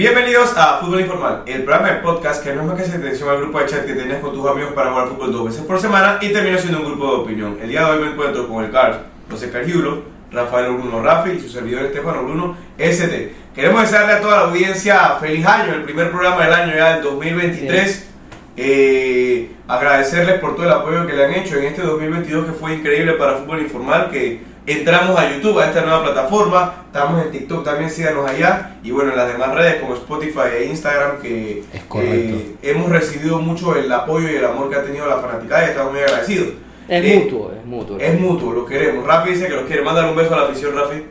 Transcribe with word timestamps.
Bienvenidos 0.00 0.56
a 0.56 0.78
Fútbol 0.78 1.02
Informal, 1.02 1.42
el 1.44 1.62
programa 1.62 1.90
de 1.90 1.96
podcast 1.96 2.42
que 2.42 2.54
no 2.54 2.62
es 2.62 2.66
más 2.68 2.76
que 2.78 2.84
hacer 2.84 3.00
atención 3.00 3.28
al 3.28 3.36
grupo 3.36 3.60
de 3.60 3.66
chat 3.66 3.84
que 3.84 3.92
tenías 3.92 4.20
con 4.20 4.32
tus 4.32 4.48
amigos 4.48 4.72
para 4.72 4.92
jugar 4.92 5.08
fútbol 5.08 5.30
dos 5.30 5.44
veces 5.44 5.60
por 5.60 5.78
semana 5.78 6.16
y 6.22 6.30
termina 6.30 6.56
siendo 6.56 6.78
un 6.78 6.86
grupo 6.86 7.04
de 7.04 7.16
opinión. 7.18 7.58
El 7.60 7.68
día 7.68 7.84
de 7.84 7.90
hoy 7.90 8.04
me 8.04 8.10
encuentro 8.12 8.48
con 8.48 8.64
el 8.64 8.70
CAR, 8.70 9.08
José 9.30 9.50
Cargiulo, 9.50 10.04
Rafael 10.32 10.72
Bruno 10.72 11.02
Rafi 11.02 11.32
y 11.32 11.40
su 11.40 11.50
servidor 11.50 11.84
Estefano 11.84 12.22
Bruno 12.22 12.56
ST. 12.78 13.34
Queremos 13.54 13.82
desearle 13.82 14.14
a 14.14 14.20
toda 14.22 14.36
la 14.36 14.42
audiencia 14.44 15.16
feliz 15.20 15.44
año, 15.44 15.74
el 15.74 15.82
primer 15.82 16.10
programa 16.10 16.44
del 16.46 16.54
año 16.54 16.74
ya 16.74 16.94
del 16.94 17.02
2023. 17.02 18.08
Eh, 18.56 19.50
agradecerles 19.68 20.40
por 20.40 20.56
todo 20.56 20.64
el 20.64 20.72
apoyo 20.72 21.06
que 21.06 21.12
le 21.12 21.26
han 21.26 21.34
hecho 21.34 21.58
en 21.58 21.66
este 21.66 21.82
2022 21.82 22.46
que 22.46 22.52
fue 22.52 22.72
increíble 22.72 23.12
para 23.12 23.34
Fútbol 23.34 23.60
Informal, 23.60 24.08
que 24.10 24.40
entramos 24.72 25.18
a 25.18 25.30
YouTube, 25.30 25.58
a 25.58 25.66
esta 25.66 25.80
nueva 25.82 26.02
plataforma, 26.02 26.74
estamos 26.86 27.24
en 27.24 27.30
TikTok 27.30 27.64
también, 27.64 27.90
síganos 27.90 28.28
allá, 28.28 28.76
y 28.82 28.90
bueno, 28.90 29.10
en 29.12 29.16
las 29.16 29.28
demás 29.32 29.54
redes 29.54 29.76
como 29.80 29.94
Spotify 29.94 30.40
e 30.58 30.64
Instagram, 30.66 31.18
que 31.22 31.62
eh, 31.96 32.56
hemos 32.62 32.88
recibido 32.90 33.38
mucho 33.38 33.74
el 33.76 33.90
apoyo 33.92 34.28
y 34.30 34.36
el 34.36 34.44
amor 34.44 34.68
que 34.70 34.76
ha 34.76 34.82
tenido 34.82 35.06
la 35.06 35.16
fanaticada 35.16 35.66
y 35.66 35.70
estamos 35.70 35.92
muy 35.92 36.00
agradecidos. 36.02 36.48
Es 36.88 37.04
Eh, 37.04 37.20
mutuo, 37.24 37.52
es 37.58 37.64
mutuo. 37.66 37.98
Es 38.00 38.20
mutuo, 38.20 38.52
lo 38.52 38.66
queremos. 38.66 39.06
Rafi 39.06 39.30
dice 39.30 39.46
que 39.46 39.54
los 39.54 39.64
quiere. 39.64 39.82
Mándale 39.82 40.10
un 40.10 40.16
beso 40.16 40.34
a 40.34 40.38
la 40.38 40.42
afición, 40.46 40.72
Rafi. 40.74 41.04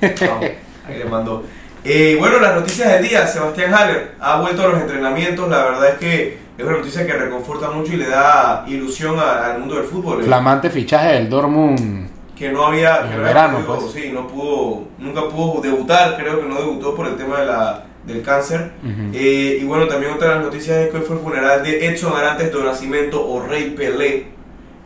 Vamos, 0.28 0.44
ahí 0.86 0.98
le 0.98 1.04
mandó. 1.06 1.42
Eh, 1.84 2.16
bueno, 2.18 2.38
las 2.38 2.54
noticias 2.54 2.92
del 2.92 3.08
día. 3.08 3.26
Sebastián 3.26 3.74
Haller 3.74 4.12
ha 4.20 4.40
vuelto 4.40 4.62
a 4.62 4.68
los 4.68 4.80
entrenamientos. 4.80 5.48
La 5.48 5.64
verdad 5.64 5.88
es 5.90 5.94
que 5.98 6.38
es 6.56 6.64
una 6.64 6.76
noticia 6.78 7.04
que 7.04 7.12
reconforta 7.12 7.70
mucho 7.70 7.92
y 7.92 7.96
le 7.96 8.06
da 8.08 8.64
ilusión 8.68 9.18
a- 9.18 9.46
al 9.46 9.58
mundo 9.58 9.74
del 9.74 9.84
fútbol. 9.84 10.20
Eh, 10.20 10.24
Flamante 10.24 10.70
fichaje 10.70 11.08
del 11.14 11.28
Dortmund. 11.28 12.08
Que 12.36 12.50
no 12.52 12.66
había, 12.66 12.98
En 12.98 13.08
que 13.08 13.14
el 13.14 13.20
no 13.22 13.26
había 13.28 13.34
verano, 13.34 13.58
podido- 13.66 13.78
pues. 13.80 13.92
sí, 13.92 14.10
no 14.12 14.28
pudo, 14.28 14.84
nunca 14.98 15.28
pudo 15.28 15.60
debutar, 15.62 16.16
creo 16.16 16.40
que 16.40 16.46
no 16.46 16.54
debutó 16.56 16.94
por 16.94 17.06
el 17.06 17.16
tema 17.16 17.40
de 17.40 17.46
la, 17.46 17.84
del 18.06 18.22
cáncer. 18.22 18.72
Eh, 19.12 19.58
y 19.60 19.64
bueno, 19.64 19.88
también 19.88 20.12
otra 20.12 20.28
de 20.28 20.34
las 20.36 20.44
noticias 20.44 20.76
es 20.78 20.90
que 20.90 20.98
hoy 20.98 21.02
fue 21.02 21.16
el 21.16 21.22
funeral 21.22 21.62
de 21.64 21.86
Edson 21.86 22.14
Arantes 22.16 22.52
do 22.52 22.62
Nascimento 22.62 23.26
o 23.26 23.40
Rey 23.46 23.70
Pelé, 23.70 24.26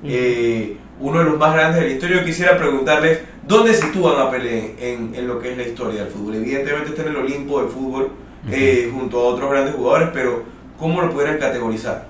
eh, 0.04 0.76
uno 1.00 1.18
de 1.18 1.24
los 1.24 1.38
más 1.38 1.52
grandes 1.54 1.80
de 1.82 1.88
la 1.88 1.92
historia. 1.94 2.16
Yo 2.20 2.24
quisiera 2.24 2.56
preguntarles, 2.56 3.20
¿dónde 3.46 3.74
sitúan 3.74 4.20
a 4.20 4.30
Pelé 4.30 4.74
en, 4.78 5.14
en 5.14 5.26
lo 5.26 5.38
que 5.40 5.50
es 5.52 5.56
la 5.56 5.64
historia 5.64 6.04
del 6.04 6.12
fútbol? 6.12 6.36
Evidentemente 6.36 6.90
está 6.90 7.02
en 7.02 7.08
el 7.08 7.16
Olimpo 7.16 7.60
del 7.60 7.68
fútbol, 7.70 8.10
eh, 8.50 8.90
junto 8.94 9.18
a 9.18 9.24
otros 9.24 9.50
grandes 9.50 9.74
jugadores, 9.74 10.08
pero 10.14 10.44
¿cómo 10.78 11.02
lo 11.02 11.10
pudieran 11.10 11.38
categorizar? 11.38 12.06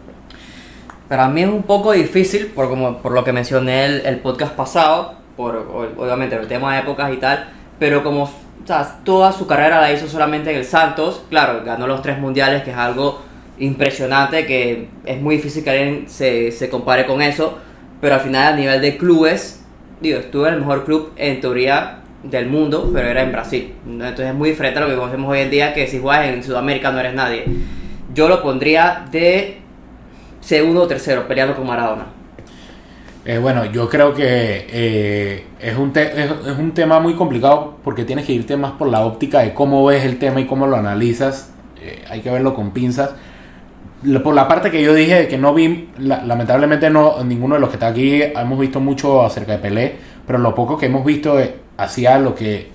Para 1.09 1.27
mí 1.29 1.43
es 1.43 1.49
un 1.49 1.65
poco 1.65 1.91
difícil, 1.93 2.47
por, 2.49 2.69
como, 2.69 2.99
por 2.99 3.11
lo 3.13 3.25
que 3.25 3.33
mencioné 3.33 3.85
el, 3.87 4.07
el 4.07 4.19
podcast 4.21 4.55
pasado, 4.55 5.15
por 5.41 5.57
obviamente 5.97 6.37
el 6.37 6.47
tema 6.47 6.75
de 6.75 6.81
épocas 6.81 7.11
y 7.15 7.17
tal, 7.17 7.49
pero 7.79 8.05
como 8.05 8.25
o 8.25 8.67
sea, 8.67 8.99
toda 9.05 9.33
su 9.33 9.47
carrera 9.47 9.81
la 9.81 9.91
hizo 9.91 10.07
solamente 10.07 10.51
en 10.51 10.59
el 10.59 10.67
Santos, 10.67 11.23
claro, 11.31 11.63
ganó 11.65 11.87
los 11.87 12.03
tres 12.03 12.19
mundiales, 12.19 12.63
que 12.63 12.73
es 12.73 12.77
algo 12.77 13.23
impresionante, 13.59 14.45
que 14.45 14.89
es 15.07 15.21
muy 15.21 15.37
difícil 15.37 15.65
que 15.65 15.71
alguien 15.71 16.05
se, 16.09 16.53
se 16.53 16.69
compare 16.69 17.07
con 17.07 17.23
eso, 17.23 17.57
pero 18.03 18.17
al 18.17 18.21
final 18.21 18.53
a 18.53 18.57
nivel 18.57 18.83
de 18.83 18.99
clubes, 18.99 19.65
digo, 20.03 20.19
estuvo 20.19 20.47
en 20.47 20.55
el 20.55 20.61
mejor 20.61 20.85
club 20.85 21.13
en 21.17 21.41
teoría 21.41 22.01
del 22.23 22.47
mundo, 22.49 22.91
pero 22.93 23.09
era 23.09 23.23
en 23.23 23.33
Brasil. 23.33 23.73
Entonces 23.87 24.27
es 24.27 24.35
muy 24.35 24.51
diferente 24.51 24.79
a 24.79 24.83
lo 24.83 24.89
que 24.89 24.97
conocemos 24.97 25.31
hoy 25.31 25.41
en 25.41 25.51
día, 25.51 25.73
que 25.73 25.87
si 25.87 25.99
juegas 25.99 26.27
en 26.27 26.43
Sudamérica 26.43 26.93
no 26.93 27.01
eres 27.01 27.15
nadie. 27.15 27.45
Yo 28.13 28.29
lo 28.29 28.43
pondría 28.43 29.07
de 29.11 29.59
segundo 30.41 30.83
o 30.83 30.87
tercero, 30.87 31.27
peleando 31.27 31.57
con 31.57 31.67
Maradona. 31.67 32.20
Eh, 33.31 33.39
bueno, 33.39 33.65
yo 33.67 33.89
creo 33.89 34.13
que 34.13 34.67
eh, 34.73 35.45
es, 35.61 35.77
un 35.77 35.93
es, 35.95 36.59
un 36.59 36.73
tema 36.73 36.99
muy 36.99 37.15
complicado 37.15 37.77
porque 37.85 38.05
tienes 38.05 38.27
que 38.27 38.33
irte 38.33 38.57
más 38.57 38.73
por 38.73 38.89
la 38.89 39.05
óptica 39.07 39.39
de 39.39 39.55
cómo 39.55 39.85
ves 39.85 40.05
el 40.05 40.19
tema 40.19 40.41
y 40.41 40.47
cómo 40.47 40.67
lo 40.67 40.75
analizas. 40.77 41.53
Eh, 41.81 42.03
hay 42.11 42.23
que 42.23 42.31
verlo 42.31 42.55
con 42.55 42.73
pinzas. 42.73 43.11
Por 44.25 44.35
la 44.35 44.49
parte 44.49 44.73
que 44.73 44.83
yo 44.83 44.95
dije 44.95 45.15
de 45.15 45.29
que 45.29 45.39
no 45.39 45.55
vi, 45.55 45.91
la- 45.99 46.25
lamentablemente 46.25 46.91
no, 46.91 47.23
ninguno 47.23 47.55
de 47.55 47.61
los 47.61 47.69
que 47.71 47.77
está 47.77 47.87
aquí 47.87 48.21
hemos 48.21 48.59
visto 48.59 48.81
mucho 48.81 49.23
acerca 49.23 49.53
de 49.53 49.59
Pelé, 49.59 49.95
pero 50.27 50.41
lo 50.41 50.53
poco 50.53 50.77
que 50.77 50.87
hemos 50.87 51.05
visto 51.05 51.39
hacía 51.77 52.19
lo 52.19 52.35
que 52.35 52.69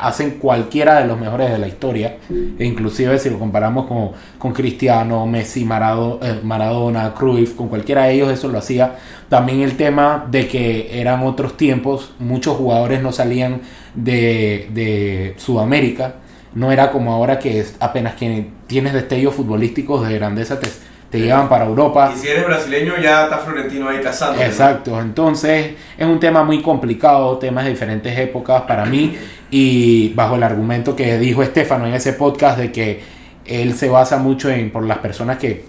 hacen 0.00 0.32
cualquiera 0.38 1.00
de 1.00 1.06
los 1.06 1.18
mejores 1.18 1.50
de 1.50 1.58
la 1.58 1.68
historia, 1.68 2.18
e 2.58 2.64
inclusive 2.64 3.18
si 3.18 3.30
lo 3.30 3.38
comparamos 3.38 3.86
con, 3.86 4.10
con 4.38 4.52
Cristiano, 4.52 5.26
Messi, 5.26 5.62
eh, 5.62 6.40
Maradona, 6.42 7.14
Cruyff, 7.14 7.54
con 7.54 7.68
cualquiera 7.68 8.04
de 8.04 8.14
ellos 8.14 8.30
eso 8.30 8.48
lo 8.48 8.58
hacía. 8.58 8.96
También 9.28 9.60
el 9.60 9.76
tema 9.76 10.26
de 10.30 10.48
que 10.48 11.00
eran 11.00 11.22
otros 11.22 11.56
tiempos, 11.56 12.12
muchos 12.18 12.56
jugadores 12.56 13.02
no 13.02 13.12
salían 13.12 13.62
de, 13.94 14.68
de 14.72 15.34
Sudamérica, 15.38 16.16
no 16.54 16.70
era 16.70 16.90
como 16.90 17.12
ahora 17.12 17.38
que 17.38 17.60
es 17.60 17.76
apenas 17.80 18.14
que 18.14 18.48
tienes 18.66 18.92
destellos 18.92 19.34
futbolísticos 19.34 20.06
de 20.06 20.14
grandeza 20.14 20.60
te, 20.60 20.68
te 21.14 21.20
llevan 21.20 21.48
para 21.48 21.64
Europa. 21.64 22.12
Y 22.12 22.18
si 22.18 22.26
eres 22.26 22.44
brasileño, 22.44 22.94
ya 23.00 23.24
está 23.24 23.38
Florentino 23.38 23.88
ahí 23.88 24.00
cazando. 24.02 24.42
Exacto, 24.42 25.00
entonces 25.00 25.74
es 25.96 26.04
un 26.04 26.18
tema 26.18 26.42
muy 26.42 26.60
complicado, 26.60 27.38
temas 27.38 27.62
de 27.62 27.70
diferentes 27.70 28.18
épocas 28.18 28.62
para 28.62 28.84
mí 28.84 29.16
y 29.48 30.12
bajo 30.14 30.34
el 30.34 30.42
argumento 30.42 30.96
que 30.96 31.16
dijo 31.18 31.44
Estefano 31.44 31.86
en 31.86 31.94
ese 31.94 32.14
podcast 32.14 32.58
de 32.58 32.72
que 32.72 33.00
él 33.46 33.74
se 33.74 33.88
basa 33.88 34.16
mucho 34.16 34.50
en 34.50 34.72
por 34.72 34.84
las 34.84 34.98
personas 34.98 35.38
que, 35.38 35.64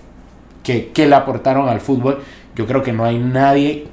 que, 0.63 0.87
que 0.87 1.05
le 1.05 1.13
aportaron 1.13 1.69
al 1.69 1.79
fútbol, 1.79 2.23
yo 2.55 2.65
creo 2.65 2.81
que 2.81 2.91
no 2.91 3.05
hay 3.05 3.19
nadie 3.19 3.85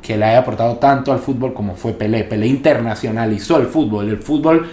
que 0.00 0.16
le 0.16 0.24
haya 0.24 0.38
aportado 0.38 0.76
tanto 0.76 1.12
al 1.12 1.18
fútbol 1.18 1.52
como 1.52 1.74
fue 1.74 1.92
Pelé. 1.92 2.24
Pelé 2.24 2.46
internacionalizó 2.46 3.58
el 3.58 3.66
fútbol, 3.66 4.08
el 4.08 4.16
fútbol 4.16 4.70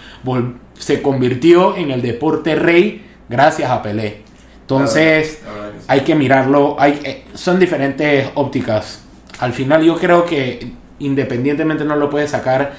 se 0.80 1.02
convirtió 1.02 1.76
en 1.76 1.92
el 1.92 2.02
deporte 2.02 2.56
rey 2.56 3.04
gracias 3.28 3.70
a 3.70 3.82
Pelé. 3.82 4.24
Entonces 4.64 5.42
La 5.46 5.52
verdad 5.52 5.72
que 5.74 5.80
sí. 5.80 5.83
Hay 5.94 6.02
que 6.02 6.16
mirarlo, 6.16 6.76
hay, 6.80 7.00
eh, 7.04 7.24
son 7.36 7.60
diferentes 7.60 8.28
ópticas. 8.34 9.04
Al 9.40 9.54
final 9.54 9.84
yo 9.84 9.96
creo 9.98 10.26
que 10.26 10.72
independientemente 10.98 11.86
no 11.86 11.96
lo 11.96 12.10
puedes 12.10 12.32
sacar 12.32 12.74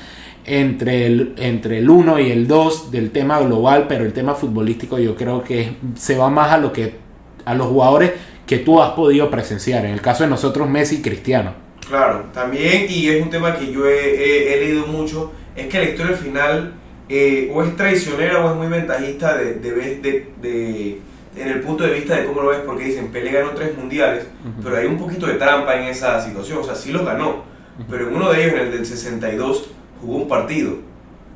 entre 0.44 1.06
el, 1.06 1.34
entre 1.38 1.78
el 1.78 1.88
1 1.88 2.18
y 2.18 2.32
el 2.32 2.48
2 2.48 2.90
del 2.90 3.12
tema 3.12 3.38
global, 3.38 3.86
pero 3.88 4.04
el 4.04 4.12
tema 4.12 4.34
futbolístico 4.34 4.98
yo 4.98 5.14
creo 5.14 5.44
que 5.44 5.76
se 5.96 6.16
va 6.18 6.28
más 6.28 6.50
a 6.50 6.58
lo 6.58 6.72
que 6.72 6.96
a 7.44 7.54
los 7.54 7.68
jugadores 7.68 8.12
que 8.46 8.58
tú 8.58 8.82
has 8.82 8.90
podido 8.90 9.30
presenciar. 9.30 9.84
En 9.84 9.92
el 9.92 10.00
caso 10.00 10.24
de 10.24 10.30
nosotros 10.30 10.68
Messi 10.68 10.96
y 10.96 11.02
Cristiano. 11.02 11.52
Claro, 11.88 12.24
también, 12.32 12.86
y 12.88 13.08
es 13.10 13.22
un 13.22 13.30
tema 13.30 13.54
que 13.56 13.70
yo 13.70 13.86
he, 13.86 14.56
leído 14.60 14.86
mucho, 14.88 15.30
es 15.54 15.66
que 15.68 15.78
la 15.78 15.84
historia 15.84 16.12
al 16.16 16.18
final 16.18 16.72
eh, 17.08 17.52
o 17.54 17.62
es 17.62 17.76
traicionera 17.76 18.44
o 18.44 18.50
es 18.50 18.56
muy 18.56 18.66
ventajista 18.66 19.36
de, 19.36 19.54
de, 19.54 19.70
de- 19.72 20.26
de- 20.42 20.98
en 21.36 21.48
el 21.48 21.60
punto 21.60 21.84
de 21.84 21.92
vista 21.92 22.16
de 22.16 22.26
cómo 22.26 22.42
lo 22.42 22.48
ves, 22.48 22.60
porque 22.64 22.84
dicen, 22.84 23.10
Pelé 23.10 23.32
ganó 23.32 23.50
tres 23.50 23.76
mundiales, 23.76 24.26
pero 24.62 24.76
hay 24.76 24.86
un 24.86 24.98
poquito 24.98 25.26
de 25.26 25.34
trampa 25.34 25.76
en 25.76 25.88
esa 25.88 26.20
situación, 26.20 26.58
o 26.58 26.64
sea, 26.64 26.74
sí 26.74 26.92
los 26.92 27.04
ganó, 27.04 27.44
pero 27.90 28.08
en 28.08 28.14
uno 28.14 28.32
de 28.32 28.42
ellos, 28.42 28.54
en 28.54 28.66
el 28.66 28.72
del 28.72 28.86
62, 28.86 29.70
jugó 30.00 30.16
un 30.16 30.28
partido. 30.28 30.74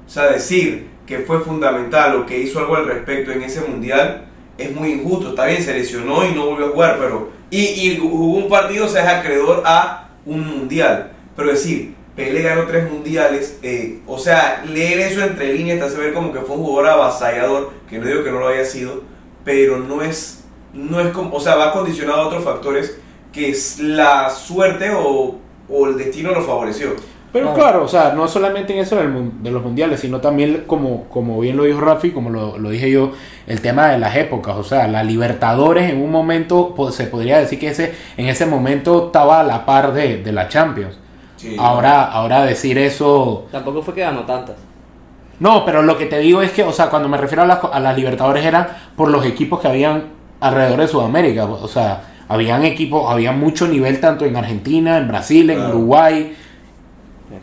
O 0.07 0.11
sea, 0.11 0.31
decir 0.31 0.89
que 1.07 1.21
fue 1.21 1.41
fundamental 1.41 2.17
o 2.17 2.27
que 2.27 2.39
hizo 2.39 2.59
algo 2.61 2.77
al 2.77 2.87
respecto 2.87 3.33
en 3.33 3.43
ese 3.43 3.61
mundial 3.63 4.27
es 4.57 4.75
muy 4.75 4.93
injusto. 4.93 5.31
Está 5.31 5.47
bien, 5.47 5.63
se 5.63 5.73
lesionó 5.73 6.25
y 6.25 6.35
no 6.35 6.47
volvió 6.47 6.67
a 6.67 6.71
jugar, 6.71 6.97
pero. 6.99 7.31
Y, 7.51 7.59
y 7.59 7.99
jugó 7.99 8.37
un 8.37 8.49
partido, 8.49 8.87
o 8.87 8.89
sea, 8.89 9.03
es 9.03 9.09
acreedor 9.09 9.63
a 9.65 10.11
un 10.25 10.47
mundial. 10.47 11.13
Pero 11.35 11.51
decir, 11.51 11.95
Pelé 12.19 12.43
ganó 12.43 12.65
tres 12.65 12.91
mundiales, 12.91 13.59
eh, 13.63 14.01
o 14.07 14.19
sea, 14.19 14.65
leer 14.67 14.99
eso 14.99 15.23
entre 15.23 15.55
líneas 15.55 15.79
te 15.79 15.85
hace 15.85 15.99
ver 15.99 16.13
como 16.13 16.33
que 16.33 16.41
fue 16.41 16.57
un 16.57 16.65
jugador 16.65 16.91
avasallador, 16.91 17.71
que 17.89 17.99
no 17.99 18.07
digo 18.07 18.25
que 18.25 18.33
no 18.33 18.41
lo 18.41 18.49
haya 18.49 18.65
sido, 18.65 19.03
pero 19.45 19.79
no 19.79 20.03
es. 20.03 20.45
No 20.73 21.01
es 21.01 21.09
como, 21.13 21.35
o 21.35 21.41
sea, 21.41 21.57
va 21.57 21.73
condicionado 21.73 22.23
a 22.23 22.27
otros 22.27 22.45
factores 22.45 22.99
que 23.33 23.51
es 23.51 23.79
la 23.79 24.31
suerte 24.31 24.91
o, 24.95 25.39
o 25.69 25.87
el 25.87 25.97
destino 25.97 26.33
lo 26.33 26.43
favoreció. 26.43 26.95
Pero 27.33 27.53
Claro. 27.53 27.55
claro, 27.55 27.85
o 27.85 27.89
sea, 27.89 28.13
no 28.15 28.27
solamente 28.27 28.73
en 28.73 28.79
eso 28.81 28.97
de 28.97 29.51
los 29.51 29.63
mundiales, 29.63 30.01
sino 30.01 30.21
también, 30.21 30.65
como, 30.67 31.05
como 31.11 31.39
bien 31.41 31.57
lo 31.59 31.65
dijo 31.65 31.81
Rafi, 31.81 32.11
como 32.11 32.31
lo, 32.31 32.59
lo 32.59 32.71
dije 32.71 32.91
yo, 32.91 33.13
el 33.47 33.61
tema 33.61 33.89
de 33.91 33.99
las 33.99 34.17
épocas. 34.17 34.57
O 34.57 34.65
sea, 34.65 34.89
la 34.89 35.03
Libertadores 35.03 35.91
en 35.91 36.01
un 36.03 36.11
momento, 36.11 36.75
pues, 36.75 36.95
se 36.95 37.05
podría 37.07 37.39
decir 37.39 37.59
que 37.59 37.69
ese 37.69 37.95
en 38.17 38.29
ese 38.29 38.47
momento 38.47 39.07
estaba 39.07 39.41
a 39.41 39.45
la 39.45 39.67
par 39.67 39.93
de, 39.93 40.23
de 40.23 40.33
la 40.33 40.49
Champions. 40.49 40.99
Sí. 41.37 41.55
Ahora, 41.59 42.05
ahora 42.05 42.45
decir 42.45 42.79
eso... 42.79 43.47
Tampoco 43.53 43.83
fue 43.83 43.95
que 43.95 44.01
ganó 44.01 44.25
tantas. 44.25 44.57
No, 45.41 45.65
pero 45.65 45.83
lo 45.83 45.97
que 45.97 46.07
te 46.07 46.19
digo 46.19 46.43
es 46.43 46.51
que, 46.53 46.65
o 46.65 46.73
sea, 46.73 46.89
cuando 46.91 47.09
me 47.09 47.17
refiero 47.17 47.43
a 47.43 47.47
las, 47.47 47.61
a 47.65 47.79
las 47.81 47.97
Libertadores 47.97 48.45
era 48.45 48.91
por 48.97 49.09
los 49.11 49.25
equipos 49.25 49.61
que 49.61 49.69
habían 49.69 50.05
alrededor 50.41 50.81
de 50.81 50.89
Sudamérica. 50.89 51.45
O 51.45 51.69
sea, 51.69 52.03
habían 52.29 52.65
equipos, 52.65 53.11
había 53.11 53.33
mucho 53.33 53.69
nivel 53.69 54.01
tanto 54.01 54.25
en 54.25 54.37
Argentina, 54.37 54.99
en 54.99 55.09
Brasil, 55.09 55.49
en 55.51 55.57
Claro. 55.59 55.77
Uruguay. 55.77 56.37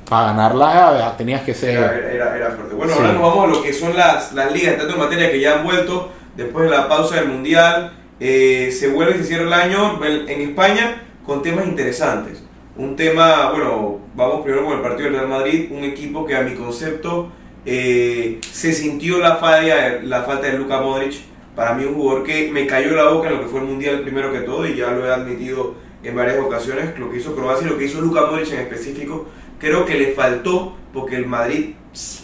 Para 0.09 0.27
ganarla 0.27 1.13
tenías 1.17 1.41
que 1.41 1.51
Era, 1.51 1.59
ser... 1.59 2.03
era- 2.15 2.35
era 2.35 2.51
fuerte. 2.51 2.75
Bueno, 2.75 2.93
Sí. 2.93 2.99
ahora 2.99 3.13
nos 3.13 3.21
vamos 3.21 3.43
a 3.45 3.47
lo 3.47 3.61
que 3.63 3.71
son 3.73 3.95
las, 3.95 4.33
las 4.33 4.51
ligas, 4.51 4.77
tanto 4.77 4.93
en 4.93 4.99
materia 4.99 5.31
que 5.31 5.39
ya 5.39 5.59
han 5.59 5.63
vuelto 5.63 6.11
después 6.35 6.69
de 6.69 6.75
la 6.75 6.87
pausa 6.89 7.15
del 7.15 7.27
Mundial. 7.29 7.93
Eh, 8.19 8.71
se 8.77 8.89
vuelve 8.89 9.15
y 9.15 9.17
se 9.19 9.23
cierra 9.25 9.43
el 9.45 9.53
año 9.53 10.03
en, 10.03 10.27
en 10.29 10.41
España 10.49 11.01
con 11.25 11.41
temas 11.41 11.65
interesantes. 11.65 12.43
Un 12.77 12.95
tema, 12.95 13.51
bueno, 13.51 13.99
vamos 14.15 14.41
primero 14.43 14.65
con 14.65 14.73
el 14.75 14.81
partido 14.81 15.05
del 15.09 15.19
Real 15.19 15.27
Madrid, 15.29 15.69
un 15.71 15.83
equipo 15.83 16.25
que 16.25 16.35
a 16.35 16.41
mi 16.41 16.55
concepto 16.55 17.29
Eh, 17.65 18.39
se 18.51 18.73
sintió 18.73 19.19
la, 19.19 19.37
falla, 19.37 19.99
la 20.03 20.23
falta 20.23 20.47
de 20.47 20.57
Luka 20.57 20.81
Modric. 20.81 21.15
Para 21.55 21.73
mí 21.73 21.85
un 21.85 21.95
jugador 21.95 22.23
que 22.23 22.51
me 22.51 22.67
cayó 22.67 22.91
la 22.91 23.09
boca 23.09 23.29
en 23.29 23.35
lo 23.35 23.41
que 23.41 23.47
fue 23.47 23.61
el 23.61 23.67
Mundial 23.67 24.01
primero 24.01 24.31
que 24.31 24.39
todo 24.39 24.67
y 24.67 24.75
ya 24.75 24.91
lo 24.91 25.07
he 25.07 25.11
admitido 25.11 25.75
en 26.03 26.15
varias 26.15 26.37
ocasiones, 26.39 26.99
lo 26.99 27.09
que 27.09 27.17
hizo 27.17 27.35
Croacia 27.35 27.65
y 27.65 27.69
lo 27.69 27.77
que 27.77 27.85
hizo 27.85 28.01
Luka 28.01 28.25
Modric 28.27 28.51
en 28.51 28.59
específico. 28.59 29.27
Creo 29.59 29.85
que 29.85 29.95
le 29.95 30.11
faltó 30.11 30.75
porque 30.93 31.15
el 31.15 31.25
Madrid 31.25 31.71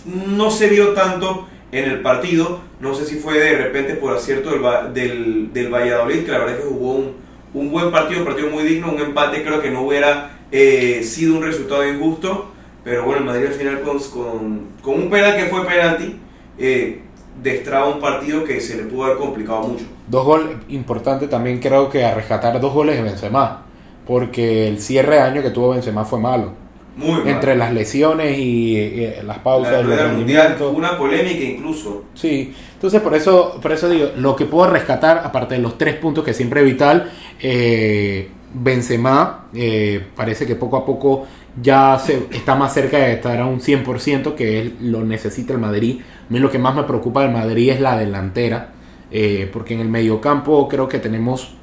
no 0.06 0.52
se 0.52 0.68
vio 0.68 0.90
tanto 0.90 1.48
en 1.72 1.86
el 1.86 2.02
partido. 2.02 2.60
No 2.80 2.94
sé 2.94 3.06
si 3.06 3.16
fue 3.16 3.40
de 3.40 3.58
repente 3.58 3.96
por 3.96 4.14
acierto 4.16 4.52
del, 4.52 4.94
del, 4.94 5.54
del 5.54 5.74
Valladolid, 5.74 6.26
que 6.26 6.32
la 6.32 6.40
verdad 6.40 6.56
es 6.56 6.62
que 6.62 6.70
jugó 6.70 6.94
un, 6.96 7.16
un 7.54 7.72
buen 7.72 7.92
partido, 7.92 8.20
un 8.20 8.26
partido 8.26 8.50
muy 8.50 8.64
digno, 8.64 8.92
un 8.92 9.00
empate 9.00 9.44
creo 9.44 9.62
que 9.62 9.72
no 9.72 9.84
hubiera 9.84 10.40
eh, 10.52 11.02
sido 11.04 11.36
un 11.36 11.44
resultado 11.44 11.88
injusto, 11.88 12.51
pero 12.84 13.06
bueno, 13.06 13.20
el 13.20 13.26
Madrid 13.26 13.48
al 13.48 13.54
final 13.54 13.82
con, 13.82 14.68
con, 14.82 14.96
un 14.96 15.10
penal 15.10 15.36
que 15.36 15.46
fue 15.46 15.66
penalti, 15.66 16.16
eh, 16.58 17.02
destraba 17.42 17.88
un 17.90 18.00
partido 18.00 18.44
que 18.44 18.60
se 18.60 18.78
le 18.78 18.84
pudo 18.84 19.06
haber 19.06 19.18
complicado 19.18 19.64
mucho. 19.64 19.86
Dos 20.08 20.26
goles 20.26 20.48
importantes 20.70 21.30
también 21.30 21.60
creo 21.60 21.90
que 21.90 22.04
a 22.04 22.14
rescatar 22.14 22.60
dos 22.60 22.74
goles 22.74 22.98
de 22.98 23.04
Benzema, 23.04 23.66
porque 24.06 24.68
el 24.68 24.80
cierre 24.80 25.16
de 25.16 25.22
año 25.22 25.42
que 25.42 25.52
tuvo 25.52 25.70
Benzema 25.70 26.06
fue 26.06 26.20
malo. 26.20 26.62
Muy 26.96 27.22
Entre 27.30 27.56
las 27.56 27.72
lesiones 27.72 28.38
y, 28.38 29.14
las 29.24 29.40
pausas 29.40 29.88
del 29.88 29.98
rendimiento. 29.98 30.72
Una 30.72 30.98
polémica 30.98 31.42
incluso. 31.42 32.04
Sí, 32.14 32.54
entonces 32.74 33.00
por 33.02 33.16
eso, 33.16 33.60
por 33.62 33.72
eso 33.72 33.90
digo, 33.90 34.10
lo 34.18 34.36
que 34.36 34.46
puedo 34.46 34.70
rescatar, 34.70 35.22
aparte 35.24 35.56
de 35.56 35.62
los 35.62 35.78
tres 35.78 35.96
puntos 35.96 36.26
que 36.26 36.34
siempre 36.34 36.60
es 36.60 36.66
vital, 36.66 37.10
eh, 37.40 38.30
Benzema 38.54 39.46
eh, 39.54 40.06
parece 40.16 40.46
que 40.46 40.56
poco 40.56 40.76
a 40.78 40.86
poco 40.86 41.26
ya 41.62 42.00
se, 42.00 42.28
está 42.32 42.56
más 42.56 42.74
cerca 42.74 42.98
de 42.98 43.14
estar 43.14 43.40
a 43.40 43.46
un 43.46 43.60
100%, 43.60 44.36
que 44.36 44.74
lo 44.80 45.04
necesita 45.04 45.54
el 45.54 45.60
Madrid. 45.60 46.02
A 46.30 46.32
mí 46.34 46.40
lo 46.40 46.52
que 46.52 46.60
más 46.60 46.76
me 46.76 46.84
preocupa 46.84 47.22
del 47.24 47.32
Madrid 47.32 47.72
es 47.72 47.82
la 47.82 47.98
delantera, 47.98 48.70
eh, 49.12 49.50
porque 49.52 49.74
en 49.74 49.82
el 49.82 49.90
mediocampo 49.90 50.68
creo 50.68 50.88
que 50.88 51.00
tenemos 51.00 51.56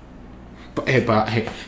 eh, 0.87 1.07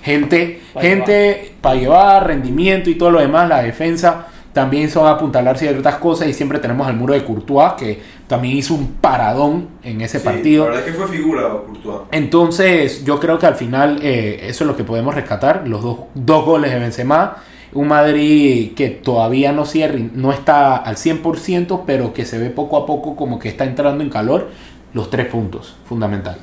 gente, 0.03 0.61
gente 0.79 1.55
para 1.61 1.75
llevar 1.77 2.27
rendimiento 2.27 2.91
y 2.91 2.95
todo 2.95 3.11
lo 3.11 3.21
demás, 3.21 3.49
la 3.49 3.63
defensa 3.63 4.29
también 4.53 4.91
son 4.91 5.07
apuntalar 5.07 5.57
ciertas 5.57 5.97
cosas 5.97 6.29
y 6.29 6.33
siempre 6.33 6.59
tenemos 6.59 6.87
al 6.87 6.97
muro 6.97 7.15
de 7.15 7.25
Courtois 7.25 7.75
que 7.75 8.03
también 8.27 8.57
hizo 8.57 8.75
un 8.75 8.95
paradón 8.95 9.69
en 9.83 10.01
ese 10.01 10.21
partido. 10.21 10.65
La 10.65 10.71
verdad 10.71 10.89
es 10.89 10.95
que 10.95 11.01
fue 11.01 11.09
figura 11.09 11.43
Courtois. 11.67 12.09
Entonces 12.11 13.05
yo 13.05 13.21
creo 13.21 13.39
que 13.39 13.47
al 13.47 13.55
final 13.55 14.01
eh, 14.03 14.41
eso 14.49 14.65
es 14.65 14.69
lo 14.69 14.77
que 14.77 14.85
podemos 14.85 15.15
rescatar, 15.15 15.67
los 15.67 15.83
dos, 15.83 15.99
dos 16.15 16.45
goles 16.45 16.73
de 16.73 16.79
Benzema, 16.81 17.37
un 17.73 17.89
Madrid 17.89 18.73
que 18.75 18.89
todavía 18.91 19.53
no, 19.53 19.65
cierra, 19.65 19.99
no 20.15 20.33
está 20.33 20.77
al 20.77 20.97
100%, 20.97 21.83
pero 21.87 22.13
que 22.13 22.25
se 22.25 22.39
ve 22.39 22.51
poco 22.51 22.77
a 22.77 22.87
poco 22.87 23.17
como 23.17 23.39
que 23.39 23.49
está 23.49 23.65
entrando 23.65 24.03
en 24.03 24.11
calor, 24.11 24.49
los 24.93 25.11
tres 25.11 25.27
puntos, 25.27 25.77
fundamental. 25.85 26.39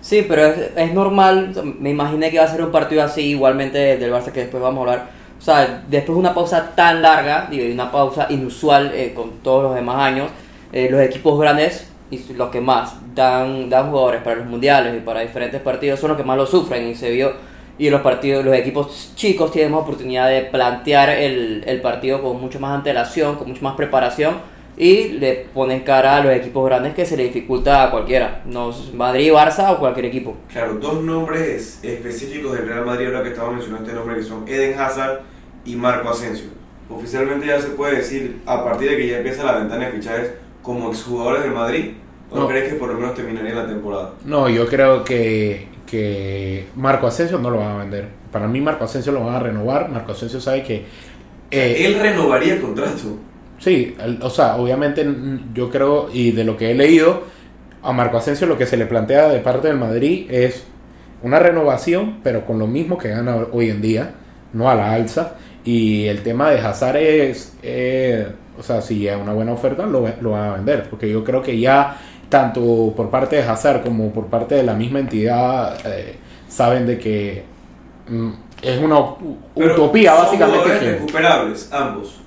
Sí, 0.00 0.24
pero 0.28 0.46
es, 0.46 0.94
normal, 0.94 1.52
me 1.80 1.90
imaginé 1.90 2.30
que 2.30 2.36
iba 2.36 2.44
a 2.44 2.48
ser 2.48 2.62
un 2.62 2.70
partido 2.70 3.02
así 3.02 3.22
igualmente 3.22 3.96
del 3.96 4.12
Barça 4.12 4.30
que 4.30 4.40
después 4.40 4.62
vamos 4.62 4.78
a 4.78 4.92
hablar. 4.92 5.08
O 5.38 5.42
sea, 5.42 5.82
después 5.88 6.14
de 6.14 6.20
una 6.20 6.34
pausa 6.34 6.72
tan 6.74 7.02
larga, 7.02 7.48
digo, 7.50 7.72
una 7.72 7.90
pausa 7.90 8.26
inusual 8.30 8.92
eh, 8.94 9.12
con 9.14 9.38
todos 9.42 9.64
los 9.64 9.74
demás 9.74 9.96
años, 9.96 10.30
eh, 10.72 10.88
los 10.90 11.00
equipos 11.00 11.38
grandes 11.38 11.88
y 12.10 12.20
los 12.34 12.50
que 12.50 12.60
más 12.60 12.94
dan, 13.14 13.68
dan 13.68 13.90
jugadores 13.90 14.22
para 14.22 14.36
los 14.36 14.46
mundiales 14.46 14.96
y 14.96 15.00
para 15.00 15.20
diferentes 15.20 15.60
partidos 15.60 15.98
son 15.98 16.10
los 16.10 16.16
que 16.16 16.24
más 16.24 16.36
lo 16.36 16.46
sufren 16.46 16.88
y 16.88 16.94
se 16.94 17.10
vio 17.10 17.32
y 17.78 17.90
los 17.90 18.00
partidos 18.00 18.44
los 18.44 18.54
equipos 18.54 19.12
chicos 19.14 19.52
tienen 19.52 19.72
más 19.72 19.82
oportunidad 19.82 20.28
de 20.28 20.42
plantear 20.42 21.10
el, 21.10 21.62
el 21.66 21.80
partido 21.80 22.22
con 22.22 22.40
mucho 22.40 22.58
más 22.58 22.74
antelación 22.74 23.36
con 23.36 23.48
mucho 23.48 23.62
más 23.62 23.76
preparación 23.76 24.36
y 24.76 25.08
le 25.08 25.46
ponen 25.54 25.80
cara 25.80 26.16
a 26.16 26.22
los 26.22 26.32
equipos 26.34 26.64
grandes 26.66 26.94
que 26.94 27.06
se 27.06 27.16
le 27.16 27.24
dificulta 27.24 27.84
a 27.84 27.90
cualquiera, 27.90 28.42
no 28.44 28.70
Madrid, 28.94 29.32
Barça 29.32 29.72
o 29.72 29.78
cualquier 29.78 30.06
equipo. 30.06 30.36
Claro, 30.52 30.74
dos 30.74 31.02
nombres 31.02 31.80
específicos 31.82 32.52
del 32.52 32.68
Real 32.68 32.84
Madrid 32.84 33.06
ahora 33.06 33.22
que 33.22 33.30
estamos 33.30 33.54
mencionando 33.54 33.86
este 33.86 33.96
nombre 33.96 34.16
que 34.16 34.22
son 34.22 34.46
Eden 34.46 34.78
Hazard 34.78 35.20
y 35.64 35.76
Marco 35.76 36.10
Asensio. 36.10 36.50
Oficialmente 36.90 37.46
ya 37.46 37.60
se 37.60 37.70
puede 37.70 37.96
decir 37.96 38.42
a 38.46 38.62
partir 38.64 38.90
de 38.90 38.96
que 38.96 39.08
ya 39.08 39.16
empieza 39.18 39.44
la 39.44 39.58
ventana 39.58 39.86
de 39.86 39.92
fichajes 39.92 40.32
como 40.62 40.90
exjugadores 40.90 41.42
del 41.42 41.52
Madrid. 41.52 41.92
¿O 42.28 42.40
no. 42.40 42.48
crees 42.48 42.68
que 42.72 42.74
por 42.74 42.88
lo 42.88 42.94
menos 42.98 43.14
terminaría 43.14 43.54
la 43.54 43.68
temporada? 43.68 44.14
No, 44.24 44.48
yo 44.48 44.66
creo 44.66 45.04
que, 45.04 45.68
que 45.86 46.66
Marco 46.76 47.06
Asensio 47.06 47.38
no 47.38 47.50
lo 47.50 47.58
van 47.58 47.70
a 47.70 47.78
vender. 47.78 48.08
Para 48.30 48.46
mí 48.48 48.60
Marco 48.60 48.84
Asensio 48.84 49.12
lo 49.12 49.24
van 49.24 49.36
a 49.36 49.38
renovar. 49.38 49.88
Marco 49.88 50.12
Asensio 50.12 50.40
sabe 50.40 50.62
que... 50.62 50.84
Eh, 51.50 51.86
él 51.86 51.98
renovaría 52.00 52.54
el 52.54 52.60
contrato. 52.60 53.18
Sí, 53.58 53.96
o 54.20 54.30
sea, 54.30 54.56
obviamente 54.56 55.06
yo 55.54 55.70
creo, 55.70 56.08
y 56.12 56.32
de 56.32 56.44
lo 56.44 56.56
que 56.56 56.72
he 56.72 56.74
leído, 56.74 57.22
a 57.82 57.92
Marco 57.92 58.18
Asensio 58.18 58.46
lo 58.46 58.58
que 58.58 58.66
se 58.66 58.76
le 58.76 58.86
plantea 58.86 59.28
de 59.28 59.40
parte 59.40 59.68
del 59.68 59.78
Madrid 59.78 60.26
es 60.28 60.64
una 61.22 61.38
renovación, 61.38 62.18
pero 62.22 62.44
con 62.44 62.58
lo 62.58 62.66
mismo 62.66 62.98
que 62.98 63.08
gana 63.08 63.36
hoy 63.52 63.70
en 63.70 63.80
día, 63.80 64.10
no 64.52 64.68
a 64.68 64.74
la 64.74 64.92
alza. 64.92 65.36
Y 65.64 66.06
el 66.06 66.22
tema 66.22 66.50
de 66.50 66.60
Hazard 66.60 66.96
es, 66.96 67.56
eh, 67.62 68.28
o 68.58 68.62
sea, 68.62 68.82
si 68.82 69.08
es 69.08 69.16
una 69.16 69.32
buena 69.32 69.52
oferta, 69.52 69.86
lo, 69.86 70.06
lo 70.20 70.30
van 70.32 70.50
a 70.50 70.56
vender, 70.56 70.88
porque 70.90 71.10
yo 71.10 71.24
creo 71.24 71.42
que 71.42 71.58
ya 71.58 71.96
tanto 72.28 72.92
por 72.96 73.10
parte 73.10 73.36
de 73.36 73.42
Hazard 73.42 73.82
como 73.82 74.10
por 74.12 74.26
parte 74.26 74.54
de 74.54 74.62
la 74.62 74.74
misma 74.74 74.98
entidad 75.00 75.78
eh, 75.84 76.16
saben 76.48 76.86
de 76.86 76.98
que 76.98 77.44
mm, 78.08 78.30
es 78.62 78.78
una 78.80 78.98
utopía 79.54 80.14
básicamente. 80.14 80.78
recuperables 80.78 81.70
ambos 81.72 82.20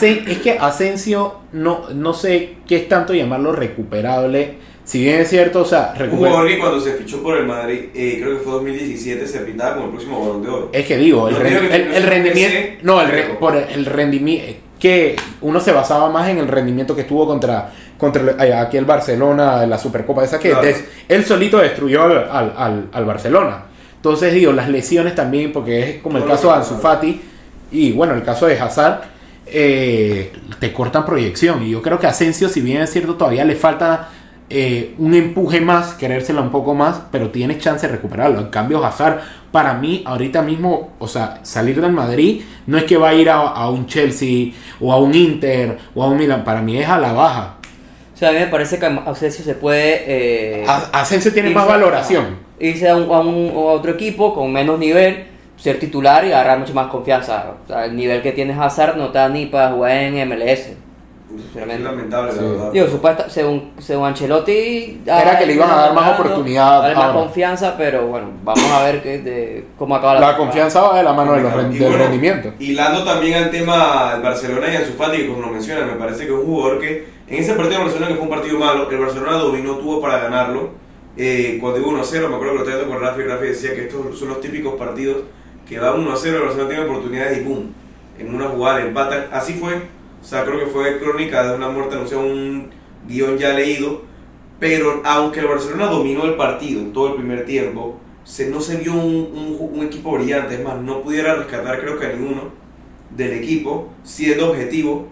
es 0.00 0.38
que 0.38 0.56
Asensio, 0.58 1.34
no, 1.52 1.90
no 1.94 2.14
sé 2.14 2.56
qué 2.66 2.76
es 2.76 2.88
tanto 2.88 3.12
llamarlo 3.12 3.52
recuperable. 3.52 4.54
Si 4.84 5.02
bien 5.02 5.20
es 5.20 5.28
cierto, 5.28 5.62
o 5.62 5.64
sea, 5.64 5.94
Un 5.98 6.10
jugador 6.10 6.46
que 6.46 6.58
cuando 6.58 6.80
se 6.80 6.92
fichó 6.92 7.22
por 7.22 7.36
el 7.36 7.44
Madrid, 7.44 7.86
eh, 7.92 8.18
creo 8.20 8.38
que 8.38 8.44
fue 8.44 8.52
2017, 8.52 9.26
se 9.26 9.40
pintaba 9.40 9.74
como 9.74 9.86
el 9.86 9.90
próximo 9.90 10.20
balón 10.20 10.42
de 10.42 10.48
oro. 10.48 10.70
Es 10.72 10.86
que 10.86 10.96
digo, 10.96 11.28
el, 11.28 11.36
rendimiento. 11.36 12.84
No, 12.84 13.02
el, 13.02 13.36
por 13.38 13.56
el 13.56 13.84
rendimiento. 13.84 14.60
Que 14.78 15.16
uno 15.40 15.58
se 15.58 15.72
basaba 15.72 16.08
más 16.10 16.28
en 16.28 16.38
el 16.38 16.48
rendimiento 16.48 16.94
que 16.94 17.04
tuvo 17.04 17.26
contra, 17.26 17.72
contra 17.98 18.60
aquí 18.60 18.76
el 18.76 18.84
Barcelona, 18.84 19.66
la 19.66 19.78
Supercopa 19.78 20.24
esa 20.24 20.38
que 20.38 20.54
él 21.08 21.24
solito 21.24 21.58
destruyó 21.58 22.04
al, 22.04 22.88
al, 22.92 23.04
Barcelona. 23.04 23.64
Entonces, 23.96 24.34
digo, 24.34 24.52
las 24.52 24.68
lesiones 24.68 25.14
también, 25.14 25.52
porque 25.52 25.90
es 25.90 26.02
como 26.02 26.18
el 26.18 26.26
caso 26.26 26.48
de 26.48 26.54
Ansu 26.54 26.76
Fati 26.76 27.20
y 27.70 27.92
bueno, 27.92 28.14
el 28.14 28.22
caso 28.22 28.46
de 28.46 28.58
Hazard 28.58 29.02
eh, 29.46 30.32
te 30.60 30.72
cortan 30.72 31.04
proyección. 31.04 31.62
Y 31.62 31.70
yo 31.70 31.82
creo 31.82 31.98
que 31.98 32.06
Asensio, 32.06 32.48
si 32.48 32.60
bien 32.60 32.82
es 32.82 32.92
cierto, 32.92 33.14
todavía 33.14 33.44
le 33.44 33.56
falta 33.56 34.08
eh, 34.48 34.94
un 34.98 35.14
empuje 35.14 35.60
más, 35.60 35.94
querérsela 35.94 36.40
un 36.40 36.50
poco 36.50 36.74
más, 36.74 37.02
pero 37.10 37.30
tienes 37.30 37.58
chance 37.58 37.86
de 37.86 37.92
recuperarlo. 37.92 38.40
En 38.40 38.48
cambio, 38.48 38.84
Hazard, 38.84 39.20
para 39.50 39.74
mí, 39.74 40.02
ahorita 40.06 40.42
mismo, 40.42 40.92
o 40.98 41.08
sea, 41.08 41.40
salir 41.42 41.80
del 41.80 41.92
Madrid 41.92 42.42
no 42.66 42.78
es 42.78 42.84
que 42.84 42.96
va 42.96 43.08
a 43.08 43.14
ir 43.14 43.28
a, 43.28 43.68
un 43.70 43.86
Chelsea 43.86 44.52
o 44.80 44.92
a 44.92 44.98
un 44.98 45.14
Inter 45.14 45.78
o 45.94 46.02
a 46.02 46.08
un 46.08 46.16
Milan, 46.16 46.44
para 46.44 46.62
mí 46.62 46.78
es 46.78 46.88
a 46.88 46.98
la 46.98 47.12
baja. 47.12 47.55
O 48.16 48.18
sea, 48.18 48.30
a 48.30 48.32
mí 48.32 48.38
me 48.38 48.46
parece 48.46 48.78
que 48.78 48.86
Asensio 48.86 49.44
se 49.44 49.56
puede... 49.56 50.04
Eh, 50.06 50.66
Asensio 50.66 51.34
tiene 51.34 51.50
más 51.50 51.68
valoración. 51.68 52.38
irse 52.58 52.88
a, 52.88 52.96
un, 52.96 53.14
a, 53.14 53.20
un, 53.20 53.50
a 53.54 53.58
otro 53.58 53.92
equipo 53.92 54.34
con 54.34 54.50
menos 54.50 54.78
nivel 54.78 55.26
ser 55.58 55.78
titular 55.78 56.24
y 56.24 56.28
agarrar 56.28 56.58
mucha 56.58 56.72
más 56.72 56.86
confianza. 56.86 57.56
O 57.62 57.68
sea, 57.68 57.84
el 57.84 57.94
nivel 57.94 58.22
que 58.22 58.32
tienes 58.32 58.58
Hazard 58.58 58.96
no 58.96 59.08
está 59.08 59.28
ni 59.28 59.44
para 59.44 59.72
jugar 59.72 59.92
en 59.92 60.26
MLS. 60.30 60.70
Es 61.54 61.80
lamentable, 61.80 62.32
la 62.32 62.42
verdad. 62.42 62.72
Digo, 62.72 62.86
supuesta, 62.86 63.28
según, 63.28 63.72
según 63.80 64.06
Ancelotti... 64.06 65.02
Era 65.04 65.38
que 65.38 65.44
le 65.44 65.52
iban 65.52 65.68
a 65.68 65.76
dar 65.76 65.92
más 65.92 66.18
oportunidad. 66.18 66.80
Darle 66.80 66.96
más 66.96 67.12
confianza, 67.12 67.74
pero 67.76 68.06
bueno, 68.06 68.28
vamos 68.42 68.64
a 68.72 68.82
ver 68.82 69.02
que, 69.02 69.18
de, 69.18 69.66
cómo 69.76 69.94
acaba 69.94 70.14
la 70.14 70.20
La 70.20 70.36
confianza 70.38 70.80
va 70.80 70.96
de 70.96 71.02
la 71.02 71.12
mano 71.12 71.34
de 71.34 71.42
los 71.42 71.74
y 71.74 71.78
del 71.78 71.92
rendimiento. 71.92 72.54
Hilando 72.60 73.04
también 73.04 73.34
al 73.44 73.50
tema 73.50 74.12
del 74.14 74.22
Barcelona 74.22 74.72
y 74.72 74.76
a 74.76 74.86
su 74.86 74.94
Fati, 74.94 75.18
que 75.18 75.28
como 75.28 75.42
lo 75.42 75.48
menciona, 75.48 75.84
me 75.84 75.96
parece 75.96 76.20
que 76.20 76.32
es 76.32 76.38
un 76.38 76.46
jugador 76.46 76.80
que 76.80 77.15
en 77.28 77.42
ese 77.42 77.54
partido 77.54 77.78
de 77.78 77.84
Barcelona, 77.84 78.08
que 78.08 78.14
fue 78.14 78.24
un 78.24 78.30
partido 78.30 78.58
malo, 78.58 78.90
el 78.90 78.98
Barcelona 78.98 79.36
dominó, 79.36 79.76
tuvo 79.76 80.00
para 80.00 80.18
ganarlo. 80.18 80.70
Eh, 81.16 81.58
cuando 81.60 81.80
iba 81.80 81.88
1-0, 81.88 82.28
me 82.28 82.34
acuerdo 82.34 82.52
que 82.52 82.58
lo 82.58 82.70
estaba 82.70 82.88
con 82.88 83.00
Rafi 83.00 83.22
Rafi 83.22 83.46
decía 83.46 83.74
que 83.74 83.84
estos 83.84 84.18
son 84.18 84.28
los 84.28 84.40
típicos 84.40 84.74
partidos 84.74 85.22
que 85.66 85.78
va 85.78 85.94
1 85.94 86.12
a 86.12 86.16
0, 86.16 86.36
el 86.36 86.42
Barcelona 86.42 86.68
tiene 86.68 86.84
oportunidades 86.84 87.38
y 87.38 87.40
¡pum! 87.42 87.66
En 88.18 88.34
una 88.34 88.46
jugada 88.48 88.82
empata. 88.82 89.28
Así 89.32 89.54
fue. 89.54 89.74
O 90.22 90.24
sea, 90.24 90.44
creo 90.44 90.58
que 90.58 90.66
fue 90.66 90.98
crónica 90.98 91.48
de 91.48 91.56
una 91.56 91.68
muerte 91.68 91.96
anunciada, 91.96 92.22
un 92.22 92.70
guion 93.06 93.36
ya 93.36 93.52
leído. 93.52 94.02
Pero 94.58 95.02
aunque 95.04 95.40
el 95.40 95.46
Barcelona 95.46 95.86
dominó 95.86 96.24
el 96.24 96.34
partido 96.34 96.80
en 96.80 96.92
todo 96.92 97.08
el 97.08 97.14
primer 97.14 97.44
tiempo, 97.44 97.98
se, 98.24 98.48
no 98.48 98.60
se 98.60 98.76
vio 98.76 98.94
un, 98.94 99.56
un, 99.58 99.84
equipo 99.84 100.12
brillante. 100.12 100.54
Es 100.54 100.64
más, 100.64 100.80
no 100.80 101.02
pudiera 101.02 101.34
rescatar 101.34 101.80
creo 101.80 101.98
que 101.98 102.06
a 102.06 102.12
ninguno 102.12 102.50
del 103.10 103.32
equipo, 103.34 103.88
siendo 104.02 104.50
objetivo. 104.50 105.08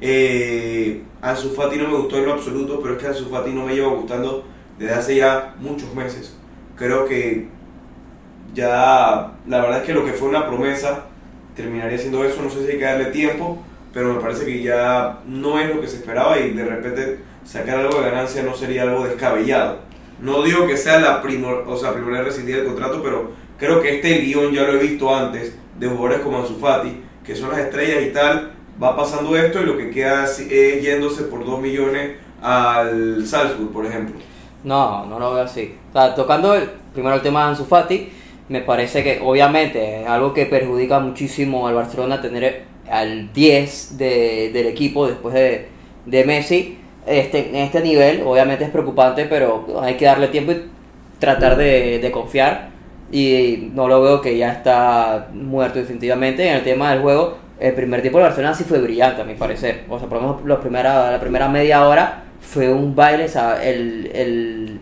Eh, 0.00 1.02
Ansu 1.22 1.50
Fati 1.50 1.76
no 1.76 1.88
me 1.88 1.96
gustó 1.96 2.18
en 2.18 2.26
lo 2.26 2.34
absoluto, 2.34 2.80
pero 2.80 2.94
es 2.94 3.00
que 3.00 3.08
Ansu 3.08 3.28
Fati 3.28 3.50
no 3.50 3.64
me 3.64 3.74
lleva 3.74 3.88
gustando 3.88 4.44
desde 4.78 4.94
hace 4.94 5.16
ya 5.16 5.54
muchos 5.58 5.94
meses. 5.94 6.36
Creo 6.76 7.06
que 7.06 7.48
ya 8.54 9.32
la 9.46 9.60
verdad 9.60 9.80
es 9.80 9.84
que 9.84 9.94
lo 9.94 10.04
que 10.04 10.12
fue 10.12 10.28
una 10.28 10.46
promesa 10.46 11.06
terminaría 11.54 11.98
siendo 11.98 12.24
eso, 12.24 12.42
no 12.42 12.50
sé 12.50 12.64
si 12.64 12.72
hay 12.72 12.78
que 12.78 12.84
darle 12.84 13.06
tiempo, 13.06 13.62
pero 13.92 14.12
me 14.12 14.20
parece 14.20 14.44
que 14.44 14.62
ya 14.62 15.20
no 15.26 15.58
es 15.58 15.74
lo 15.74 15.80
que 15.80 15.88
se 15.88 15.96
esperaba 15.96 16.38
y 16.38 16.50
de 16.50 16.64
repente 16.64 17.18
sacar 17.44 17.78
algo 17.78 18.00
de 18.00 18.10
ganancia 18.10 18.42
no 18.42 18.54
sería 18.54 18.82
algo 18.82 19.04
descabellado. 19.04 19.78
No 20.20 20.42
digo 20.42 20.66
que 20.66 20.76
sea 20.76 21.00
la 21.00 21.22
primor, 21.22 21.64
o 21.66 21.76
sea, 21.76 21.94
primera 21.94 22.22
rescindida 22.22 22.58
del 22.58 22.66
contrato, 22.66 23.02
pero 23.02 23.32
creo 23.58 23.80
que 23.80 23.96
este 23.96 24.18
guion 24.18 24.52
ya 24.52 24.62
lo 24.62 24.74
he 24.74 24.78
visto 24.78 25.14
antes 25.14 25.56
de 25.78 25.88
jugadores 25.88 26.20
como 26.20 26.38
Ansu 26.38 26.58
Fati, 26.58 27.02
que 27.24 27.34
son 27.34 27.50
las 27.50 27.60
estrellas 27.60 28.04
y 28.06 28.12
tal, 28.12 28.52
va 28.82 28.96
pasando 28.96 29.36
esto 29.36 29.60
y 29.60 29.64
lo 29.66 29.76
que 29.76 29.90
queda 29.90 30.24
es 30.24 30.82
yéndose 30.82 31.24
por 31.24 31.44
2 31.44 31.60
millones 31.60 32.16
al 32.42 33.26
Salzburg, 33.26 33.72
por 33.72 33.86
ejemplo. 33.86 34.16
No, 34.64 35.06
no 35.06 35.18
lo 35.18 35.34
veo 35.34 35.44
así. 35.44 35.74
O 35.90 35.92
sea, 35.92 36.14
tocando 36.14 36.54
el, 36.54 36.68
primero 36.92 37.14
el 37.16 37.22
tema 37.22 37.42
de 37.44 37.50
Ansu 37.50 37.64
Fati, 37.64 38.08
me 38.48 38.60
parece 38.60 39.02
que 39.02 39.20
obviamente 39.22 40.02
es 40.02 40.08
algo 40.08 40.32
que 40.34 40.46
perjudica 40.46 40.98
muchísimo 41.00 41.66
al 41.68 41.74
Barcelona 41.74 42.20
tener 42.20 42.64
al 42.90 43.32
10 43.32 43.98
de- 43.98 44.50
del 44.52 44.66
equipo 44.66 45.06
después 45.06 45.34
de, 45.34 45.68
de 46.06 46.24
Messi. 46.24 46.78
Este, 47.06 47.48
en 47.50 47.56
este 47.56 47.80
nivel, 47.80 48.22
obviamente 48.26 48.64
es 48.64 48.70
preocupante, 48.70 49.26
pero 49.26 49.66
hay 49.80 49.96
que 49.96 50.04
darle 50.06 50.28
tiempo 50.28 50.52
y 50.52 50.62
tratar 51.18 51.56
de, 51.56 51.98
de 52.00 52.10
confiar. 52.10 52.70
Y 53.12 53.70
no 53.74 53.86
lo 53.88 54.02
veo 54.02 54.20
que 54.20 54.36
ya 54.36 54.52
está 54.52 55.28
muerto 55.32 55.78
definitivamente. 55.78 56.48
En 56.48 56.56
el 56.56 56.64
tema 56.64 56.90
del 56.90 57.02
juego, 57.02 57.38
el 57.58 57.74
primer 57.74 58.02
tiempo 58.02 58.18
del 58.18 58.26
Barcelona 58.28 58.54
sí 58.54 58.64
fue 58.64 58.78
brillante, 58.78 59.22
a 59.22 59.24
mi 59.24 59.34
parecer. 59.34 59.84
O 59.88 59.98
sea, 59.98 60.08
por 60.08 60.20
lo 60.20 60.28
menos 60.28 60.44
la 60.46 60.60
primera, 60.60 61.10
la 61.10 61.20
primera 61.20 61.48
media 61.48 61.86
hora 61.86 62.24
fue 62.40 62.72
un 62.72 62.94
baile. 62.94 63.24
O 63.24 63.28
sea, 63.28 63.62
el, 63.62 64.10
el, 64.14 64.80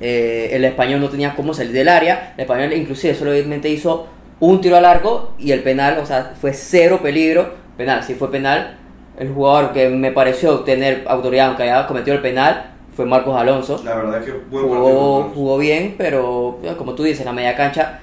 eh, 0.00 0.50
el 0.52 0.64
español 0.64 1.00
no 1.00 1.08
tenía 1.08 1.34
cómo 1.34 1.54
salir 1.54 1.72
del 1.72 1.88
área. 1.88 2.34
El 2.36 2.42
español 2.42 2.72
inclusive 2.74 3.14
solamente 3.14 3.68
hizo 3.68 4.06
un 4.40 4.60
tiro 4.60 4.76
al 4.76 4.84
arco 4.84 5.32
y 5.38 5.52
el 5.52 5.62
penal, 5.62 5.98
o 5.98 6.06
sea, 6.06 6.34
fue 6.40 6.52
cero 6.52 7.00
peligro. 7.02 7.54
Penal, 7.76 8.02
sí 8.02 8.14
fue 8.14 8.30
penal. 8.30 8.76
El 9.18 9.32
jugador 9.32 9.72
que 9.72 9.88
me 9.88 10.12
pareció 10.12 10.60
tener 10.60 11.04
autoridad, 11.06 11.48
aunque 11.48 11.64
haya 11.64 11.86
cometido 11.86 12.14
el 12.16 12.22
penal, 12.22 12.70
fue 12.94 13.06
Marcos 13.06 13.36
Alonso. 13.36 13.80
La 13.84 13.96
verdad 13.96 14.24
que 14.24 14.32
buen. 14.32 14.66
Jugó, 14.66 15.30
jugó 15.34 15.58
bien, 15.58 15.94
pero 15.96 16.58
como 16.76 16.94
tú 16.94 17.02
dices, 17.04 17.24
la 17.24 17.32
media 17.32 17.56
cancha, 17.56 18.00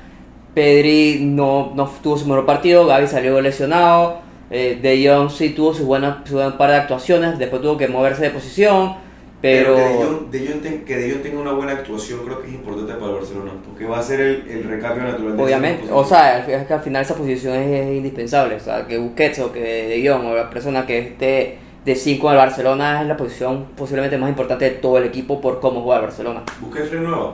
Pedri 0.56 1.20
no, 1.22 1.74
no 1.76 1.88
tuvo 2.02 2.18
su 2.18 2.26
mejor 2.26 2.46
partido, 2.46 2.88
Gaby 2.88 3.08
salió 3.08 3.40
lesionado, 3.42 4.20
eh, 4.50 4.80
De 4.82 5.08
Jong 5.08 5.30
sí 5.30 5.50
tuvo 5.50 5.74
su 5.74 5.86
buena, 5.86 6.24
su 6.26 6.36
buen 6.36 6.54
par 6.58 6.72
de 6.72 6.78
actuaciones, 6.78 7.38
después 7.38 7.62
tuvo 7.62 7.78
que 7.78 7.88
moverse 7.90 8.22
de 8.24 8.30
posición, 8.32 8.94
pero... 9.42 9.76
que 9.76 9.82
De 9.82 9.96
Jong- 9.98 10.30
De 10.30 10.48
Jong 10.48 10.62
ten- 10.62 10.86
que 10.86 10.96
De 10.98 11.12
Jong 11.12 11.22
tenga 11.24 11.42
una 11.42 11.52
buena 11.52 11.74
actuación 11.74 12.22
creo 12.26 12.42
que 12.42 12.48
es 12.48 12.54
importante 12.54 12.94
para 12.94 13.08
el 13.08 13.14
Barcelona, 13.18 13.52
porque 13.68 13.86
va 13.86 14.00
a 14.00 14.02
ser 14.02 14.22
el, 14.22 14.48
el 14.50 14.64
recambio 14.64 15.04
natural 15.04 15.36
de 15.38 15.44
Obviamente, 15.44 15.92
o 15.92 16.04
sea, 16.06 16.40
es 16.48 16.66
que 16.68 16.74
al 16.74 16.82
final 16.82 17.02
esa 17.02 17.16
posición 17.16 17.54
es, 17.56 17.70
es 17.88 17.98
indispensable. 17.98 18.56
O 18.56 18.60
sea, 18.62 18.88
que 18.88 18.98
Busquets 18.98 19.40
o 19.40 19.52
que 19.52 19.60
De 19.60 20.08
Jong 20.10 20.26
o 20.26 20.36
la 20.36 20.50
persona 20.50 20.86
que 20.86 21.00
esté 21.00 21.58
de 21.84 21.96
5 21.96 22.28
en 22.28 22.32
el 22.32 22.38
Barcelona 22.38 23.02
es 23.02 23.08
la 23.08 23.18
posición 23.18 23.66
posiblemente 23.76 24.18
más 24.18 24.30
importante 24.30 24.66
de 24.66 24.72
todo 24.72 24.98
el 25.00 25.04
equipo 25.04 25.42
por 25.42 25.60
cómo 25.60 25.82
juega 25.82 26.00
el 26.00 26.06
Barcelona. 26.08 26.44
Busquets 26.62 26.90
renueva, 26.92 27.34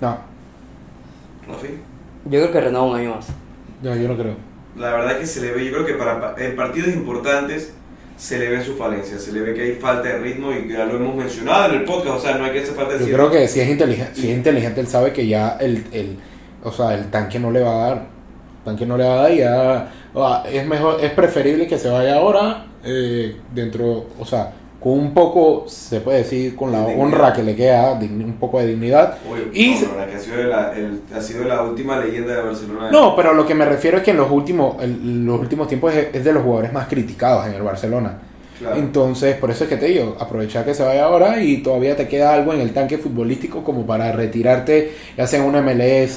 No, 0.00 0.16
Rafi. 1.48 1.68
Yo 2.30 2.40
creo 2.40 2.52
que 2.52 2.60
renueva 2.60 2.86
un 2.86 2.96
año 2.96 3.14
más. 3.16 3.26
no, 3.82 3.94
yo 3.96 4.08
no 4.08 4.16
creo. 4.16 4.34
La 4.76 4.90
verdad 4.92 5.12
es 5.12 5.18
que 5.18 5.26
se 5.26 5.40
le 5.40 5.52
ve, 5.52 5.64
yo 5.64 5.72
creo 5.72 5.86
que 5.86 5.94
para 5.94 6.20
pa- 6.20 6.42
en 6.42 6.54
partidos 6.54 6.88
importantes 6.88 7.72
se 8.18 8.38
le 8.38 8.48
ve 8.50 8.62
su 8.64 8.76
falencia, 8.76 9.18
se 9.18 9.32
le 9.32 9.40
ve 9.40 9.54
que 9.54 9.62
hay 9.62 9.72
falta 9.72 10.08
de 10.08 10.18
ritmo 10.18 10.50
y 10.52 10.70
ya 10.70 10.84
lo 10.84 10.96
hemos 10.96 11.14
mencionado 11.16 11.72
en 11.72 11.80
el 11.80 11.84
podcast, 11.84 12.16
o 12.16 12.20
sea, 12.20 12.36
no 12.36 12.44
hay 12.44 12.52
que 12.52 12.60
hacer 12.60 12.74
falta 12.74 12.92
de 12.92 12.98
Yo 12.98 13.04
decir. 13.06 13.14
creo 13.14 13.30
que 13.30 13.48
si 13.48 13.60
es 13.60 13.68
inteligente, 13.68 14.14
si 14.14 14.30
es 14.30 14.36
inteligente 14.36 14.80
él 14.80 14.86
sabe 14.86 15.12
que 15.12 15.26
ya 15.26 15.56
el, 15.60 15.84
el, 15.92 16.18
o 16.62 16.72
sea, 16.72 16.94
el 16.94 17.10
tanque 17.10 17.38
no 17.38 17.50
le 17.50 17.60
va 17.62 17.70
a 17.70 17.88
dar. 17.88 17.96
El 18.58 18.64
tanque 18.64 18.86
no 18.86 18.96
le 18.98 19.04
va 19.04 19.12
a 19.14 19.22
dar 19.22 19.32
y 19.32 19.36
ya, 19.38 19.92
o 20.12 20.26
sea, 20.28 20.50
es 20.50 20.66
mejor, 20.66 20.98
es 21.02 21.10
preferible 21.12 21.66
que 21.66 21.78
se 21.78 21.88
vaya 21.88 22.16
ahora 22.16 22.66
eh, 22.84 23.36
dentro, 23.54 24.06
o 24.18 24.24
sea, 24.26 24.52
con 24.80 24.92
un 24.92 25.14
poco, 25.14 25.64
se 25.68 26.00
puede 26.00 26.18
decir, 26.18 26.54
con 26.54 26.70
la 26.70 26.80
dignidad. 26.86 27.00
honra 27.02 27.32
que 27.32 27.42
le 27.42 27.56
queda, 27.56 27.92
un 27.92 28.36
poco 28.38 28.60
de 28.60 28.66
dignidad. 28.68 29.18
Oye, 29.30 29.48
Y 29.52 29.70
no, 29.70 29.76
se- 29.78 29.86
que 30.10 30.14
ha 30.16 30.18
sido, 30.20 30.42
la, 30.44 30.72
el- 30.76 31.00
ha 31.14 31.20
sido 31.20 31.44
la 31.44 31.62
última 31.62 31.98
leyenda 31.98 32.34
de 32.36 32.42
Barcelona. 32.42 32.90
No, 32.90 33.16
pero 33.16 33.32
lo 33.34 33.46
que 33.46 33.54
me 33.54 33.64
refiero 33.64 33.96
es 33.98 34.02
que 34.04 34.12
en 34.12 34.18
los 34.18 34.30
últimos, 34.30 34.80
en 34.82 35.26
los 35.26 35.40
últimos 35.40 35.66
tiempos 35.68 35.92
es, 35.94 36.08
es 36.14 36.24
de 36.24 36.32
los 36.32 36.42
jugadores 36.42 36.72
más 36.72 36.86
criticados 36.88 37.46
en 37.46 37.54
el 37.54 37.62
Barcelona. 37.62 38.18
Claro. 38.58 38.76
Entonces, 38.76 39.36
por 39.36 39.50
eso 39.50 39.64
es 39.64 39.70
que 39.70 39.76
te 39.76 39.84
digo, 39.86 40.16
aprovechar 40.18 40.64
que 40.64 40.72
se 40.72 40.82
vaya 40.82 41.04
ahora 41.04 41.42
y 41.42 41.58
todavía 41.62 41.94
te 41.94 42.08
queda 42.08 42.32
algo 42.32 42.54
en 42.54 42.60
el 42.62 42.72
tanque 42.72 42.96
futbolístico 42.96 43.62
como 43.62 43.84
para 43.84 44.12
retirarte, 44.12 44.92
ya 45.16 45.26
sea 45.26 45.40
en 45.40 45.46
una 45.46 45.60
MLS, 45.60 46.16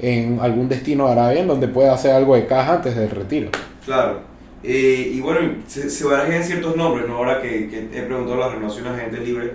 en 0.00 0.38
algún 0.40 0.68
destino 0.68 1.06
de 1.06 1.12
Arabia, 1.12 1.40
en 1.42 1.46
donde 1.46 1.68
pueda 1.68 1.92
hacer 1.94 2.12
algo 2.12 2.34
de 2.34 2.46
caja 2.46 2.74
antes 2.74 2.96
del 2.96 3.10
retiro. 3.10 3.50
Claro. 3.84 4.29
Eh, 4.62 5.12
y 5.14 5.20
bueno, 5.20 5.40
se, 5.66 5.88
se 5.88 6.04
barajean 6.04 6.44
ciertos 6.44 6.76
nombres, 6.76 7.08
¿no? 7.08 7.16
Ahora 7.16 7.40
que, 7.40 7.68
que 7.68 7.78
he 7.98 8.02
preguntado 8.02 8.38
las 8.38 8.52
renovaciones 8.52 8.92
a 8.92 8.98
gente 8.98 9.20
libre. 9.20 9.52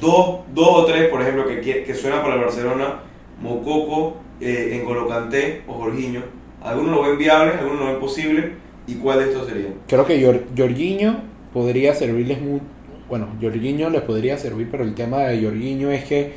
Dos, 0.00 0.40
dos 0.52 0.68
o 0.68 0.84
tres, 0.86 1.08
por 1.08 1.22
ejemplo, 1.22 1.46
que, 1.46 1.60
que, 1.60 1.84
que 1.84 1.94
suena 1.94 2.22
para 2.22 2.34
el 2.34 2.40
Barcelona. 2.40 3.00
Mococo, 3.40 4.16
eh, 4.40 4.80
N'Golo 4.82 5.08
Kanté 5.08 5.62
o 5.66 5.74
Jorginho. 5.74 6.22
Algunos 6.62 6.90
lo 6.96 7.02
ven 7.02 7.18
viable, 7.18 7.52
algunos 7.58 7.80
lo 7.80 7.86
ven 7.86 8.00
posible. 8.00 8.52
¿Y 8.86 8.94
cuál 8.94 9.20
de 9.20 9.26
estos 9.26 9.46
sería? 9.46 9.68
Creo 9.86 10.04
que 10.06 10.20
Jor- 10.20 10.44
Jorginho 10.56 11.20
podría 11.52 11.94
servirles 11.94 12.40
muy... 12.40 12.60
Bueno, 13.08 13.28
Jorginho 13.40 13.90
les 13.90 14.02
podría 14.02 14.38
servir, 14.38 14.68
pero 14.70 14.82
el 14.82 14.94
tema 14.94 15.18
de 15.24 15.42
Jorginho 15.42 15.90
es 15.90 16.04
que 16.04 16.32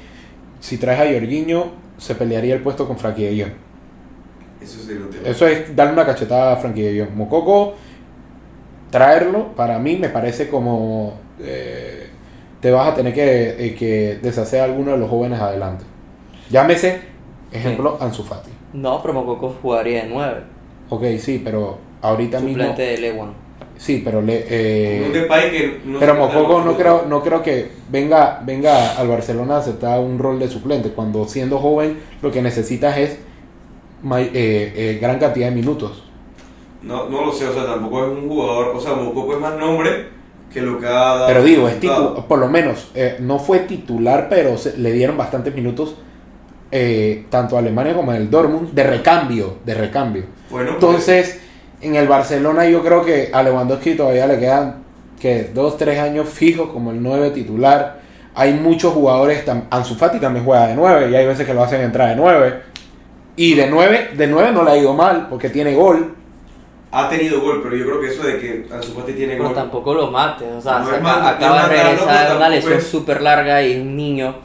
si 0.59 0.77
traes 0.77 0.99
a 0.99 1.11
Jorginho, 1.11 1.71
se 1.97 2.15
pelearía 2.15 2.53
el 2.55 2.61
puesto 2.61 2.87
con 2.87 2.97
Frankie 2.97 3.23
de. 3.23 3.53
Eso 4.61 4.79
sería 4.79 5.05
un 5.05 5.09
tema. 5.09 5.27
Eso 5.27 5.47
es 5.47 5.75
darle 5.75 5.93
una 5.93 6.05
cachetada 6.05 6.53
a 6.53 6.57
Frankie 6.57 6.81
de. 6.81 7.05
Mococo, 7.05 7.75
traerlo, 8.89 9.55
para 9.55 9.79
mí 9.79 9.97
me 9.97 10.09
parece 10.09 10.49
como 10.49 11.13
eh, 11.39 12.07
te 12.59 12.71
vas 12.71 12.89
a 12.89 12.95
tener 12.95 13.13
que, 13.13 13.67
eh, 13.67 13.75
que 13.75 14.19
deshacer 14.21 14.61
a 14.61 14.65
alguno 14.65 14.91
de 14.91 14.97
los 14.97 15.09
jóvenes 15.09 15.39
adelante. 15.39 15.85
Llámese, 16.49 17.01
ejemplo, 17.51 17.97
Ansu 17.99 18.23
Fati. 18.23 18.51
No, 18.73 19.01
pero 19.01 19.13
Mococo 19.13 19.55
jugaría 19.61 20.03
de 20.03 20.09
9, 20.09 20.41
Ok, 20.89 21.03
sí, 21.19 21.41
pero 21.43 21.77
ahorita 22.01 22.39
suplente 22.39 22.63
mismo... 22.65 22.77
de 22.77 22.97
Lewan. 22.97 23.45
Sí, 23.77 24.01
pero 24.03 24.21
le... 24.21 24.45
eh, 24.47 25.27
que 25.51 25.81
no 25.85 25.99
pero 25.99 26.15
Mococo 26.15 26.61
no 26.61 26.77
creo, 26.77 27.05
no 27.07 27.21
creo 27.21 27.43
que 27.43 27.71
venga, 27.89 28.41
venga 28.45 28.95
al 28.97 29.07
Barcelona 29.07 29.55
a 29.55 29.59
aceptar 29.59 29.99
un 29.99 30.17
rol 30.17 30.39
de 30.39 30.47
suplente. 30.47 30.89
Cuando 30.91 31.27
siendo 31.27 31.59
joven 31.59 31.97
lo 32.21 32.31
que 32.31 32.41
necesitas 32.41 32.97
es 32.97 33.11
eh, 33.11 34.29
eh, 34.33 34.99
gran 35.01 35.19
cantidad 35.19 35.49
de 35.49 35.55
minutos. 35.55 36.04
No, 36.85 37.09
no 37.09 37.25
lo 37.25 37.31
sé, 37.31 37.47
o 37.47 37.53
sea, 37.53 37.65
tampoco 37.65 38.05
es 38.05 38.11
un 38.11 38.29
jugador. 38.29 38.67
O 38.75 38.79
sea, 38.79 38.93
Mococo 38.93 39.33
es 39.33 39.39
más 39.39 39.55
nombre 39.57 40.07
que 40.53 40.61
lo 40.61 40.79
que 40.79 40.85
ha 40.87 40.91
dado. 40.91 41.27
Pero 41.27 41.43
digo, 41.43 41.67
es 41.67 41.75
por 42.27 42.39
lo 42.39 42.47
menos, 42.47 42.91
eh, 42.95 43.17
no 43.19 43.39
fue 43.39 43.59
titular, 43.59 44.27
pero 44.29 44.57
se- 44.57 44.77
le 44.77 44.91
dieron 44.91 45.17
bastantes 45.17 45.53
minutos 45.55 45.95
eh, 46.71 47.25
tanto 47.29 47.55
a 47.55 47.59
Alemania 47.59 47.93
como 47.93 48.11
en 48.13 48.21
el 48.21 48.29
Dortmund 48.29 48.71
de 48.73 48.83
recambio, 48.83 49.57
de 49.65 49.73
recambio. 49.75 50.23
Bueno, 50.49 50.71
pues, 50.71 50.83
Entonces, 50.83 51.41
en 51.81 51.95
el 51.95 52.07
Barcelona 52.07 52.67
yo 52.67 52.81
creo 52.83 53.03
que 53.03 53.29
a 53.31 53.43
Lewandowski 53.43 53.95
todavía 53.95 54.27
le 54.27 54.39
quedan 54.39 54.83
que 55.19 55.51
dos, 55.53 55.77
tres 55.77 55.99
años 55.99 56.27
fijos 56.27 56.69
como 56.69 56.91
el 56.91 57.01
9 57.01 57.29
titular. 57.31 57.99
Hay 58.33 58.53
muchos 58.53 58.93
jugadores, 58.93 59.43
Ansu 59.69 59.95
Fati 59.95 60.19
también 60.19 60.43
juega 60.45 60.67
de 60.67 60.75
9 60.75 61.09
y 61.09 61.15
hay 61.15 61.25
veces 61.25 61.45
que 61.47 61.53
lo 61.53 61.63
hacen 61.63 61.81
entrar 61.81 62.09
de 62.09 62.15
9. 62.17 62.53
Y 63.37 63.53
de 63.55 63.67
9, 63.67 64.09
de 64.17 64.27
9 64.27 64.51
no 64.51 64.63
le 64.63 64.71
ha 64.71 64.77
ido 64.77 64.93
mal 64.93 65.27
porque 65.29 65.49
tiene 65.49 65.73
gol. 65.75 66.15
Ha 66.97 67.09
tenido 67.09 67.41
gol, 67.41 67.61
pero 67.63 67.75
yo 67.75 67.85
creo 67.85 67.99
que 68.01 68.07
eso 68.07 68.23
de 68.23 68.37
que 68.39 68.65
Ansu 68.73 68.93
Fati 68.93 69.13
tiene 69.13 69.33
Pero 69.33 69.45
gol. 69.45 69.53
tampoco 69.55 69.93
lo 69.93 70.09
mates, 70.11 70.47
o 70.57 70.61
sea, 70.61 70.79
No 70.79 70.85
se 70.89 70.95
acaba, 70.95 71.17
mal- 71.19 71.35
acaba 71.35 71.61
no 71.63 71.67
de 71.69 71.75
regresar 71.83 72.17
pero 72.19 72.29
de 72.31 72.37
una 72.37 72.49
lesión 72.49 72.73
es- 72.73 72.83
súper 72.87 73.21
larga 73.21 73.61
y 73.63 73.79
un 73.81 73.95
niño. 73.97 74.35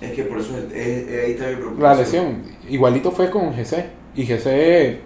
Es 0.00 0.12
que 0.12 0.22
por 0.24 0.38
eso 0.38 0.50
es, 0.58 0.64
es- 0.76 1.08
es- 1.08 1.24
ahí 1.24 1.30
está 1.32 1.46
mi 1.46 1.54
preocupación. 1.56 1.82
La 1.82 1.94
lesión, 1.94 2.42
igualito 2.68 3.10
fue 3.10 3.30
con 3.30 3.52
GC. 3.54 3.86
Y 4.16 4.24
GC 4.26 5.00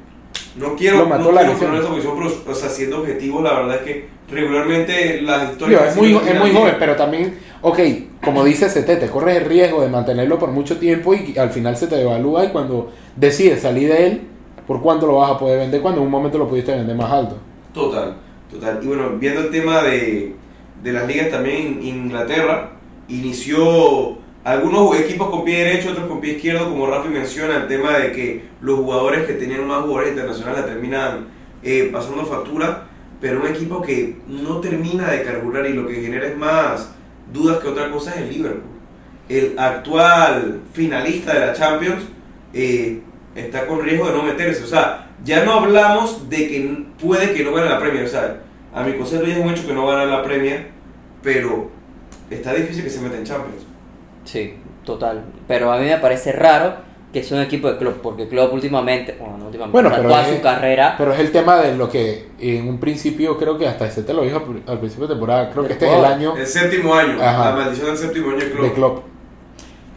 No 0.57 0.75
quiero, 0.75 0.99
Lo 0.99 1.07
mató 1.07 1.25
no 1.25 1.33
la 1.33 1.43
quiero 1.57 1.79
esa 1.79 1.89
posición, 1.89 2.15
pero 2.17 2.53
o 2.53 2.55
sea, 2.55 2.69
siendo 2.69 2.99
objetivo, 3.01 3.41
la 3.43 3.55
verdad 3.61 3.77
es 3.77 3.83
que 3.83 4.09
regularmente 4.31 5.23
las 5.23 5.53
historias. 5.53 5.91
es 5.91 5.97
muy, 5.97 6.15
es 6.17 6.39
muy 6.39 6.53
joven, 6.53 6.77
pero 6.79 6.97
también, 6.97 7.39
ok, 7.63 7.79
como 8.23 8.45
dice 8.45 8.67
CT, 8.69 8.97
te 8.99 9.07
corres 9.09 9.37
el 9.37 9.45
riesgo 9.45 9.83
de 9.83 9.89
mantenerlo 9.89 10.39
por 10.39 10.51
mucho 10.51 10.79
tiempo 10.79 11.15
y 11.15 11.39
al 11.39 11.51
final 11.51 11.77
se 11.77 11.87
te 11.87 11.97
devalúa 11.97 12.45
y 12.45 12.49
cuando 12.49 12.91
decides 13.17 13.63
salir 13.63 13.89
de 13.89 14.07
él, 14.07 14.21
¿por 14.69 14.83
cuánto 14.83 15.07
lo 15.07 15.17
vas 15.17 15.33
a 15.33 15.39
poder 15.39 15.59
vender 15.59 15.81
cuando 15.81 16.03
en 16.03 16.07
un 16.07 16.13
momento 16.13 16.37
lo 16.37 16.47
pudiste 16.47 16.73
vender 16.73 16.95
más 16.95 17.11
alto? 17.11 17.39
Total, 17.73 18.15
total. 18.51 18.79
Y 18.83 18.87
bueno, 18.87 19.17
viendo 19.19 19.41
el 19.41 19.51
tema 19.51 19.83
de, 19.83 20.37
de 20.83 20.93
las 20.93 21.09
ligas 21.09 21.31
también, 21.31 21.81
Inglaterra 21.83 22.73
inició 23.09 24.19
algunos 24.45 24.95
equipos 25.01 25.31
con 25.31 25.43
pie 25.45 25.65
derecho, 25.65 25.91
otros 25.91 26.07
con 26.07 26.21
pie 26.21 26.35
izquierdo, 26.35 26.69
como 26.69 26.87
Rafi 26.87 27.09
menciona, 27.09 27.57
el 27.57 27.67
tema 27.67 27.97
de 27.97 28.13
que 28.13 28.45
los 28.61 28.79
jugadores 28.79 29.27
que 29.27 29.33
tenían 29.33 29.67
más 29.67 29.81
jugadores 29.81 30.11
internacionales 30.11 30.61
la 30.61 30.67
terminan 30.67 31.29
eh, 31.63 31.89
pasando 31.91 32.27
factura, 32.27 32.89
pero 33.23 33.41
un 33.41 33.47
equipo 33.49 33.81
que 33.81 34.19
no 34.29 34.61
termina 34.61 35.11
de 35.11 35.23
carburar 35.23 35.67
y 35.67 35.73
lo 35.73 35.87
que 35.87 35.95
genera 35.95 36.27
es 36.27 36.37
más 36.37 36.95
dudas 37.33 37.59
que 37.59 37.69
otra 37.69 37.91
cosa 37.91 38.15
es 38.15 38.19
el 38.19 38.29
Liverpool. 38.35 38.77
El 39.31 39.59
actual 39.59 40.61
finalista 40.75 41.33
de 41.33 41.47
la 41.47 41.53
Champions 41.55 42.05
eh, 42.53 43.01
está 43.35 43.67
con 43.67 43.81
riesgo 43.83 44.07
de 44.09 44.13
no 44.17 44.23
meterse. 44.23 44.65
O 44.65 44.67
sea, 44.67 45.09
ya 45.25 45.45
no 45.45 45.53
hablamos 45.55 46.29
de 46.29 46.37
que 46.49 46.85
puede 47.03 47.33
que 47.35 47.45
no 47.45 47.53
gane 47.53 47.69
la 47.69 47.79
Premier. 47.79 48.05
O 48.05 48.09
sea, 48.09 48.41
A 48.75 48.83
mi 48.85 48.93
concepto 48.93 49.27
ya 49.27 49.33
es 49.35 49.39
un 49.45 49.51
hecho 49.51 49.67
que 49.67 49.73
no 49.73 49.87
va 49.87 49.95
a 49.95 50.05
ganar 50.05 50.19
la 50.19 50.23
Premier, 50.23 50.69
pero 51.23 51.71
está 52.31 52.53
difícil 52.53 52.85
que 52.85 52.91
se 52.91 53.01
meta 53.01 53.17
en 53.17 53.25
Champions. 53.25 53.63
Sí, 54.25 54.55
total. 54.85 55.25
Pero 55.49 55.73
a 55.73 55.79
mí 55.79 55.87
me 55.87 55.97
parece 55.97 56.33
raro 56.33 56.75
que 57.13 57.23
sea 57.23 57.39
un 57.39 57.43
equipo 57.45 57.73
de 57.73 57.79
Klopp, 57.79 58.03
porque 58.03 58.29
Klopp 58.29 58.53
últimamente, 58.53 59.17
bueno, 59.19 59.39
no 59.39 59.47
últimamente, 59.47 59.73
Bueno, 59.73 59.89
pero 59.91 60.09
toda 60.11 60.29
es- 60.29 60.37
su 60.37 60.43
carrera, 60.43 60.95
Pero 60.99 61.15
es 61.15 61.19
el 61.21 61.33
tema 61.33 61.57
de 61.57 61.75
lo 61.77 61.89
que 61.89 62.29
en 62.39 62.69
un 62.69 62.79
principio 62.79 63.39
creo 63.39 63.57
que 63.57 63.67
hasta 63.67 63.87
ese 63.87 64.03
te 64.03 64.13
lo 64.13 64.23
dijo 64.23 64.45
al- 64.67 64.79
principio 64.79 65.07
de 65.09 65.15
temporada. 65.15 65.51
Creo 65.51 65.67
que 65.67 65.73
este 65.73 65.87
es 65.91 65.95
el 65.99 66.05
año 66.05 66.37
El 66.37 66.47
séptimo 66.47 66.95
año, 66.95 67.17
Ajá. 67.21 67.51
la 67.51 67.57
maldición 67.57 67.87
del 67.87 67.97
séptimo 67.97 68.29
año 68.31 68.39
de 68.41 68.51
Klopp. 68.51 68.63
de 68.65 68.73
Klopp. 68.75 69.05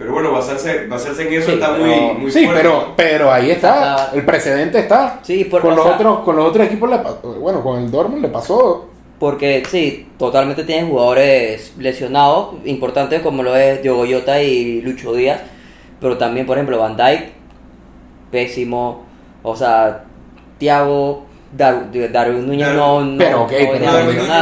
Pero 0.01 0.13
bueno, 0.13 0.31
basarse, 0.31 0.87
basarse 0.87 1.27
en 1.27 1.33
eso 1.33 1.45
Sí, 1.45 1.53
está 1.53 1.73
pero- 1.73 1.85
muy, 1.85 2.13
muy 2.21 2.31
Sí, 2.31 2.43
fuerte. 2.45 2.61
pero, 2.63 2.93
pero 2.95 3.31
ahí 3.31 3.51
está. 3.51 4.09
El 4.13 4.25
precedente 4.25 4.79
está. 4.79 5.19
sí, 5.21 5.43
por, 5.45 5.61
Con 5.61 5.75
los, 5.75 5.85
sea, 5.85 5.93
otros, 5.95 6.19
con 6.21 6.35
los 6.35 6.45
otros 6.45 6.65
equipos, 6.65 6.89
le 6.89 6.97
bueno, 7.39 7.61
con 7.61 7.77
el 7.83 7.91
Dortmund 7.91 8.23
le 8.23 8.29
pasó. 8.29 8.87
porque 9.19 9.61
sí, 9.69 10.07
totalmente 10.17 10.63
tienen 10.63 10.89
jugadores 10.89 11.75
lesionados, 11.77 12.55
importantes 12.65 13.21
como 13.21 13.43
lo 13.43 13.55
es 13.55 13.83
Diogo 13.83 14.03
Jota 14.09 14.41
y 14.41 14.81
Lucho 14.81 15.13
Díaz, 15.13 15.39
pero 15.99 16.17
también, 16.17 16.47
por 16.47 16.57
ejemplo, 16.57 16.79
Van 16.79 16.97
Dijk, 16.97 17.25
pésimo, 18.31 19.03
o 19.43 19.55
sea, 19.55 20.05
Thiago, 20.57 21.25
Dar- 21.55 21.89
Darwin 22.11 22.47
Núñez 22.47 22.69
no, 22.73 23.01
no, 23.03 23.17
Pero, 23.19 23.39
no 23.39 23.47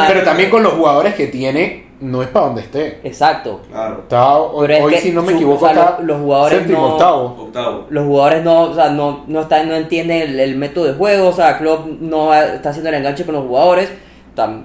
pero 0.08 0.24
también 0.24 0.50
con 0.50 0.64
los 0.64 0.74
jugadores 0.74 1.16
que 1.16 1.28
tiene, 1.28 1.89
no 2.02 2.22
es 2.22 2.30
para 2.30 2.46
donde 2.48 2.62
esté. 2.62 3.00
Exacto. 3.04 3.62
Claro, 3.70 4.00
Está, 4.04 4.38
hoy, 4.38 4.72
es 4.72 4.86
que 4.94 5.02
si 5.02 5.12
no 5.12 5.22
me 5.22 5.30
su- 5.32 5.36
equivoco, 5.36 5.66
o 5.66 5.70
sea, 5.70 5.80
está 5.80 6.00
los- 6.02 6.22
jugadores 6.22 6.58
séptimo, 6.60 6.80
no- 6.80 6.88
octavo. 6.94 7.36
octavo. 7.44 7.86
los 7.90 8.06
jugadores 8.06 8.44
no, 8.44 8.62
o 8.64 8.74
sea, 8.74 8.90
no, 8.90 9.24
no, 9.28 9.42
están, 9.42 9.68
no 9.68 9.76
entienden 9.76 10.22
el, 10.22 10.40
el 10.40 10.56
método 10.56 10.86
de 10.86 10.94
juego, 10.94 11.28
o 11.28 11.34
sea, 11.34 11.58
Klopp 11.58 11.88
no 12.00 12.34
está 12.34 12.70
haciendo 12.70 12.90
el 12.90 12.96
enganche 12.96 13.26
con 13.26 13.36
los 13.36 13.46
jugadores, 13.46 13.90
tam- 14.36 14.64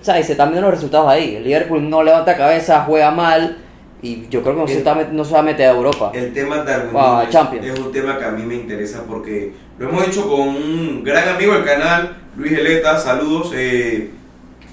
o 0.00 0.04
sea, 0.04 0.18
y 0.20 0.22
se 0.24 0.32
están 0.32 0.50
viendo 0.50 0.68
los 0.68 0.76
resultados 0.76 1.08
ahí. 1.08 1.36
El 1.36 1.44
Liverpool 1.44 1.88
no 1.90 2.02
levanta 2.02 2.36
cabeza, 2.36 2.84
juega 2.86 3.10
mal, 3.10 3.58
y 4.02 4.28
yo 4.28 4.42
creo 4.42 4.54
que 4.54 4.60
no, 4.60 4.68
se, 4.68 4.78
está 4.78 4.94
no 5.10 5.24
se 5.24 5.32
va 5.34 5.40
a 5.40 5.42
meter 5.42 5.68
a 5.68 5.72
Europa. 5.72 6.12
El 6.14 6.32
tema 6.32 6.58
Darwin 6.58 6.92
Ah, 6.94 7.14
Núñez 7.16 7.30
Champions. 7.30 7.66
es 7.66 7.78
un 7.80 7.90
tema 7.92 8.16
que 8.18 8.24
a 8.24 8.30
mí 8.30 8.42
me 8.42 8.54
interesa 8.54 9.02
porque 9.08 9.52
lo 9.78 9.88
hemos 9.88 10.06
hecho 10.06 10.28
con 10.28 10.40
un 10.48 11.02
gran 11.02 11.28
amigo 11.30 11.54
del 11.54 11.64
canal, 11.64 12.16
Luis 12.36 12.52
Eleta, 12.52 12.96
saludos, 12.98 13.52
eh, 13.56 14.10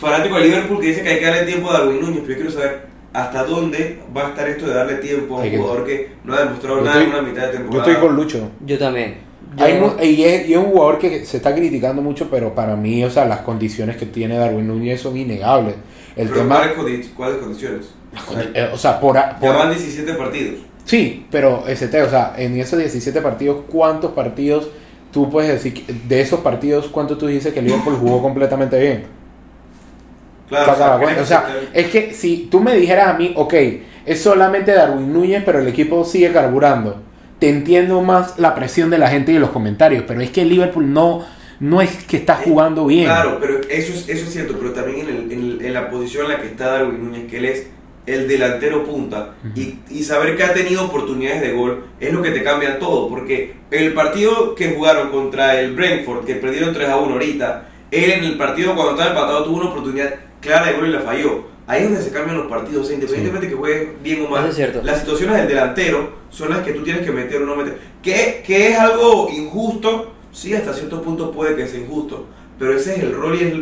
fanático 0.03 0.35
de 0.37 0.45
Liverpool 0.45 0.79
que 0.81 0.87
dice 0.87 1.01
que 1.03 1.09
hay 1.09 1.19
que 1.19 1.25
darle 1.25 1.43
tiempo 1.43 1.69
a 1.69 1.79
Darwin 1.79 2.01
Núñez, 2.01 2.19
pero 2.21 2.29
yo 2.29 2.35
quiero 2.35 2.51
saber 2.51 2.85
hasta 3.13 3.43
dónde 3.43 3.99
va 4.15 4.25
a 4.25 4.29
estar 4.29 4.47
esto 4.49 4.67
de 4.67 4.73
darle 4.73 4.95
tiempo 4.95 5.37
a 5.37 5.43
un 5.43 5.57
jugador 5.57 5.85
que 5.85 6.11
no 6.23 6.33
ha 6.33 6.39
demostrado 6.41 6.77
Yo 6.79 6.83
nada 6.85 7.01
estoy- 7.01 7.13
en 7.13 7.19
una 7.19 7.29
mitad 7.29 7.41
de 7.47 7.51
Yo 7.53 7.57
temporada. 7.59 7.91
estoy 7.91 8.07
con 8.07 8.15
Lucho. 8.15 8.49
Yo 8.65 8.77
también. 8.77 9.15
Yo- 9.55 9.65
Hay 9.65 10.09
y, 10.09 10.23
es, 10.23 10.47
y 10.49 10.53
es 10.53 10.57
un 10.59 10.65
jugador 10.65 10.97
que 10.97 11.25
se 11.25 11.37
está 11.37 11.53
criticando 11.53 12.01
mucho, 12.01 12.27
pero 12.31 12.55
para 12.55 12.75
mí, 12.75 13.03
o 13.03 13.09
sea, 13.11 13.25
las 13.25 13.41
condiciones 13.41 13.97
que 13.97 14.07
tiene 14.07 14.35
Darwin 14.37 14.67
Núñez 14.67 14.99
son 15.01 15.15
innegables. 15.15 15.75
El 16.15 16.27
Pero 16.29 16.39
tema, 16.41 16.55
¿cuáles, 16.75 16.77
condi- 17.05 17.13
cuáles 17.15 17.37
condiciones? 17.37 17.85
O 18.29 18.33
sea, 18.33 18.51
eh, 18.53 18.69
o 18.73 18.77
sea, 18.77 18.99
por, 18.99 19.15
ya 19.15 19.37
por- 19.39 19.55
van 19.55 19.69
17 19.69 20.13
partidos. 20.13 20.55
sí, 20.85 21.25
pero 21.29 21.63
ST, 21.67 22.01
o 22.01 22.09
sea, 22.09 22.33
en 22.37 22.57
esos 22.59 22.79
17 22.79 23.21
partidos, 23.21 23.57
¿cuántos 23.71 24.11
partidos 24.11 24.69
tú 25.11 25.29
puedes 25.29 25.51
decir, 25.51 25.73
que- 25.85 25.93
de 26.07 26.21
esos 26.21 26.39
partidos, 26.39 26.87
cuántos 26.87 27.17
tú 27.19 27.27
dices 27.27 27.53
que 27.53 27.61
Liverpool 27.61 27.95
jugó 27.95 28.21
completamente 28.23 28.79
bien? 28.79 29.03
Claro, 30.63 30.73
Saca 30.73 30.87
la 30.89 30.95
¿crees 30.97 31.01
cuenta. 31.01 31.15
que 31.15 31.21
O 31.23 31.25
sea, 31.25 31.45
se- 31.73 31.79
es 31.81 31.87
que 31.87 32.13
si 32.13 32.47
tú 32.51 32.59
me 32.61 32.75
dijeras 32.75 33.07
a 33.09 33.13
mí, 33.13 33.33
ok, 33.35 33.53
es 34.05 34.21
solamente 34.21 34.71
Darwin 34.73 35.11
Núñez, 35.13 35.43
pero 35.45 35.59
el 35.59 35.67
equipo 35.67 36.03
sigue 36.05 36.31
carburando. 36.31 37.01
Te 37.39 37.49
entiendo 37.49 38.01
más 38.01 38.37
la 38.39 38.55
presión 38.55 38.89
de 38.89 38.97
la 38.97 39.09
gente 39.09 39.31
y 39.31 39.35
de 39.35 39.39
los 39.41 39.49
comentarios, 39.49 40.03
pero 40.07 40.21
es 40.21 40.29
que 40.29 40.45
Liverpool 40.45 40.91
no, 40.93 41.25
no 41.59 41.81
es 41.81 42.03
que 42.05 42.17
está 42.17 42.35
jugando 42.35 42.85
bien. 42.85 43.05
Claro, 43.05 43.37
pero 43.41 43.59
eso 43.69 43.93
es, 43.93 44.07
eso 44.09 44.25
es 44.25 44.31
cierto, 44.33 44.55
pero 44.59 44.71
también 44.71 45.01
en, 45.01 45.15
el- 45.15 45.31
en 45.31 45.39
el- 45.39 45.65
en 45.65 45.73
la 45.73 45.89
posición 45.89 46.25
en 46.25 46.31
la 46.33 46.41
que 46.41 46.47
está 46.47 46.67
Darwin 46.67 47.03
Núñez, 47.03 47.29
que 47.29 47.37
él 47.37 47.45
es 47.45 47.67
el 48.05 48.27
delantero 48.27 48.83
punta, 48.83 49.35
y, 49.55 49.75
y 49.89 50.03
saber 50.03 50.35
que 50.35 50.43
ha 50.43 50.53
tenido 50.53 50.83
oportunidades 50.85 51.41
de 51.41 51.53
gol 51.53 51.85
es 52.01 52.11
lo 52.11 52.21
que 52.21 52.31
te 52.31 52.43
cambia 52.43 52.77
todo, 52.77 53.07
porque 53.07 53.53
el 53.71 53.93
partido 53.93 54.55
que 54.55 54.71
jugaron 54.75 55.09
contra 55.09 55.57
el 55.59 55.73
Brentford, 55.73 56.25
que 56.25 56.35
perdieron 56.35 56.73
3 56.73 56.89
a 56.89 56.97
1 56.97 57.13
ahorita, 57.13 57.69
él 57.91 58.11
en 58.11 58.23
el 58.25 58.37
partido 58.37 58.75
cuando 58.75 58.91
estaba 58.91 59.09
empatado 59.11 59.45
tuvo 59.45 59.57
una 59.61 59.69
oportunidad 59.69 60.15
clara 60.43 60.67
de 60.67 60.73
gol 60.73 60.89
y 60.89 60.91
la 60.91 61.01
falló. 61.01 61.45
Ahí 61.65 61.83
es 61.83 61.89
donde 61.89 62.03
se 62.03 62.11
cambian 62.11 62.37
los 62.37 62.47
partidos, 62.47 62.83
o 62.83 62.85
sea, 62.85 62.95
independientemente 62.95 63.47
que 63.47 63.55
juegue 63.55 63.93
bien 64.03 64.25
o 64.25 64.29
mal, 64.29 64.49
es 64.49 64.55
cierto. 64.55 64.81
las 64.83 64.99
situaciones 64.99 65.37
del 65.37 65.47
delantero 65.47 66.11
son 66.29 66.49
las 66.49 66.59
que 66.59 66.73
tú 66.73 66.83
tienes 66.83 67.05
que 67.05 67.11
meter 67.11 67.41
o 67.41 67.45
no 67.45 67.55
meter. 67.55 67.79
Que, 68.01 68.43
que 68.45 68.69
es 68.69 68.77
algo 68.77 69.29
injusto, 69.31 70.13
sí, 70.33 70.53
hasta 70.53 70.73
cierto 70.73 71.01
punto 71.01 71.31
puede 71.31 71.55
que 71.55 71.65
sea 71.65 71.79
injusto, 71.79 72.27
pero 72.59 72.75
ese 72.75 72.95
es 72.95 73.03
el 73.03 73.13
rol 73.13 73.35
y 73.35 73.43
es, 73.43 73.53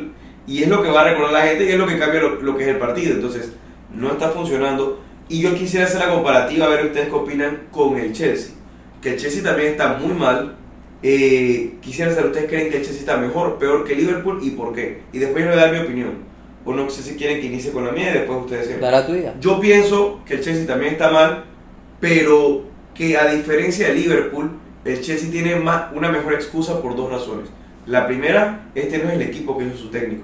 y 0.47 0.63
es 0.63 0.69
lo 0.69 0.81
que 0.81 0.89
va 0.89 1.01
a 1.01 1.11
recordar 1.11 1.31
la 1.31 1.41
gente 1.43 1.65
y 1.65 1.69
es 1.69 1.77
lo 1.77 1.85
que 1.85 1.99
cambia 1.99 2.21
lo, 2.21 2.41
lo 2.41 2.57
que 2.57 2.63
es 2.63 2.69
el 2.69 2.77
partido. 2.77 3.13
Entonces, 3.13 3.53
no 3.93 4.11
está 4.11 4.29
funcionando. 4.29 4.99
Y 5.29 5.41
yo 5.41 5.53
quisiera 5.53 5.85
hacer 5.85 5.99
la 5.99 6.09
comparativa, 6.09 6.65
a 6.65 6.69
ver 6.69 6.87
ustedes 6.87 7.07
qué 7.07 7.15
opinan 7.15 7.67
con 7.71 7.97
el 7.97 8.11
Chelsea. 8.13 8.53
Que 9.01 9.13
el 9.13 9.17
Chelsea 9.17 9.43
también 9.43 9.73
está 9.73 9.93
muy 9.93 10.13
mal. 10.13 10.57
Eh, 11.03 11.75
quisiera 11.81 12.11
saber, 12.11 12.27
¿ustedes 12.27 12.49
creen 12.49 12.69
que 12.69 12.77
el 12.77 12.83
Chelsea 12.83 12.99
está 12.99 13.17
mejor, 13.17 13.57
peor 13.57 13.83
que 13.83 13.95
Liverpool 13.95 14.39
y 14.41 14.51
por 14.51 14.73
qué? 14.73 15.01
Y 15.13 15.19
después 15.19 15.43
yo 15.43 15.51
voy 15.51 15.59
a 15.59 15.65
dar 15.65 15.71
mi 15.71 15.79
opinión. 15.79 16.30
O 16.63 16.73
no 16.73 16.89
sé 16.89 17.01
si 17.01 17.15
quieren 17.15 17.39
que 17.39 17.47
inicie 17.47 17.71
con 17.71 17.85
la 17.85 17.91
mía 17.91 18.11
y 18.11 18.13
después 18.19 18.39
ustedes. 18.39 18.79
Da 18.79 18.91
la 18.91 19.05
tuya. 19.05 19.33
Yo 19.39 19.59
pienso 19.59 20.21
que 20.25 20.35
el 20.35 20.41
Chelsea 20.41 20.67
también 20.67 20.93
está 20.93 21.09
mal, 21.09 21.45
pero 21.99 22.63
que 22.93 23.17
a 23.17 23.27
diferencia 23.27 23.87
de 23.87 23.95
Liverpool, 23.95 24.51
el 24.85 25.01
Chelsea 25.01 25.31
tiene 25.31 25.55
más, 25.55 25.91
una 25.93 26.11
mejor 26.11 26.33
excusa 26.33 26.81
por 26.81 26.95
dos 26.95 27.11
razones. 27.11 27.49
La 27.87 28.05
primera, 28.05 28.69
este 28.75 28.99
no 28.99 29.09
es 29.09 29.15
el 29.15 29.23
equipo 29.23 29.57
que 29.57 29.67
es 29.67 29.75
su 29.75 29.89
técnico. 29.89 30.23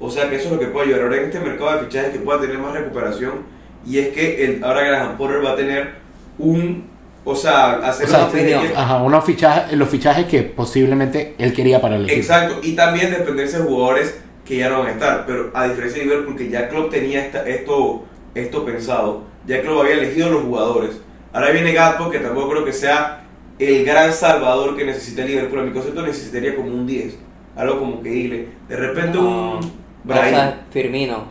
O 0.00 0.10
sea 0.10 0.28
que 0.28 0.36
eso 0.36 0.46
es 0.46 0.52
lo 0.52 0.58
que 0.58 0.66
puede 0.66 0.86
ayudar 0.86 1.02
ahora 1.02 1.16
en 1.16 1.24
este 1.24 1.40
mercado 1.40 1.72
de 1.72 1.84
fichajes 1.84 2.10
que 2.10 2.18
pueda 2.18 2.40
tener 2.40 2.58
más 2.58 2.72
recuperación. 2.72 3.56
Y 3.86 3.98
es 3.98 4.08
que 4.08 4.44
el, 4.44 4.64
ahora 4.64 4.82
Graham 4.82 5.16
Potter 5.16 5.44
va 5.44 5.52
a 5.52 5.56
tener 5.56 5.94
un. 6.38 6.84
O 7.24 7.34
sea, 7.34 7.72
hacer 7.78 8.06
O 8.06 8.30
sea. 8.30 8.72
Ajá, 8.76 9.02
unos 9.02 9.24
fichajes, 9.24 9.76
los 9.76 9.88
fichajes 9.88 10.26
que 10.26 10.42
posiblemente 10.42 11.34
él 11.38 11.52
quería 11.52 11.80
para 11.80 11.96
el 11.96 12.04
equipo. 12.04 12.18
Exacto, 12.18 12.60
y 12.62 12.72
también 12.74 13.10
dependerse 13.10 13.58
de 13.58 13.64
jugadores 13.64 14.20
que 14.46 14.56
ya 14.56 14.68
no 14.70 14.78
van 14.80 14.88
a 14.88 14.92
estar. 14.92 15.26
Pero 15.26 15.50
a 15.54 15.66
diferencia 15.68 15.98
de 16.02 16.08
Liverpool, 16.08 16.36
que 16.36 16.48
ya 16.48 16.68
Klopp 16.68 16.90
tenía 16.90 17.24
esta- 17.26 17.46
esto, 17.48 18.04
esto 18.34 18.64
pensado, 18.64 19.24
ya 19.46 19.60
Klopp 19.62 19.80
había 19.82 19.94
elegido 19.94 20.30
los 20.30 20.42
jugadores. 20.44 21.00
Ahora 21.32 21.50
viene 21.50 21.72
Gatto, 21.72 22.08
que 22.10 22.18
tampoco 22.20 22.50
creo 22.50 22.64
que 22.64 22.72
sea 22.72 23.24
el 23.58 23.84
gran 23.84 24.12
salvador 24.12 24.76
que 24.76 24.84
necesita 24.84 25.22
Liverpool. 25.24 25.60
A 25.60 25.62
mi 25.64 25.72
concepto 25.72 26.02
necesitaría 26.02 26.54
como 26.56 26.68
un 26.68 26.86
10, 26.86 27.18
algo 27.56 27.78
como 27.78 28.02
que 28.02 28.14
Ile. 28.14 28.48
De 28.68 28.76
repente 28.76 29.18
No. 29.18 29.58
un 29.58 29.64
O 29.64 29.70
Brahim. 30.04 30.34
sea, 30.34 30.64
Firmino. 30.70 31.24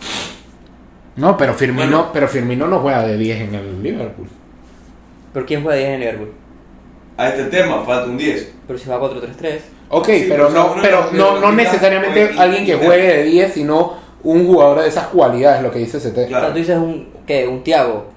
No, 1.15 1.38
pero 1.38 1.54
Firmino, 1.54 1.86
Bueno. 1.86 2.10
pero 2.12 2.28
Firmino 2.28 2.67
no 2.67 2.80
juega 2.80 3.08
de 3.08 3.17
10 3.17 3.41
en 3.41 3.56
el 3.56 3.82
Liverpool. 3.82 4.28
¿Pero 5.34 5.45
quién 5.45 5.63
juega 5.63 5.78
10 5.78 5.89
en 5.91 5.99
Liverpool? 6.01 6.32
A 7.17 7.30
este 7.30 7.45
tema 7.45 7.82
falta 7.84 8.10
un 8.10 8.17
10. 8.17 8.54
Pero 8.67 8.78
si 8.78 8.89
va 8.89 8.99
4-3-3. 8.99 9.62
Ok, 9.89 10.08
Sí, 10.08 10.26
pero 10.28 10.48
o 10.48 10.52
sea, 10.52 10.60
no, 10.62 10.76
pero 10.82 11.10
no, 11.13 11.39
no 11.39 11.52
necesariamente 11.52 12.32
alguien 12.38 12.65
que 12.65 12.76
juegue 12.76 13.08
de 13.17 13.24
10, 13.24 13.54
sino 13.54 13.93
un 14.24 14.48
jugador 14.48 14.82
de 14.82 14.88
esas 14.89 15.08
cualidades, 15.08 15.62
lo 15.62 15.71
que 15.71 15.80
dice 15.80 16.00
CT. 16.00 16.17
O 16.26 16.28
Claro. 16.28 16.45
sea, 16.45 16.54
tú 16.54 16.60
dices 16.60 16.78
un, 16.78 17.10
¿qué? 17.28 17.48
Un 17.48 17.63
Thiago. 17.63 18.08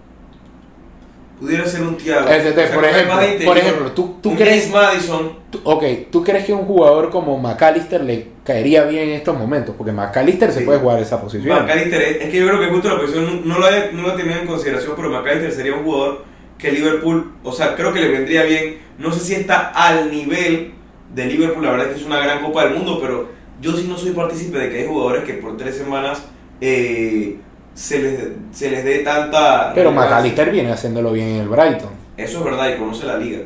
Pudiera 1.39 1.65
ser 1.67 1.83
un 1.83 1.97
Thiago. 1.97 2.27
ST, 2.29 2.51
O 2.51 2.67
sea, 2.67 2.75
por 2.75 2.85
ejemplo, 2.85 3.17
por 3.45 3.59
ejemplo, 3.59 3.93
tú, 3.93 4.17
tú 4.21 4.31
un 4.31 4.37
crees, 4.37 4.71
Madison. 4.73 5.33
tú- 5.51 5.61
ok, 5.63 5.85
¿tú 6.11 6.25
crees 6.25 6.45
que 6.45 6.53
un 6.53 6.65
jugador 6.65 7.11
como 7.11 7.39
McAllister 7.39 8.03
le 8.03 8.27
caería 8.43 8.83
bien 8.85 9.11
en 9.11 9.15
estos 9.15 9.39
momentos? 9.39 9.75
Porque 9.79 9.93
McAllister 9.93 10.51
se 10.51 10.63
puede 10.63 10.81
jugar 10.81 10.99
esa 11.01 11.21
posición. 11.21 11.57
McAllister, 11.63 12.03
es, 12.03 12.23
es 12.23 12.31
que 12.31 12.39
yo 12.39 12.47
creo 12.49 12.59
que 12.59 12.67
justo 12.67 12.89
la 12.89 12.99
posición 12.99 13.25
no, 13.47 13.55
no 13.55 13.59
lo 13.61 13.67
había- 13.67 13.91
no 13.93 14.03
lo 14.03 14.15
tenía 14.15 14.41
en 14.41 14.47
consideración, 14.49 14.95
pero 14.97 15.11
McAllister 15.11 15.53
sería 15.53 15.75
un 15.75 15.85
jugador 15.85 16.25
que 16.59 16.73
Liverpool, 16.73 17.35
o 17.45 17.53
sea, 17.53 17.77
creo 17.77 17.93
que 17.93 18.01
le 18.01 18.09
vendría 18.09 18.43
bien. 18.43 18.79
No 18.99 19.13
sé 19.13 19.21
si 19.21 19.35
está 19.37 19.69
al 19.69 20.11
nivel 20.11 20.73
de 21.15 21.27
Liverpool, 21.27 21.65
la 21.65 21.71
verdad 21.73 21.87
es 21.89 21.95
que 21.95 22.01
es 22.01 22.07
una 22.07 22.21
gran 22.21 22.43
Copa 22.43 22.65
del 22.65 22.75
Mundo, 22.75 22.99
pero 23.01 23.29
yo 23.61 23.73
sí 23.73 23.87
no 23.89 23.97
soy 23.97 24.13
partícipe 24.13 24.59
de 24.59 24.71
que 24.71 24.79
hay 24.81 24.87
jugadores 24.87 25.25
que 25.25 25.35
por 25.35 25.57
tres 25.57 25.77
semanas 25.77 26.23
eh, 26.61 27.37
se, 27.75 28.03
les, 28.03 28.19
se 28.53 28.71
les 28.71 28.85
dé 28.85 28.99
tanta... 29.01 29.73
Pero 29.75 29.91
relevancia. 29.91 30.17
McAllister 30.17 30.51
viene 30.51 30.71
haciéndolo 30.73 31.13
bien 31.13 31.29
en 31.29 31.41
el 31.41 31.49
Brighton. 31.49 31.91
Eso 32.17 32.39
es 32.39 32.45
verdad 32.45 32.75
y 32.75 32.79
conoce 32.79 33.07
la 33.07 33.17
liga. 33.17 33.41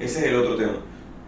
Ese 0.00 0.20
es 0.20 0.26
el 0.26 0.36
otro 0.36 0.56
tema. 0.56 0.76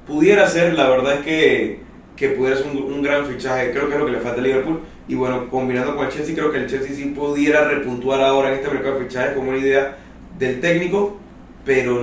Pudiera 0.07 0.49
ser, 0.49 0.75
la 0.75 0.89
verdad 0.89 1.15
es 1.15 1.21
que, 1.21 1.81
que 2.17 2.31
pudiera 2.31 2.57
ser 2.57 2.67
un, 2.67 2.93
un 2.93 3.03
gran 3.03 3.27
fichaje. 3.27 3.71
Creo 3.71 3.89
que 3.89 3.95
es 3.95 4.01
lo 4.01 4.07
que 4.07 4.13
le 4.13 4.21
falta 4.21 4.41
a 4.41 4.45
Liverpool. 4.45 4.81
Y 5.09 5.15
bueno, 5.15 5.49
combinando 5.49 5.95
con 5.95 6.07
el 6.07 6.13
Chelsea, 6.13 6.35
creo 6.35 6.51
que 6.51 6.59
el 6.59 6.67
Chelsea 6.67 6.95
sí 6.95 7.07
pudiera 7.07 7.69
repuntuar 7.69 8.21
ahora 8.23 8.49
en 8.49 8.55
este 8.55 8.69
mercado 8.69 8.99
de 8.99 9.05
fichajes 9.05 9.35
como 9.35 9.51
una 9.51 9.59
idea 9.59 9.97
del 10.39 10.61
técnico, 10.61 11.17
pero 11.65 12.03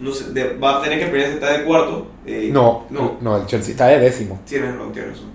no 0.00 0.12
sé, 0.12 0.32
de- 0.32 0.54
va 0.58 0.78
a 0.78 0.82
tener 0.82 0.98
que 0.98 1.06
pelearse 1.06 1.34
está 1.34 1.56
de 1.58 1.64
cuarto. 1.64 2.06
eh, 2.26 2.48
No, 2.52 2.86
no, 2.90 3.16
no, 3.20 3.36
el 3.36 3.46
Chelsea 3.46 3.72
está 3.72 3.86
de 3.86 3.98
décimo. 3.98 4.40
tienes 4.46 4.72
razón, 4.74 4.92
tienes 4.92 5.10
razón. 5.12 5.26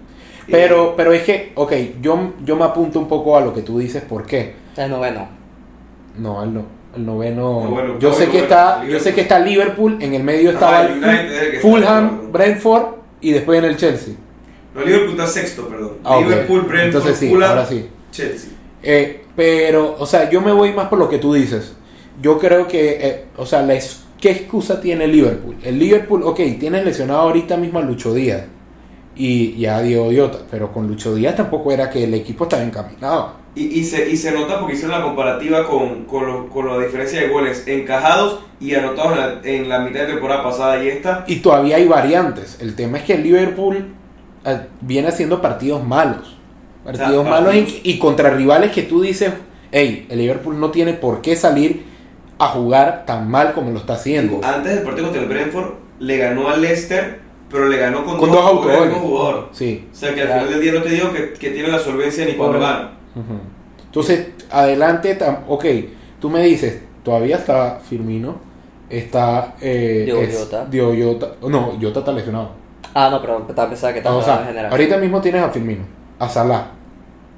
Eh, 0.48 0.52
Pero, 0.52 0.94
pero 0.96 1.12
es 1.14 1.24
que, 1.24 1.52
ok, 1.56 1.74
yo, 2.02 2.34
yo 2.44 2.56
me 2.56 2.66
apunto 2.66 3.00
un 3.00 3.08
poco 3.08 3.36
a 3.38 3.42
lo 3.42 3.54
que 3.54 3.62
tú 3.62 3.80
dices, 3.80 4.04
¿por 4.04 4.26
qué? 4.26 4.56
Sea, 4.76 4.88
noveno. 4.88 5.28
No, 6.18 6.44
el, 6.44 6.54
no, 6.54 6.66
el 6.96 7.06
noveno. 7.06 7.64
No, 7.64 7.70
bueno, 7.72 8.00
yo 8.00 8.14
sé 8.14 8.28
que 8.30 8.40
está, 8.40 8.76
Liverpool. 8.84 8.94
yo 8.94 9.00
sé 9.04 9.14
que 9.14 9.22
está 9.22 9.40
Liverpool, 9.40 9.98
en 10.02 10.14
el 10.14 10.24
medio 10.24 10.52
estaba 10.52 10.84
el 10.86 10.92
el 10.94 11.04
United 11.04 11.54
el 11.56 11.60
Fulham, 11.62 12.32
Brentford 12.32 12.84
y 13.22 13.32
después 13.32 13.60
en 13.60 13.66
el 13.66 13.78
Chelsea. 13.78 14.14
No, 14.76 14.82
Liverpool 14.82 15.12
está 15.12 15.28
sexto, 15.28 15.68
perdón. 15.68 15.94
Ah. 16.04 16.18
Liverpool, 16.22 16.62
Brentford, 16.62 16.86
Entonces 16.86 17.18
sí, 17.18 17.30
Fulham, 17.30 17.50
ahora 17.50 17.66
sí. 17.66 17.90
Chelsea. 18.12 18.50
Eh, 18.84 19.24
pero, 19.36 19.96
o 19.98 20.06
sea, 20.06 20.30
yo 20.30 20.42
me 20.42 20.52
voy 20.52 20.74
más 20.74 20.88
por 20.90 21.00
lo 21.00 21.10
que 21.10 21.18
tú 21.18 21.34
dices. 21.34 21.74
Yo 22.22 22.38
creo 22.38 22.68
que, 22.68 22.98
eh, 23.02 23.26
o 23.36 23.46
sea, 23.46 23.62
la 23.64 23.74
¿qué 24.26 24.32
excusa 24.32 24.82
tiene 24.82 25.08
Liverpool? 25.08 25.56
El 25.62 25.78
Liverpool, 25.78 26.24
ok, 26.24 26.40
tiene 26.60 26.84
lesionado 26.84 27.20
ahorita 27.22 27.58
mismo 27.58 27.78
a 27.78 27.84
Lucho 27.84 28.12
Díaz 28.12 28.44
y, 29.16 29.52
y 29.52 29.66
a 29.68 29.82
Diego 29.82 30.12
Iota, 30.12 30.40
pero 30.50 30.72
con 30.74 30.88
Lucho 30.88 31.14
Díaz 31.14 31.36
tampoco 31.36 31.72
era 31.72 31.90
que 31.92 32.04
el 32.06 32.14
equipo 32.16 32.46
estaba 32.46 32.64
encaminado. 32.64 33.34
Y, 33.54 33.80
y, 33.80 33.84
se, 33.86 34.10
y 34.10 34.18
se 34.18 34.32
nota 34.32 34.60
porque 34.60 34.74
hicieron 34.74 34.98
la 35.00 35.06
comparativa 35.06 35.66
con, 35.68 36.06
con, 36.06 36.26
lo- 36.26 36.50
con 36.50 36.68
la 36.68 36.80
diferencia 36.84 37.22
de 37.22 37.30
goles 37.30 37.68
encajados 37.68 38.40
y 38.60 38.74
anotados 38.74 39.14
en 39.14 39.20
la, 39.20 39.42
en 39.44 39.70
la 39.70 39.80
mitad 39.80 40.02
de 40.02 40.08
temporada 40.14 40.44
pasada 40.44 40.84
y 40.84 40.88
esta. 40.90 41.24
Y 41.28 41.38
todavía 41.38 41.76
hay 41.78 41.88
variantes. 41.88 42.58
El 42.60 42.76
tema 42.76 42.98
es 42.98 43.04
que 43.04 43.14
el 43.14 43.24
Liverpool 43.24 43.94
eh, 44.46 44.60
viene 44.82 45.08
haciendo 45.10 45.40
partidos 45.42 45.86
malos. 45.86 46.36
Partidos 46.84 47.20
O 47.20 47.22
sea, 47.22 47.32
malos 47.32 47.56
y, 47.56 47.82
y 47.84 47.98
contra 48.00 48.30
rivales 48.32 48.72
que 48.72 48.84
tú 48.84 49.02
dices, 49.02 49.32
hey, 49.72 50.08
el 50.10 50.18
Liverpool 50.18 50.60
no 50.60 50.72
tiene 50.72 50.94
por 50.94 51.22
qué 51.22 51.36
salir 51.36 51.95
a 52.38 52.48
jugar 52.48 53.04
tan 53.06 53.30
mal 53.30 53.54
como 53.54 53.72
lo 53.72 53.80
está 53.80 53.94
haciendo. 53.94 54.40
Antes 54.44 54.76
del 54.76 54.84
partido 54.84 55.06
contra 55.08 55.22
el 55.24 55.30
Brentford, 55.30 55.74
le 56.00 56.18
ganó 56.18 56.50
al 56.50 56.62
Leicester, 56.62 57.20
pero 57.50 57.68
le 57.70 57.78
ganó 57.78 58.04
con, 58.04 58.18
Con 58.18 58.32
dos 58.32 58.44
goles 58.44 58.66
del 58.66 58.76
autogoles. 58.76 58.94
mismo 58.94 59.08
jugador. 59.08 59.50
Sí. 59.54 59.88
O 59.92 59.96
sea 59.96 60.14
que 60.14 60.22
al 60.22 60.28
final 60.28 60.50
del 60.50 60.62
día 60.62 60.72
no 60.74 60.82
te 60.82 60.90
digo 60.90 61.14
que, 61.14 61.34
que 61.34 61.50
tiene 61.52 61.70
la 61.70 61.80
solvencia 61.80 62.26
ni 62.26 62.34
cuando 62.34 62.60
Correcto. 62.60 62.76
gana. 62.78 62.92
Ujú. 63.16 63.40
Entonces, 63.86 64.28
adelante, 64.52 65.18
tam- 65.18 65.40
ok, 65.48 65.66
tú 66.20 66.30
me 66.30 66.42
dices, 66.44 66.82
todavía 67.04 67.38
está 67.38 67.80
Firmino, 67.80 68.36
está... 68.90 69.56
Eh, 69.62 70.04
Diogo 70.06 70.22
es- 70.22 70.38
Jota. 70.38 70.68
No, 71.48 71.78
Jota 71.82 72.00
está 72.00 72.12
lesionado. 72.12 72.50
Ah, 72.94 73.10
no, 73.10 73.22
pero 73.22 73.46
estaba 73.48 73.70
pensando 73.70 73.94
que 73.94 74.00
estaba 74.00 74.16
o 74.18 74.22
sea, 74.24 74.40
en 74.42 74.48
general. 74.48 74.72
ahorita 74.72 74.98
mismo 74.98 75.22
tienes 75.22 75.42
a 75.42 75.50
Firmino, 75.50 75.84
a 76.20 76.28
Salah, 76.30 76.68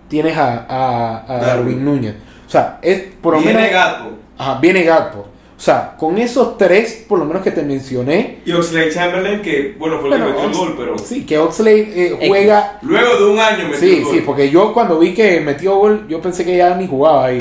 tienes 0.08 0.36
a, 0.38 0.66
a, 0.68 1.24
a 1.28 1.38
Darwin. 1.38 1.46
Darwin 1.48 1.86
Núñez. 1.86 2.16
O 2.48 2.50
sea, 2.50 2.80
es 2.82 3.02
por 3.22 3.34
lo 3.36 3.42
menos... 3.42 3.62
Gatto 3.72 4.10
Ajá, 4.38 4.60
viene 4.62 4.84
Gatpo. 4.84 5.20
O 5.20 5.60
sea, 5.60 5.96
con 5.98 6.20
esos 6.20 6.56
tres, 6.58 7.04
por 7.10 7.18
lo 7.18 7.26
menos 7.26 7.42
que 7.42 7.50
te 7.50 7.64
mencioné, 7.64 8.40
y 8.46 8.52
Oxlade 8.52 8.92
Chamberlain, 8.92 9.42
que 9.42 9.76
bueno, 9.80 10.00
fue 10.00 10.10
el 10.16 10.22
que 10.22 10.30
metió 10.30 10.44
el 10.46 10.54
gol, 10.54 10.76
pero 10.78 10.98
sí, 11.00 11.26
que 11.26 11.40
Oxlade 11.40 11.80
eh, 11.80 12.14
X. 12.14 12.28
juega... 12.28 12.78
luego 12.84 13.18
de 13.18 13.32
un 13.32 13.40
año 13.40 13.64
metió 13.66 13.80
Sí, 13.80 13.96
el 13.98 14.04
gol. 14.04 14.14
sí, 14.14 14.22
porque 14.24 14.50
yo 14.52 14.72
cuando 14.72 15.00
vi 15.00 15.16
que 15.16 15.40
metió 15.42 15.76
gol, 15.78 16.06
yo 16.08 16.22
pensé 16.22 16.46
que 16.46 16.56
ya 16.58 16.76
ni 16.76 16.86
jugaba 16.88 17.26
ahí. 17.26 17.40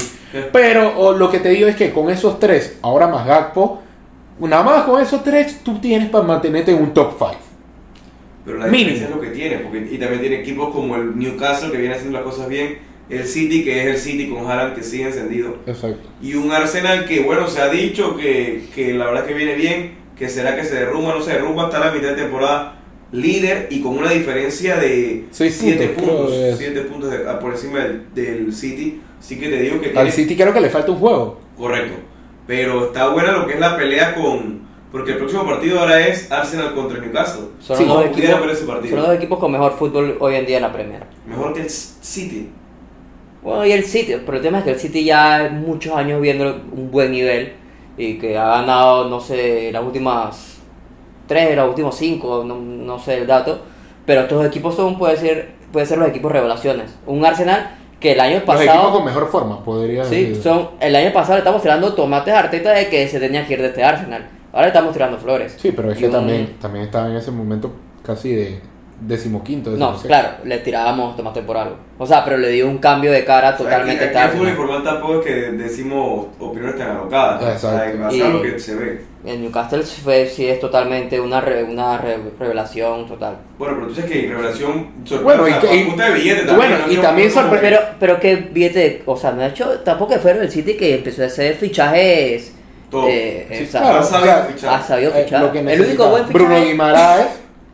Pero 0.50 0.98
o, 0.98 1.12
lo 1.12 1.30
que 1.30 1.40
te 1.40 1.50
digo 1.50 1.68
es 1.68 1.76
que 1.76 1.90
con 1.92 2.08
esos 2.08 2.40
tres, 2.40 2.78
ahora 2.80 3.06
más 3.06 3.26
Gakpo, 3.26 3.82
nada 4.40 4.62
más 4.62 4.84
con 4.84 5.00
esos 5.00 5.22
tres, 5.22 5.60
tú 5.62 5.78
tienes 5.78 6.08
para 6.08 6.24
mantenerte 6.24 6.70
en 6.70 6.78
un 6.82 6.94
top 6.94 7.12
5. 7.18 7.32
Pero 8.46 8.58
la 8.58 8.66
Mínimo. 8.66 8.90
diferencia 8.92 9.08
es 9.08 9.14
lo 9.14 9.20
que 9.20 9.28
tiene, 9.36 9.56
porque 9.58 9.78
y 9.92 9.98
también 9.98 10.20
tiene 10.20 10.36
equipos 10.40 10.72
como 10.72 10.96
el 10.96 11.18
Newcastle 11.18 11.70
que 11.70 11.76
viene 11.78 11.94
haciendo 11.94 12.16
las 12.18 12.24
cosas 12.26 12.48
bien, 12.48 12.78
el 13.08 13.24
City 13.26 13.62
que 13.64 13.80
es 13.82 13.86
el 13.86 13.96
City 13.98 14.28
con 14.28 14.46
Haaland 14.50 14.74
que 14.74 14.82
sigue 14.82 15.04
encendido, 15.04 15.56
Exacto. 15.66 16.08
y 16.22 16.34
un 16.34 16.50
Arsenal 16.52 17.04
que 17.06 17.20
bueno, 17.20 17.46
se 17.48 17.60
ha 17.60 17.68
dicho 17.68 18.16
que, 18.16 18.64
que 18.74 18.94
la 18.94 19.06
verdad 19.06 19.26
que 19.26 19.34
viene 19.34 19.54
bien, 19.54 19.98
que 20.18 20.28
será 20.28 20.56
que 20.56 20.64
se 20.64 20.74
derrumba, 20.74 21.14
no 21.14 21.22
se 21.22 21.32
derrumba 21.32 21.64
hasta 21.66 21.78
la 21.78 21.92
mitad 21.92 22.08
de 22.08 22.22
temporada 22.22 22.72
líder 23.12 23.68
y 23.70 23.80
con 23.82 23.96
una 23.98 24.10
diferencia 24.10 24.76
de 24.76 25.26
Seis 25.30 25.56
7 25.60 25.88
puntos, 25.88 26.04
creo 26.04 26.16
puntos, 26.16 26.32
que 26.32 26.48
es. 26.50 26.58
7 26.58 26.80
puntos 26.82 27.10
de- 27.12 27.18
por 27.40 27.52
encima 27.52 27.78
del, 27.80 28.14
del 28.14 28.52
City, 28.52 29.00
sí 29.20 29.38
que 29.38 29.48
te 29.48 29.60
digo 29.60 29.80
que 29.80 29.86
Al 29.88 29.92
tiene 29.94 30.10
City 30.10 30.36
creo 30.36 30.52
que 30.52 30.60
le 30.60 30.70
falta 30.70 30.90
un 30.90 30.98
juego. 30.98 31.40
correcto, 31.56 31.94
pero 32.46 32.86
está 32.86 33.08
buena 33.10 33.32
lo 33.32 33.46
que 33.46 33.54
es 33.54 33.60
la 33.60 33.76
pelea 33.76 34.14
con 34.14 34.66
porque 34.90 35.12
el 35.12 35.18
próximo 35.18 35.44
partido 35.44 35.78
ahora 35.80 36.06
es 36.06 36.30
Arsenal 36.32 36.74
contra 36.74 36.98
Newcastle. 36.98 37.46
Son 37.60 37.76
Sí, 37.76 37.84
los 37.84 37.94
dos 37.94 38.06
equipos, 38.06 38.40
ver 38.40 38.50
ese 38.50 38.64
partido. 38.64 38.88
son 38.90 38.98
los 38.98 39.08
dos 39.08 39.16
equipos 39.16 39.38
con 39.38 39.52
mejor 39.52 39.72
fútbol 39.78 40.16
hoy 40.20 40.34
en 40.36 40.46
día 40.46 40.56
en 40.56 40.62
la 40.62 40.72
Premier. 40.72 41.02
Mejor 41.28 41.52
que 41.52 41.60
el 41.62 41.70
City. 41.70 42.48
Bueno, 43.46 43.64
y 43.64 43.70
el 43.70 43.84
City, 43.84 44.16
pero 44.26 44.38
el 44.38 44.42
tema 44.42 44.58
es 44.58 44.64
que 44.64 44.70
el 44.72 44.78
City 44.80 45.04
ya 45.04 45.48
muchos 45.52 45.94
años 45.94 46.20
viendo 46.20 46.46
un 46.72 46.90
buen 46.90 47.12
nivel 47.12 47.52
y 47.96 48.18
que 48.18 48.36
ha 48.36 48.44
ganado, 48.46 49.08
no 49.08 49.20
sé, 49.20 49.70
las 49.70 49.84
últimas 49.84 50.58
tres, 51.28 51.54
los 51.54 51.68
últimos 51.68 51.94
cinco, 51.96 52.42
no, 52.44 52.56
no 52.56 52.98
sé 52.98 53.18
el 53.18 53.26
dato, 53.28 53.60
pero 54.04 54.22
estos 54.22 54.44
equipos 54.44 54.74
son, 54.74 54.98
puede 54.98 55.16
ser, 55.16 55.52
puede 55.72 55.86
ser 55.86 55.98
los 55.98 56.08
equipos 56.08 56.32
revelaciones. 56.32 56.92
Un 57.06 57.24
Arsenal 57.24 57.70
que 58.00 58.12
el 58.14 58.20
año 58.20 58.42
Los 58.44 58.60
equipos 58.60 58.66
pasado, 58.66 58.92
con 58.92 59.04
mejor 59.04 59.28
forma, 59.30 59.62
podría 59.62 60.04
sí, 60.04 60.24
decir. 60.24 60.42
son, 60.42 60.70
el 60.80 60.96
año 60.96 61.12
pasado 61.12 61.34
le 61.34 61.38
estamos 61.38 61.62
tirando 61.62 61.94
tomates 61.94 62.34
a 62.34 62.40
Arteta 62.40 62.72
de 62.72 62.88
que 62.88 63.06
se 63.06 63.20
tenía 63.20 63.46
que 63.46 63.52
ir 63.54 63.62
de 63.62 63.68
este 63.68 63.84
Arsenal. 63.84 64.26
Ahora 64.52 64.62
le 64.62 64.68
estamos 64.68 64.92
tirando 64.92 65.18
flores. 65.18 65.54
Sí, 65.56 65.70
pero 65.70 65.92
es 65.92 65.98
que 65.98 66.06
un- 66.06 66.12
también, 66.12 66.56
también 66.60 66.86
estaba 66.86 67.08
en 67.08 67.14
ese 67.16 67.30
momento 67.30 67.70
casi 68.02 68.32
de 68.34 68.60
decimoquinto. 69.00 69.70
No, 69.70 69.94
claro, 69.96 70.28
le 70.44 70.58
tirábamos 70.58 71.16
tomate 71.16 71.42
por 71.42 71.56
algo. 71.56 71.76
O 71.98 72.06
sea, 72.06 72.24
pero 72.24 72.36
le 72.38 72.48
dio 72.50 72.66
un 72.68 72.78
cambio 72.78 73.12
de 73.12 73.24
cara 73.24 73.56
totalmente 73.56 74.04
Aquí, 74.06 74.16
aquí 74.16 74.38
en 74.46 74.56
Fútbol 74.56 74.82
tampoco 74.84 75.20
es 75.20 75.26
que 75.26 75.32
decimos 75.52 76.26
opiniones 76.38 76.76
tan 76.78 76.90
alocadas. 76.90 77.36
O 77.36 77.58
sea, 77.58 77.86
Exacto. 77.88 77.98
basado 78.02 78.24
en 78.26 78.32
lo 78.32 78.42
que 78.42 78.58
se 78.58 78.74
ve. 78.74 79.00
En 79.24 79.42
Newcastle 79.42 79.82
sí 79.82 80.00
fue, 80.02 80.26
sí 80.26 80.46
es 80.48 80.60
totalmente 80.60 81.20
una, 81.20 81.40
re- 81.40 81.64
una 81.64 81.98
re- 81.98 82.18
revelación 82.38 83.06
total. 83.08 83.36
Bueno, 83.58 83.74
pero 83.76 83.88
tú 83.88 83.94
sabes 83.96 84.10
que 84.10 84.28
revelación 84.28 84.88
sorprende. 85.04 85.24
Bueno, 85.24 85.42
o 85.42 85.48
y 85.48 85.52
sea, 85.52 85.74
y- 85.74 85.96
de 85.96 86.10
billete 86.14 86.42
y 86.42 86.46
también. 86.46 86.56
bueno, 86.56 86.86
¿no? 86.86 86.92
y 86.92 86.96
también 86.98 87.30
Pero, 87.60 87.78
pero 87.98 88.20
que 88.20 88.36
billete, 88.36 89.02
o 89.06 89.16
sea, 89.16 89.32
no 89.32 89.42
ha 89.42 89.48
hecho, 89.48 89.80
tampoco 89.80 90.12
que 90.14 90.20
fue 90.20 90.30
el 90.32 90.50
City 90.50 90.74
que 90.76 90.94
empezó 90.94 91.22
a 91.22 91.26
hacer 91.26 91.54
fichajes. 91.56 92.52
Todo. 92.90 93.06
eh, 93.08 93.48
Sí, 93.50 93.64
o 93.64 93.66
sea, 93.66 93.80
claro, 93.80 93.98
ha 93.98 94.00
o 94.00 94.04
sabido 94.04 94.24
sea, 94.34 94.44
fichar. 94.44 94.74
ha 94.74 94.82
sabido 94.82 95.10
Eh, 95.16 95.24
fichar. 95.24 95.42
lo 95.42 95.52
que 95.52 95.58
el 95.58 95.80
único 95.80 96.08
buen 96.08 96.24
fichaje. 96.26 96.44
Bruno 96.44 96.64
Guimaraes, 96.64 97.26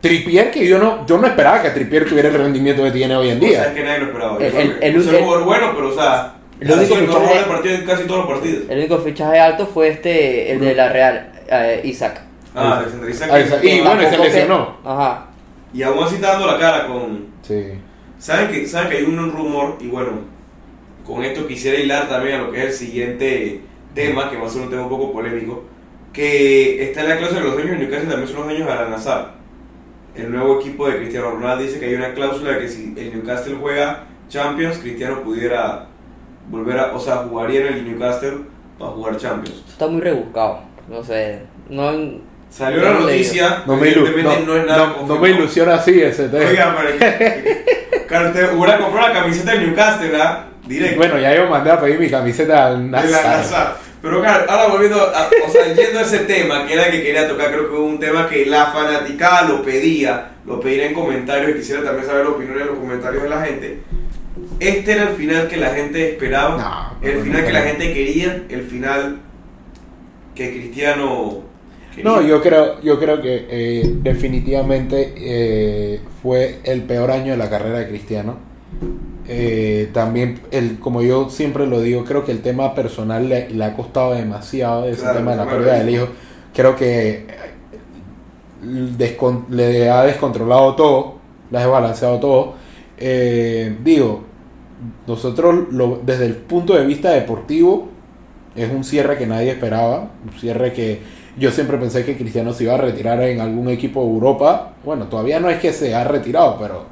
Trippier, 0.02 0.50
que 0.50 0.66
yo 0.66 0.78
no, 0.78 1.06
yo 1.06 1.16
no 1.16 1.26
esperaba 1.28 1.62
que 1.62 1.70
Trippier 1.70 2.06
tuviera 2.08 2.28
el 2.28 2.34
rendimiento 2.34 2.82
que 2.82 2.90
tiene 2.90 3.14
hoy 3.16 3.30
en 3.30 3.38
O 3.38 3.40
sea, 3.40 3.48
día. 3.48 3.64
es 3.66 3.72
que 3.72 3.84
nadie 3.84 3.98
lo 4.00 4.06
esperaba. 4.06 4.36
El- 4.38 4.76
es 4.82 5.06
un 5.06 5.14
jugador 5.24 5.44
bueno, 5.44 5.72
pero 5.74 5.88
o 5.88 5.94
sea, 5.94 6.34
el 6.60 6.70
único 6.72 6.94
fichaje- 6.96 7.34
del 7.34 7.44
partido 7.44 7.74
en 7.76 7.84
casi 7.86 8.02
todos 8.04 8.18
los 8.20 8.28
partidos. 8.28 8.64
El 8.68 8.78
único 8.78 8.98
fichaje 8.98 9.38
alto 9.38 9.66
fue 9.66 9.88
este, 9.88 10.50
el 10.52 10.60
de 10.60 10.74
la 10.74 10.88
Real, 10.88 11.32
eh, 11.48 11.80
Isaac. 11.84 12.20
Ah, 12.54 12.78
Alexander 12.80 13.08
Isaac. 13.10 13.30
Ah, 13.32 13.40
Isaac. 13.40 13.64
Y 13.64 13.80
bueno, 13.80 14.02
se 14.02 14.10
que- 14.10 14.18
lesionó. 14.18 14.76
Ajá. 14.84 15.26
Y 15.72 15.82
aún 15.84 16.02
así 16.04 16.16
está 16.16 16.32
dando 16.32 16.46
la 16.48 16.58
cara 16.58 16.86
con. 16.88 17.26
Sí. 17.42 17.64
¿Saben 18.18 18.48
que, 18.48 18.66
¿Saben 18.66 18.90
que 18.90 18.96
hay 18.98 19.04
un 19.04 19.32
rumor? 19.32 19.78
Y 19.80 19.86
bueno, 19.86 20.10
con 21.06 21.24
esto 21.24 21.46
quisiera 21.46 21.78
hilar 21.78 22.08
también 22.08 22.40
a 22.40 22.42
lo 22.42 22.50
que 22.52 22.58
es 22.58 22.64
el 22.66 22.72
siguiente 22.72 23.60
tema, 23.94 24.28
que 24.30 24.36
va 24.36 24.46
a 24.46 24.50
ser 24.50 24.62
un 24.62 24.70
tema 24.70 24.82
un 24.82 24.88
poco 24.88 25.12
polémico. 25.12 25.64
Que 26.12 26.82
está 26.82 27.02
en 27.02 27.08
la 27.08 27.16
cláusula 27.18 27.40
que 27.40 27.46
los 27.46 27.54
dueños 27.56 27.72
de 27.78 27.84
Newcastle 27.84 28.08
también 28.10 28.28
son 28.28 28.36
los 28.38 28.46
dueños 28.48 28.66
de 28.66 28.72
Al-Nassr. 28.74 29.41
El 30.14 30.30
nuevo 30.30 30.60
equipo 30.60 30.88
de 30.88 30.98
Cristiano 30.98 31.30
Ronaldo 31.30 31.62
dice 31.64 31.78
que 31.80 31.86
hay 31.86 31.94
una 31.94 32.12
cláusula 32.12 32.52
de 32.52 32.58
que 32.60 32.68
si 32.68 32.94
el 32.96 33.14
Newcastle 33.14 33.56
juega 33.60 34.04
Champions, 34.28 34.78
Cristiano 34.78 35.22
pudiera 35.22 35.86
volver 36.48 36.78
a. 36.78 36.92
O 36.94 37.00
sea, 37.00 37.16
jugaría 37.28 37.60
en 37.68 37.74
el 37.74 37.84
Newcastle 37.90 38.38
para 38.78 38.90
jugar 38.92 39.16
Champions. 39.16 39.64
Está 39.68 39.86
muy 39.86 40.00
rebuscado. 40.00 40.60
No 40.88 41.02
sé. 41.02 41.40
No, 41.68 41.92
Salió 42.50 42.82
la 42.82 42.92
no 42.92 43.00
noticia, 43.00 43.62
No 43.66 43.76
me, 43.78 43.90
no, 43.94 44.40
no, 44.44 44.56
es 44.58 44.66
nada 44.66 44.94
no- 45.06 45.16
me 45.18 45.30
ilusiona 45.30 45.76
así 45.76 46.02
ese 46.02 46.28
tema. 46.28 46.44
Oiga, 46.50 46.76
pero 46.98 48.06
claro, 48.06 48.28
usted 48.28 48.54
hubiera 48.54 48.78
comprado 48.78 49.08
la 49.08 49.14
camiseta 49.14 49.52
del 49.52 49.68
Newcastle, 49.68 50.08
¿verdad? 50.10 50.44
Directo. 50.66 50.96
Bueno, 50.98 51.18
ya 51.18 51.34
yo 51.34 51.48
mandé 51.48 51.70
a 51.70 51.80
pedir 51.80 51.98
mi 51.98 52.10
camiseta 52.10 52.66
al 52.66 52.84
de 52.84 52.90
la 52.90 53.00
Nazar. 53.00 53.76
Pero 54.02 54.20
claro, 54.20 54.50
ahora 54.50 54.66
volviendo, 54.66 55.00
a, 55.00 55.30
o 55.46 55.48
sea, 55.48 55.72
yendo 55.72 56.00
a 56.00 56.02
ese 56.02 56.20
tema, 56.20 56.66
que 56.66 56.74
era 56.74 56.86
el 56.86 56.90
que 56.90 57.04
quería 57.04 57.28
tocar, 57.28 57.52
creo 57.52 57.62
que 57.62 57.76
fue 57.76 57.80
un 57.80 58.00
tema 58.00 58.28
que 58.28 58.44
la 58.46 58.66
fanaticada 58.66 59.48
lo 59.48 59.62
pedía, 59.62 60.32
lo 60.44 60.58
pediré 60.60 60.88
en 60.88 60.94
comentarios 60.94 61.52
y 61.52 61.54
quisiera 61.54 61.84
también 61.84 62.06
saber 62.06 62.24
la 62.24 62.32
opinión 62.32 62.60
en 62.60 62.66
los 62.66 62.78
comentarios 62.78 63.22
de 63.22 63.28
la 63.28 63.44
gente. 63.44 63.78
Este 64.58 64.92
era 64.92 65.04
el 65.04 65.14
final 65.14 65.46
que 65.46 65.56
la 65.56 65.70
gente 65.70 66.10
esperaba, 66.10 66.98
No, 67.00 67.08
el 67.08 67.20
final 67.20 67.40
no, 67.42 67.46
que 67.46 67.52
la 67.52 67.62
gente 67.62 67.94
quería, 67.94 68.42
el 68.48 68.62
final 68.62 69.20
que 70.34 70.50
Cristiano 70.50 71.44
quería. 71.94 72.10
No, 72.10 72.22
yo 72.22 72.42
creo, 72.42 72.80
yo 72.80 72.98
creo 72.98 73.22
que 73.22 73.46
eh, 73.48 73.82
definitivamente 74.02 75.14
eh, 75.16 76.00
fue 76.20 76.58
el 76.64 76.82
peor 76.82 77.12
año 77.12 77.32
de 77.32 77.36
la 77.36 77.48
carrera 77.48 77.78
de 77.78 77.88
Cristiano. 77.88 78.38
Eh, 79.28 79.90
también, 79.92 80.40
el, 80.50 80.78
como 80.80 81.02
yo 81.02 81.30
siempre 81.30 81.66
lo 81.66 81.80
digo, 81.80 82.04
creo 82.04 82.24
que 82.24 82.32
el 82.32 82.42
tema 82.42 82.74
personal 82.74 83.28
le, 83.28 83.50
le 83.50 83.64
ha 83.64 83.74
costado 83.76 84.14
demasiado 84.14 84.86
ese 84.88 85.00
Claro, 85.02 85.18
tema 85.18 85.32
de 85.32 85.36
la 85.38 85.48
pérdida 85.48 85.74
del 85.74 85.90
hijo. 85.90 86.08
Creo 86.52 86.76
que 86.76 87.26
le 89.50 89.90
ha 89.90 90.02
descontrolado 90.04 90.74
todo, 90.74 91.14
le 91.50 91.58
ha 91.58 91.60
desbalanceado 91.62 92.20
todo. 92.20 92.54
Eh, 92.98 93.76
digo, 93.82 94.22
nosotros 95.06 95.66
lo- 95.72 96.00
desde 96.04 96.26
el 96.26 96.36
punto 96.36 96.74
de 96.74 96.84
vista 96.86 97.10
deportivo 97.10 97.88
es 98.54 98.70
un 98.70 98.84
cierre 98.84 99.18
que 99.18 99.26
nadie 99.26 99.50
esperaba, 99.52 100.10
un 100.24 100.38
cierre 100.38 100.72
que 100.72 101.00
yo 101.38 101.50
siempre 101.50 101.78
pensé 101.78 102.04
que 102.04 102.16
Cristiano 102.16 102.52
se 102.52 102.64
iba 102.64 102.74
a 102.74 102.78
retirar 102.78 103.22
en 103.22 103.40
algún 103.40 103.68
equipo 103.68 104.02
de 104.04 104.08
Europa. 104.10 104.74
Bueno, 104.84 105.06
todavía 105.06 105.40
no 105.40 105.48
es 105.50 105.60
que 105.60 105.72
se 105.72 105.94
ha 105.94 106.04
retirado, 106.04 106.58
pero 106.60 106.84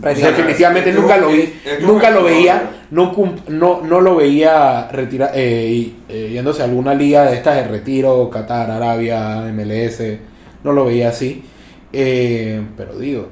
Definitivamente 0.00 0.92
nunca 0.92 1.16
lo 1.18 1.28
vi, 1.28 1.54
nunca 1.82 2.10
lo 2.10 2.24
veía, 2.24 2.70
no, 2.90 3.12
cum- 3.12 3.36
no, 3.48 3.82
no 3.82 4.00
lo 4.00 4.16
veía 4.16 4.88
retira, 4.90 5.30
eh, 5.34 5.66
y, 5.70 5.96
eh, 6.08 6.30
yéndose 6.32 6.62
a 6.62 6.64
alguna 6.64 6.94
liga 6.94 7.24
de 7.26 7.36
estas 7.36 7.56
de 7.56 7.64
retiro, 7.68 8.30
Qatar, 8.30 8.70
Arabia, 8.70 9.42
MLS, 9.52 10.18
no 10.64 10.72
lo 10.72 10.86
veía 10.86 11.10
así. 11.10 11.44
Eh, 11.92 12.62
pero 12.76 12.98
digo, 12.98 13.28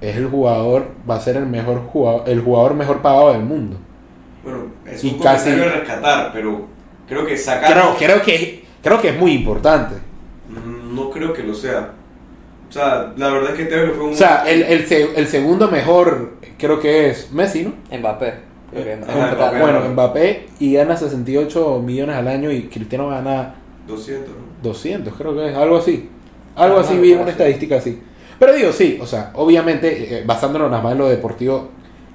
es 0.00 0.16
el 0.16 0.26
jugador, 0.28 0.86
va 1.08 1.16
a 1.16 1.20
ser 1.20 1.36
el 1.36 1.46
mejor 1.46 1.80
jugador, 1.86 2.22
el 2.28 2.40
jugador 2.40 2.74
mejor 2.74 3.02
pagado 3.02 3.32
del 3.32 3.42
mundo. 3.42 3.76
Bueno, 4.44 4.66
es 4.86 5.02
Y 5.02 5.08
un 5.14 5.18
casi- 5.18 5.50
rescatar, 5.50 6.30
pero 6.32 6.66
creo 7.08 7.26
que 7.26 7.36
sacar. 7.36 7.72
Creo, 7.72 7.96
creo 7.98 8.22
que 8.22 8.64
creo 8.82 9.00
que 9.00 9.08
es 9.08 9.18
muy 9.18 9.32
importante. 9.32 9.96
Mm, 10.48 10.94
No 10.94 11.10
creo 11.10 11.32
que 11.32 11.42
lo 11.42 11.54
sea. 11.54 11.90
O 12.68 12.72
sea, 12.72 13.12
la 13.16 13.30
verdad 13.30 13.52
es 13.52 13.56
que 13.56 13.64
Tevez 13.64 13.92
fue 13.94 14.04
un. 14.04 14.12
O 14.12 14.16
sea, 14.16 14.44
el, 14.46 14.62
el, 14.62 14.86
se- 14.86 15.18
el 15.18 15.26
segundo 15.26 15.68
mejor 15.68 16.34
creo 16.58 16.78
que 16.80 17.10
es 17.10 17.32
Messi, 17.32 17.62
¿no? 17.64 17.72
Mbappé. 17.98 18.34
Que 18.72 18.98
Ajá, 19.08 19.34
Mbappé. 19.34 19.58
Bueno, 19.60 19.80
Mbappé 19.90 20.46
y 20.60 20.74
gana 20.74 20.96
68 20.96 21.82
millones 21.84 22.16
al 22.16 22.28
año 22.28 22.50
y 22.52 22.64
Cristiano 22.64 23.08
gana 23.08 23.54
200, 23.86 24.28
¿no? 24.28 24.34
200, 24.62 25.14
creo 25.16 25.34
que 25.34 25.50
es 25.50 25.56
algo 25.56 25.78
así. 25.78 26.10
Algo 26.56 26.78
así, 26.80 26.98
vi 26.98 27.12
una 27.12 27.30
estadística 27.30 27.76
así. 27.76 28.00
Pero 28.38 28.52
digo, 28.52 28.72
sí, 28.72 28.98
o 29.00 29.06
sea, 29.06 29.30
obviamente, 29.34 30.18
eh, 30.18 30.22
basándonos 30.26 30.70
nada 30.70 30.82
más 30.82 30.92
en 30.92 30.98
lo 30.98 31.08
deportivo, 31.08 31.70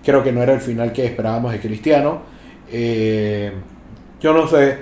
creo 0.05 0.21
que 0.23 0.31
no 0.31 0.43
era 0.43 0.53
el 0.53 0.61
final 0.61 0.93
que 0.93 1.05
esperábamos 1.05 1.51
de 1.51 1.59
Cristiano. 1.59 2.21
Eh, 2.71 3.51
yo 4.21 4.33
no 4.33 4.47
sé, 4.47 4.77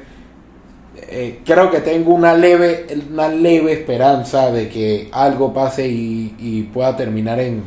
eh, 0.98 1.40
creo 1.46 1.72
que 1.72 1.80
tengo 1.80 2.14
una 2.14 2.34
leve, 2.34 2.86
una 3.12 3.28
leve 3.30 3.74
esperanza 3.74 4.52
de 4.52 4.68
que 4.70 5.08
algo 5.12 5.54
pase 5.54 5.88
y, 5.88 6.36
y 6.40 6.64
pueda 6.64 6.96
terminar 6.98 7.40
en, 7.40 7.64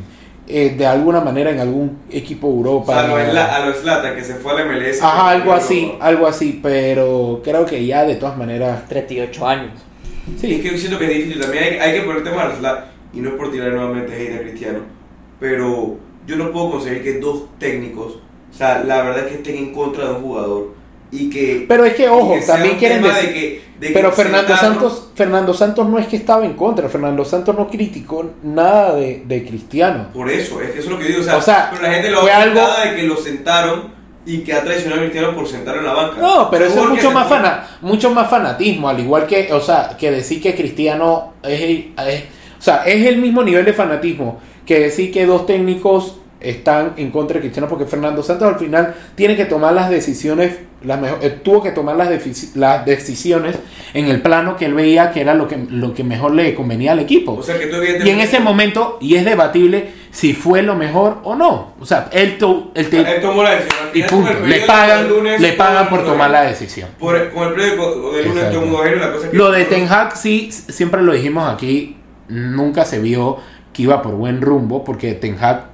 eh, 0.47 0.75
de 0.77 0.85
alguna 0.85 1.21
manera 1.21 1.49
en 1.51 1.59
algún 1.59 1.99
equipo 2.11 2.47
de 2.47 2.53
O 2.53 2.57
Europa. 2.57 2.93
sea, 2.93 3.03
a 3.03 3.07
lo 3.07 3.17
Sla- 3.17 3.49
a 3.49 3.65
lo 3.65 3.73
Zlatan 3.73 4.15
que 4.15 4.23
se 4.23 4.35
fue 4.35 4.51
al 4.53 4.67
MLS. 4.69 5.01
Ajá, 5.01 5.29
algo 5.29 5.53
así, 5.53 5.93
algo 5.99 6.27
así, 6.27 6.59
pero 6.61 7.41
creo 7.43 7.65
que 7.65 7.83
ya 7.85 8.05
de 8.05 8.15
todas 8.15 8.37
maneras, 8.37 8.87
38 8.87 9.47
años. 9.47 9.71
Sí, 10.39 10.55
es 10.55 10.61
que 10.61 10.71
yo 10.71 10.77
siento 10.77 10.97
que 10.99 11.05
es 11.05 11.17
difícil. 11.17 11.41
También 11.41 11.63
hay, 11.63 11.77
hay 11.79 11.93
que 11.99 12.01
poner 12.05 12.17
el 12.17 12.23
tema 12.23 12.47
de 12.47 12.55
Zlatan, 12.57 12.85
y 13.13 13.19
no 13.21 13.29
es 13.29 13.35
por 13.35 13.51
tirar 13.51 13.71
nuevamente 13.71 14.13
hate 14.13 14.35
a 14.35 14.41
Cristiano, 14.41 14.79
pero 15.39 15.95
yo 16.27 16.35
no 16.35 16.51
puedo 16.51 16.71
conseguir 16.71 17.03
que 17.03 17.19
dos 17.19 17.45
técnicos, 17.59 18.13
o 18.51 18.57
sea, 18.57 18.83
la 18.83 19.01
verdad 19.03 19.25
es 19.25 19.31
que 19.31 19.35
estén 19.35 19.55
en 19.57 19.73
contra 19.73 20.05
de 20.05 20.13
un 20.15 20.21
jugador 20.21 20.73
y 21.11 21.29
que. 21.29 21.65
Pero 21.67 21.85
es 21.85 21.93
que, 21.95 22.09
ojo, 22.09 22.35
que 22.35 22.41
también 22.45 22.77
quieren 22.77 23.01
decir... 23.03 23.27
de 23.29 23.33
que- 23.33 23.65
de 23.75 23.89
Pero 23.89 24.09
Fernando 24.13 24.53
sentarnos- 24.53 24.59
Santos, 24.89 25.09
Fernando 25.15 25.53
Santos 25.53 25.89
no 25.89 25.99
es 25.99 26.07
que 26.07 26.15
estaba 26.15 26.45
en 26.45 26.53
contra, 26.53 26.87
Fernando 26.87 27.25
Santos 27.25 27.53
no 27.57 27.67
criticó 27.67 28.31
nada 28.41 28.95
de, 28.95 29.23
de 29.25 29.45
Cristiano. 29.45 30.07
Por 30.13 30.29
eso, 30.31 30.61
es 30.61 30.71
que 30.71 30.79
eso 30.79 30.87
es 30.87 30.93
lo 30.93 30.97
que 30.97 31.05
digo. 31.09 31.19
O 31.19 31.23
sea, 31.23 31.35
O 31.37 31.41
sea, 31.41 31.69
pero 31.71 31.83
la 31.83 31.93
gente 31.93 32.09
lo 32.09 32.21
fue 32.21 32.29
va 32.29 32.37
a 32.37 32.41
algo- 32.43 32.61
de 32.89 32.95
que 32.95 33.03
lo 33.03 33.17
sentaron 33.17 33.93
y 34.25 34.39
que 34.39 34.53
ha 34.53 34.63
traicionado 34.63 35.01
a 35.01 35.03
Cristiano 35.03 35.35
por 35.35 35.45
sentarlo 35.45 35.81
en 35.81 35.87
la 35.87 35.93
banca. 35.93 36.21
No, 36.21 36.49
pero 36.49 36.65
eso 36.65 36.83
es 36.83 36.89
mucho 36.89 37.11
más, 37.11 37.27
fana, 37.27 37.67
mucho 37.81 38.09
más 38.11 38.29
fanatismo, 38.29 38.87
al 38.87 38.99
igual 39.01 39.27
que, 39.27 39.51
o 39.51 39.59
sea, 39.59 39.97
que 39.99 40.09
decir 40.09 40.41
que 40.41 40.55
Cristiano 40.55 41.33
es, 41.43 41.59
el- 41.61 41.93
es- 42.07 42.23
o 42.57 42.61
sea, 42.61 42.83
es 42.85 43.05
el 43.05 43.17
mismo 43.17 43.43
nivel 43.43 43.65
de 43.65 43.73
fanatismo 43.73 44.39
que 44.65 44.79
decir 44.79 45.11
que 45.11 45.25
dos 45.25 45.45
técnicos 45.45 46.15
están 46.49 46.93
en 46.97 47.11
contra 47.11 47.35
de 47.35 47.41
Cristiano 47.41 47.67
porque 47.67 47.85
Fernando 47.85 48.21
Santos 48.23 48.47
al 48.53 48.59
final 48.59 48.95
tiene 49.15 49.35
que 49.35 49.45
tomar 49.45 49.73
las 49.73 49.89
decisiones, 49.89 50.57
las 50.83 50.99
mejo- 50.99 51.17
eh, 51.21 51.29
tuvo 51.43 51.63
que 51.63 51.71
tomar 51.71 51.95
las, 51.95 52.09
las 52.55 52.85
decisiones 52.85 53.55
en 53.93 54.05
el 54.07 54.21
plano 54.21 54.55
que 54.57 54.65
él 54.65 54.73
veía 54.73 55.11
que 55.11 55.21
era 55.21 55.33
lo 55.33 55.47
que, 55.47 55.57
lo 55.69 55.93
que 55.93 56.03
mejor 56.03 56.33
le 56.33 56.53
convenía 56.55 56.91
al 56.91 56.99
equipo. 56.99 57.33
O 57.33 57.43
sea, 57.43 57.57
que 57.59 57.67
tú 57.67 57.77
Y 57.83 58.09
en 58.09 58.19
ese 58.19 58.39
momento, 58.39 58.97
y 59.01 59.15
es 59.15 59.25
debatible 59.25 59.89
si 60.11 60.33
fue 60.33 60.61
lo 60.61 60.75
mejor 60.75 61.17
o 61.23 61.35
no. 61.35 61.73
O 61.79 61.85
sea, 61.85 62.09
él, 62.11 62.37
to- 62.37 62.71
él 62.75 62.89
te- 62.89 62.99
Él 62.99 63.21
tomó 63.21 63.43
la 63.43 63.51
decisión. 63.51 63.89
Y 63.93 64.03
punto. 64.03 64.29
Le 64.45 64.59
pagan, 64.61 65.09
lunes, 65.09 65.41
le 65.41 65.53
pagan 65.53 65.89
por 65.89 66.05
tomar 66.05 66.29
la 66.31 66.43
decisión. 66.43 66.89
Por, 66.99 67.31
con 67.31 67.47
el 67.49 67.53
periódico 67.53 68.11
del 68.13 68.27
lunes 68.27 68.49
dijo, 68.49 68.83
la 68.99 69.11
cosa 69.13 69.29
que. 69.31 69.37
Lo 69.37 69.51
de 69.51 69.65
Ten 69.65 69.87
Hag 69.91 70.15
sí, 70.17 70.51
siempre 70.51 71.01
lo 71.01 71.13
dijimos 71.13 71.51
aquí, 71.53 71.97
nunca 72.29 72.85
se 72.85 72.99
vio 72.99 73.37
que 73.73 73.81
iba 73.83 74.01
por 74.01 74.13
buen 74.15 74.41
rumbo, 74.41 74.83
porque 74.85 75.13
Ten 75.15 75.37
Hag 75.41 75.65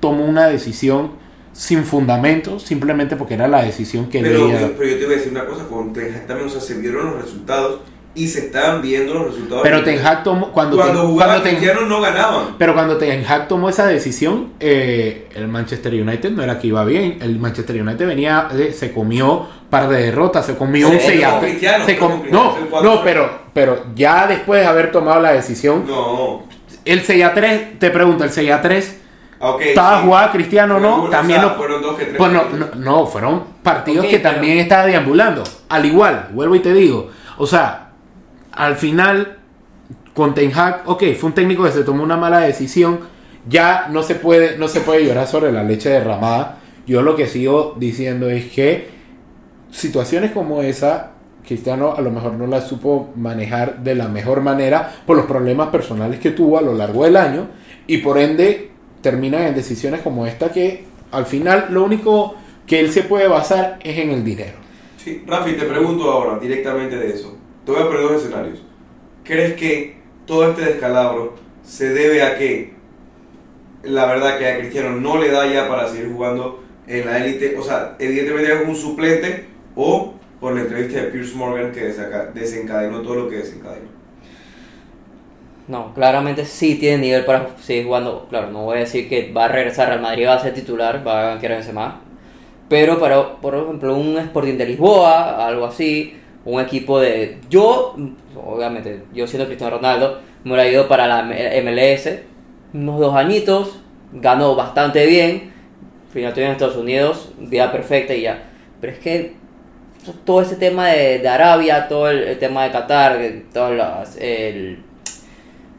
tomó 0.00 0.24
una 0.24 0.46
decisión 0.46 1.12
sin 1.52 1.84
fundamento, 1.84 2.58
simplemente 2.58 3.14
porque 3.16 3.34
era 3.34 3.46
la 3.46 3.62
decisión 3.62 4.08
que 4.08 4.20
Pero, 4.20 4.48
pero 4.76 4.90
yo 4.90 4.98
te 4.98 5.04
voy 5.04 5.14
a 5.14 5.16
decir 5.18 5.32
una 5.32 5.46
cosa, 5.46 5.64
con 5.68 5.92
Ten 5.92 6.12
Hag 6.14 6.26
también, 6.26 6.48
o 6.48 6.50
sea, 6.50 6.60
se 6.60 6.74
vieron 6.74 7.06
los 7.12 7.22
resultados 7.22 7.80
y 8.16 8.28
se 8.28 8.40
estaban 8.46 8.80
viendo 8.82 9.14
los 9.14 9.26
resultados. 9.26 9.62
Pero 9.62 9.82
Ten 9.84 10.04
Hag 10.04 10.22
tomó, 10.24 10.50
cuando, 10.52 10.76
cuando 10.76 11.00
Ten- 11.00 11.10
jugaba 11.10 11.40
cuando 11.42 11.60
Ten- 11.60 11.88
no 11.88 12.00
ganaban. 12.00 12.46
pero 12.58 12.74
cuando 12.74 12.96
Ten 12.96 13.24
Hag 13.24 13.46
tomó 13.48 13.68
esa 13.68 13.86
decisión, 13.86 14.48
eh, 14.60 15.28
el 15.34 15.46
Manchester 15.48 15.94
United 15.94 16.30
no 16.30 16.42
era 16.42 16.58
que 16.58 16.68
iba 16.68 16.84
bien. 16.84 17.18
El 17.20 17.38
Manchester 17.38 17.80
United 17.80 18.06
venía, 18.06 18.48
eh, 18.56 18.72
se 18.76 18.92
comió 18.92 19.46
par 19.70 19.88
de 19.88 20.02
derrotas, 20.06 20.46
se 20.46 20.56
comió 20.56 20.88
un 20.88 20.98
fue 20.98 21.12
6 21.14 21.26
con 21.26 21.40
Cristiano, 21.40 21.84
se 21.86 21.96
com- 21.98 22.20
Cristiano, 22.20 22.56
No, 22.72 22.82
no, 22.82 23.02
pero, 23.04 23.30
pero 23.52 23.84
ya 23.96 24.26
después 24.28 24.60
de 24.60 24.66
haber 24.66 24.90
tomado 24.92 25.20
la 25.20 25.32
decisión, 25.32 25.84
No. 25.86 26.42
el 26.84 27.00
6 27.02 27.24
a 27.24 27.34
3, 27.34 27.78
te 27.80 27.90
pregunto, 27.90 28.22
el 28.24 28.30
6 28.30 28.50
a 28.52 28.60
3 28.62 29.00
Ah, 29.44 29.50
Ok. 29.50 29.60
estaba 29.62 29.98
sí. 30.00 30.06
jugado 30.06 30.32
Cristiano 30.32 30.80
no, 30.80 31.08
también 31.10 31.40
o 31.40 31.42
sea, 31.42 31.50
lo- 31.52 31.56
Fueron 31.58 31.82
dos 31.82 31.96
que 31.96 32.04
tres. 32.06 32.16
pues 32.16 32.32
no, 32.32 32.42
no, 32.50 32.66
no, 32.76 33.06
fueron 33.06 33.42
partidos 33.62 34.06
que 34.06 34.18
pero- 34.18 34.30
también 34.32 34.58
estaba 34.58 34.86
deambulando. 34.86 35.42
Al 35.68 35.84
igual, 35.84 36.28
vuelvo 36.32 36.54
y 36.54 36.60
te 36.60 36.72
digo, 36.72 37.10
o 37.36 37.46
sea, 37.46 37.90
al 38.52 38.76
final 38.76 39.38
con 40.14 40.32
Ten 40.34 40.52
Hag, 40.56 40.82
ok, 40.86 41.02
fue 41.18 41.28
un 41.28 41.34
técnico 41.34 41.64
que 41.64 41.72
se 41.72 41.82
tomó 41.82 42.02
una 42.04 42.16
mala 42.16 42.38
decisión, 42.40 43.00
ya 43.48 43.88
no 43.90 44.02
se 44.02 44.14
puede, 44.14 44.56
no 44.56 44.68
se 44.68 44.80
puede 44.80 45.04
llorar 45.04 45.26
sobre 45.26 45.50
la 45.52 45.62
leche 45.64 45.88
derramada. 45.90 46.58
Yo 46.86 47.02
lo 47.02 47.16
que 47.16 47.26
sigo 47.26 47.74
diciendo 47.78 48.30
es 48.30 48.46
que 48.52 48.88
situaciones 49.70 50.30
como 50.32 50.62
esa, 50.62 51.10
Cristiano 51.46 51.94
a 51.96 52.00
lo 52.00 52.10
mejor 52.10 52.32
no 52.34 52.46
las 52.46 52.66
supo 52.68 53.10
manejar 53.16 53.80
de 53.80 53.94
la 53.94 54.08
mejor 54.08 54.40
manera 54.40 54.90
por 55.06 55.16
los 55.16 55.26
problemas 55.26 55.68
personales 55.68 56.18
que 56.20 56.30
tuvo 56.30 56.56
a 56.58 56.62
lo 56.62 56.72
largo 56.74 57.04
del 57.04 57.16
año 57.18 57.48
y 57.86 57.98
por 57.98 58.16
ende 58.18 58.70
terminan 59.04 59.42
en 59.42 59.54
decisiones 59.54 60.00
como 60.00 60.26
esta 60.26 60.50
que 60.50 60.84
al 61.12 61.26
final 61.26 61.66
lo 61.68 61.84
único 61.84 62.36
que 62.66 62.80
él 62.80 62.90
se 62.90 63.02
puede 63.02 63.28
basar 63.28 63.78
es 63.84 63.98
en 63.98 64.10
el 64.10 64.24
dinero. 64.24 64.54
Sí, 64.96 65.22
Rafi, 65.26 65.52
te 65.52 65.66
pregunto 65.66 66.10
ahora 66.10 66.38
directamente 66.38 66.96
de 66.96 67.10
eso. 67.10 67.36
Te 67.66 67.72
voy 67.72 67.82
a 67.82 67.86
poner 67.86 68.00
dos 68.00 68.22
escenarios. 68.22 68.62
¿Crees 69.22 69.54
que 69.54 69.98
todo 70.24 70.48
este 70.48 70.62
descalabro 70.62 71.34
se 71.62 71.90
debe 71.90 72.22
a 72.22 72.38
que 72.38 72.72
la 73.82 74.06
verdad 74.06 74.38
que 74.38 74.46
a 74.46 74.58
Cristiano 74.58 74.96
no 74.98 75.20
le 75.20 75.30
da 75.30 75.46
ya 75.52 75.68
para 75.68 75.86
seguir 75.86 76.10
jugando 76.10 76.64
en 76.86 77.04
la 77.04 77.18
élite? 77.18 77.56
O 77.58 77.62
sea, 77.62 77.96
evidentemente 77.98 78.54
es 78.54 78.66
un 78.66 78.74
suplente 78.74 79.44
o 79.76 80.14
por 80.40 80.54
la 80.54 80.62
entrevista 80.62 81.02
de 81.02 81.08
Pierce 81.08 81.34
Morgan 81.34 81.72
que 81.72 81.92
desencadenó 82.32 83.02
todo 83.02 83.16
lo 83.16 83.28
que 83.28 83.36
desencadenó. 83.36 83.88
No, 85.66 85.94
claramente 85.94 86.44
sí 86.44 86.76
tiene 86.76 86.98
nivel 86.98 87.24
para 87.24 87.56
seguir 87.60 87.84
jugando. 87.86 88.26
Claro, 88.28 88.50
no 88.50 88.64
voy 88.64 88.76
a 88.76 88.80
decir 88.80 89.08
que 89.08 89.32
va 89.32 89.46
a 89.46 89.48
regresar 89.48 89.90
al 89.90 90.00
Madrid, 90.00 90.26
va 90.26 90.34
a 90.34 90.40
ser 90.40 90.52
titular, 90.54 91.06
va 91.06 91.22
a 91.22 91.34
banquear 91.34 91.52
en 91.52 91.74
más. 91.74 91.94
Pero 92.68 92.98
para, 92.98 93.36
por 93.36 93.54
ejemplo, 93.54 93.96
un 93.96 94.18
Sporting 94.18 94.56
de 94.58 94.66
Lisboa, 94.66 95.46
algo 95.46 95.66
así, 95.66 96.14
un 96.44 96.60
equipo 96.60 97.00
de... 97.00 97.38
Yo, 97.48 97.96
obviamente, 98.36 99.04
yo 99.14 99.26
siendo 99.26 99.46
Cristiano 99.46 99.76
Ronaldo, 99.76 100.20
me 100.44 100.52
hubiera 100.52 100.70
ido 100.70 100.88
para 100.88 101.06
la 101.06 101.22
MLS, 101.22 102.20
unos 102.74 103.00
dos 103.00 103.14
añitos, 103.14 103.80
ganó 104.12 104.54
bastante 104.56 105.06
bien, 105.06 105.52
final 106.14 106.28
estoy 106.30 106.44
en 106.44 106.50
Estados 106.52 106.76
Unidos, 106.76 107.32
vida 107.38 107.72
perfecta 107.72 108.14
y 108.14 108.22
ya. 108.22 108.44
Pero 108.80 108.92
es 108.92 108.98
que 109.00 109.34
todo 110.24 110.42
ese 110.42 110.56
tema 110.56 110.88
de, 110.88 111.28
Arabia, 111.28 111.88
todo 111.88 112.08
el, 112.08 112.38
tema 112.38 112.64
de 112.64 112.70
Qatar, 112.70 113.18
todas 113.52 113.72
las... 113.72 114.16
el- 114.18 114.78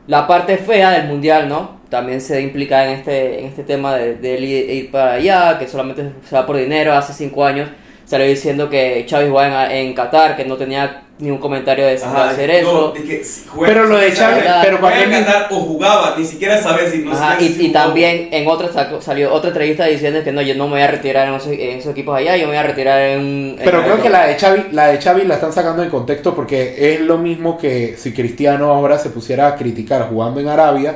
la 0.07 0.27
parte 0.27 0.57
fea 0.57 0.91
del 0.91 1.07
mundial, 1.07 1.49
¿no? 1.49 1.79
También 1.89 2.21
se 2.21 2.41
implica 2.41 2.85
en 2.85 2.99
este, 2.99 3.39
en 3.39 3.45
este 3.45 3.63
tema 3.63 3.95
de, 3.95 4.15
de 4.15 4.35
él 4.37 4.43
ir, 4.43 4.91
para 4.91 5.13
allá, 5.13 5.57
que 5.57 5.67
solamente 5.67 6.11
se 6.27 6.35
va 6.35 6.45
por 6.45 6.57
dinero. 6.57 6.93
Hace 6.93 7.13
cinco 7.13 7.45
años 7.45 7.69
salió 8.05 8.27
diciendo 8.27 8.69
que 8.69 9.05
Xavi 9.09 9.29
jugaba 9.29 9.65
en, 9.73 9.87
en 9.87 9.93
Qatar, 9.93 10.35
que 10.37 10.45
no 10.45 10.55
tenía 10.57 11.01
ningún 11.17 11.39
comentario 11.39 11.85
de, 11.85 11.95
de 11.97 12.03
hacer 12.03 12.49
eso. 12.51 12.93
No, 12.93 13.01
es 13.01 13.07
que 13.09 13.23
si 13.23 13.47
juega- 13.47 13.73
Pero 13.73 13.85
lo 13.87 13.97
de 13.97 14.11
juega- 14.11 14.61
pero 14.61 14.79
cuando 14.81 15.01
en 15.01 15.11
Qatar 15.11 15.47
o 15.49 15.55
jugaba, 15.61 16.13
ni 16.17 16.25
siquiera 16.25 16.61
sabe 16.61 16.91
si 16.91 16.97
no 16.99 17.13
Ajá, 17.13 17.37
y, 17.41 17.47
si 17.49 17.67
y 17.67 17.71
también 17.71 18.27
en 18.31 18.45
otra 18.47 18.69
salió 19.01 19.31
otra 19.33 19.47
entrevista 19.49 19.85
diciendo 19.85 20.21
que 20.25 20.33
no, 20.33 20.41
yo 20.41 20.55
no 20.55 20.65
me 20.65 20.71
voy 20.73 20.81
a 20.81 20.87
retirar 20.87 21.27
en 21.29 21.35
esos, 21.35 21.53
en 21.53 21.79
esos 21.79 21.93
equipos 21.93 22.17
allá, 22.17 22.35
yo 22.35 22.43
me 22.47 22.49
voy 22.49 22.57
a 22.57 22.63
retirar 22.63 22.99
en 23.01 23.19
un... 23.21 23.59
Pero 23.63 23.77
en- 23.79 23.83
creo 23.85 24.01
que 24.03 24.09
la 24.09 24.27
de 24.27 24.35
Xavi, 24.35 24.63
la 24.73 24.87
de 24.87 24.97
Xavi 25.01 25.23
la 25.23 25.35
están 25.35 25.53
sacando 25.53 25.81
en 25.83 25.89
contexto 25.89 26.35
porque 26.35 26.75
es 26.93 26.99
lo 26.99 27.17
mismo 27.17 27.57
que 27.57 27.95
si 27.97 28.11
Cristiano 28.11 28.71
ahora 28.73 28.97
se 28.99 29.09
pusiera 29.09 29.47
a 29.47 29.55
criticar 29.55 30.09
jugando 30.09 30.41
en 30.41 30.49
Arabia 30.49 30.95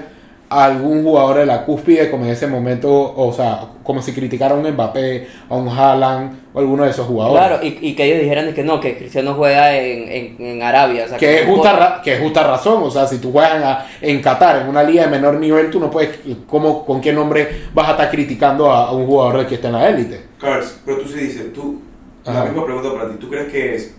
a 0.51 0.65
algún 0.65 1.03
jugador 1.03 1.37
de 1.37 1.45
la 1.45 1.63
cúspide 1.63 2.09
como 2.09 2.25
en 2.25 2.31
ese 2.31 2.47
momento, 2.47 2.89
o 3.15 3.31
sea, 3.31 3.67
como 3.83 4.01
si 4.01 4.13
criticara 4.13 4.55
a 4.55 4.57
un 4.57 4.67
Mbappé, 4.67 5.27
a 5.47 5.55
un 5.55 5.67
Haaland 5.69 6.39
o 6.53 6.59
alguno 6.59 6.85
de 6.85 6.89
esos 6.89 7.05
jugadores. 7.05 7.45
Claro, 7.47 7.63
y, 7.63 7.77
y 7.87 7.95
que 7.95 8.05
ellos 8.05 8.19
dijeran 8.21 8.51
que 8.53 8.63
no, 8.63 8.79
que 8.79 8.97
Cristiano 8.97 9.35
juega 9.35 9.77
en, 9.77 10.11
en, 10.11 10.35
en 10.43 10.63
Arabia. 10.63 11.05
O 11.05 11.07
sea, 11.07 11.17
Que 11.19 11.41
es, 11.41 11.47
no 11.47 11.53
justa, 11.53 11.73
ra- 11.73 12.01
que 12.03 12.13
es 12.15 12.19
justa 12.19 12.43
razón, 12.43 12.81
o 12.81 12.89
sea, 12.89 13.05
si 13.05 13.19
tú 13.19 13.31
juegas 13.31 13.57
en, 13.57 13.63
a- 13.63 13.85
en 14.01 14.21
Qatar, 14.21 14.63
en 14.63 14.69
una 14.69 14.81
liga 14.81 15.03
de 15.03 15.09
menor 15.11 15.35
nivel, 15.35 15.69
tú 15.69 15.79
no 15.79 15.91
puedes, 15.91 16.17
¿cómo, 16.47 16.83
¿con 16.83 16.99
qué 16.99 17.13
nombre 17.13 17.47
vas 17.73 17.87
a 17.89 17.91
estar 17.91 18.09
criticando 18.09 18.71
a, 18.71 18.87
a 18.87 18.91
un 18.91 19.05
jugador 19.05 19.45
que 19.45 19.55
está 19.55 19.67
en 19.67 19.73
la 19.73 19.87
élite? 19.89 20.21
Cars, 20.41 20.79
pero 20.83 20.97
tú 20.99 21.07
sí 21.09 21.19
dices, 21.19 21.53
tú, 21.53 21.79
la 22.25 22.45
misma 22.45 22.65
pregunta 22.65 22.91
para 22.93 23.09
ti, 23.11 23.17
¿tú 23.19 23.29
crees 23.29 23.51
que 23.51 23.75
es, 23.75 23.95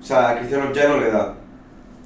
o 0.00 0.04
sea, 0.04 0.28
a 0.30 0.36
Cristiano 0.36 0.72
ya 0.72 0.86
no 0.88 0.98
le 1.00 1.10
da 1.10 1.34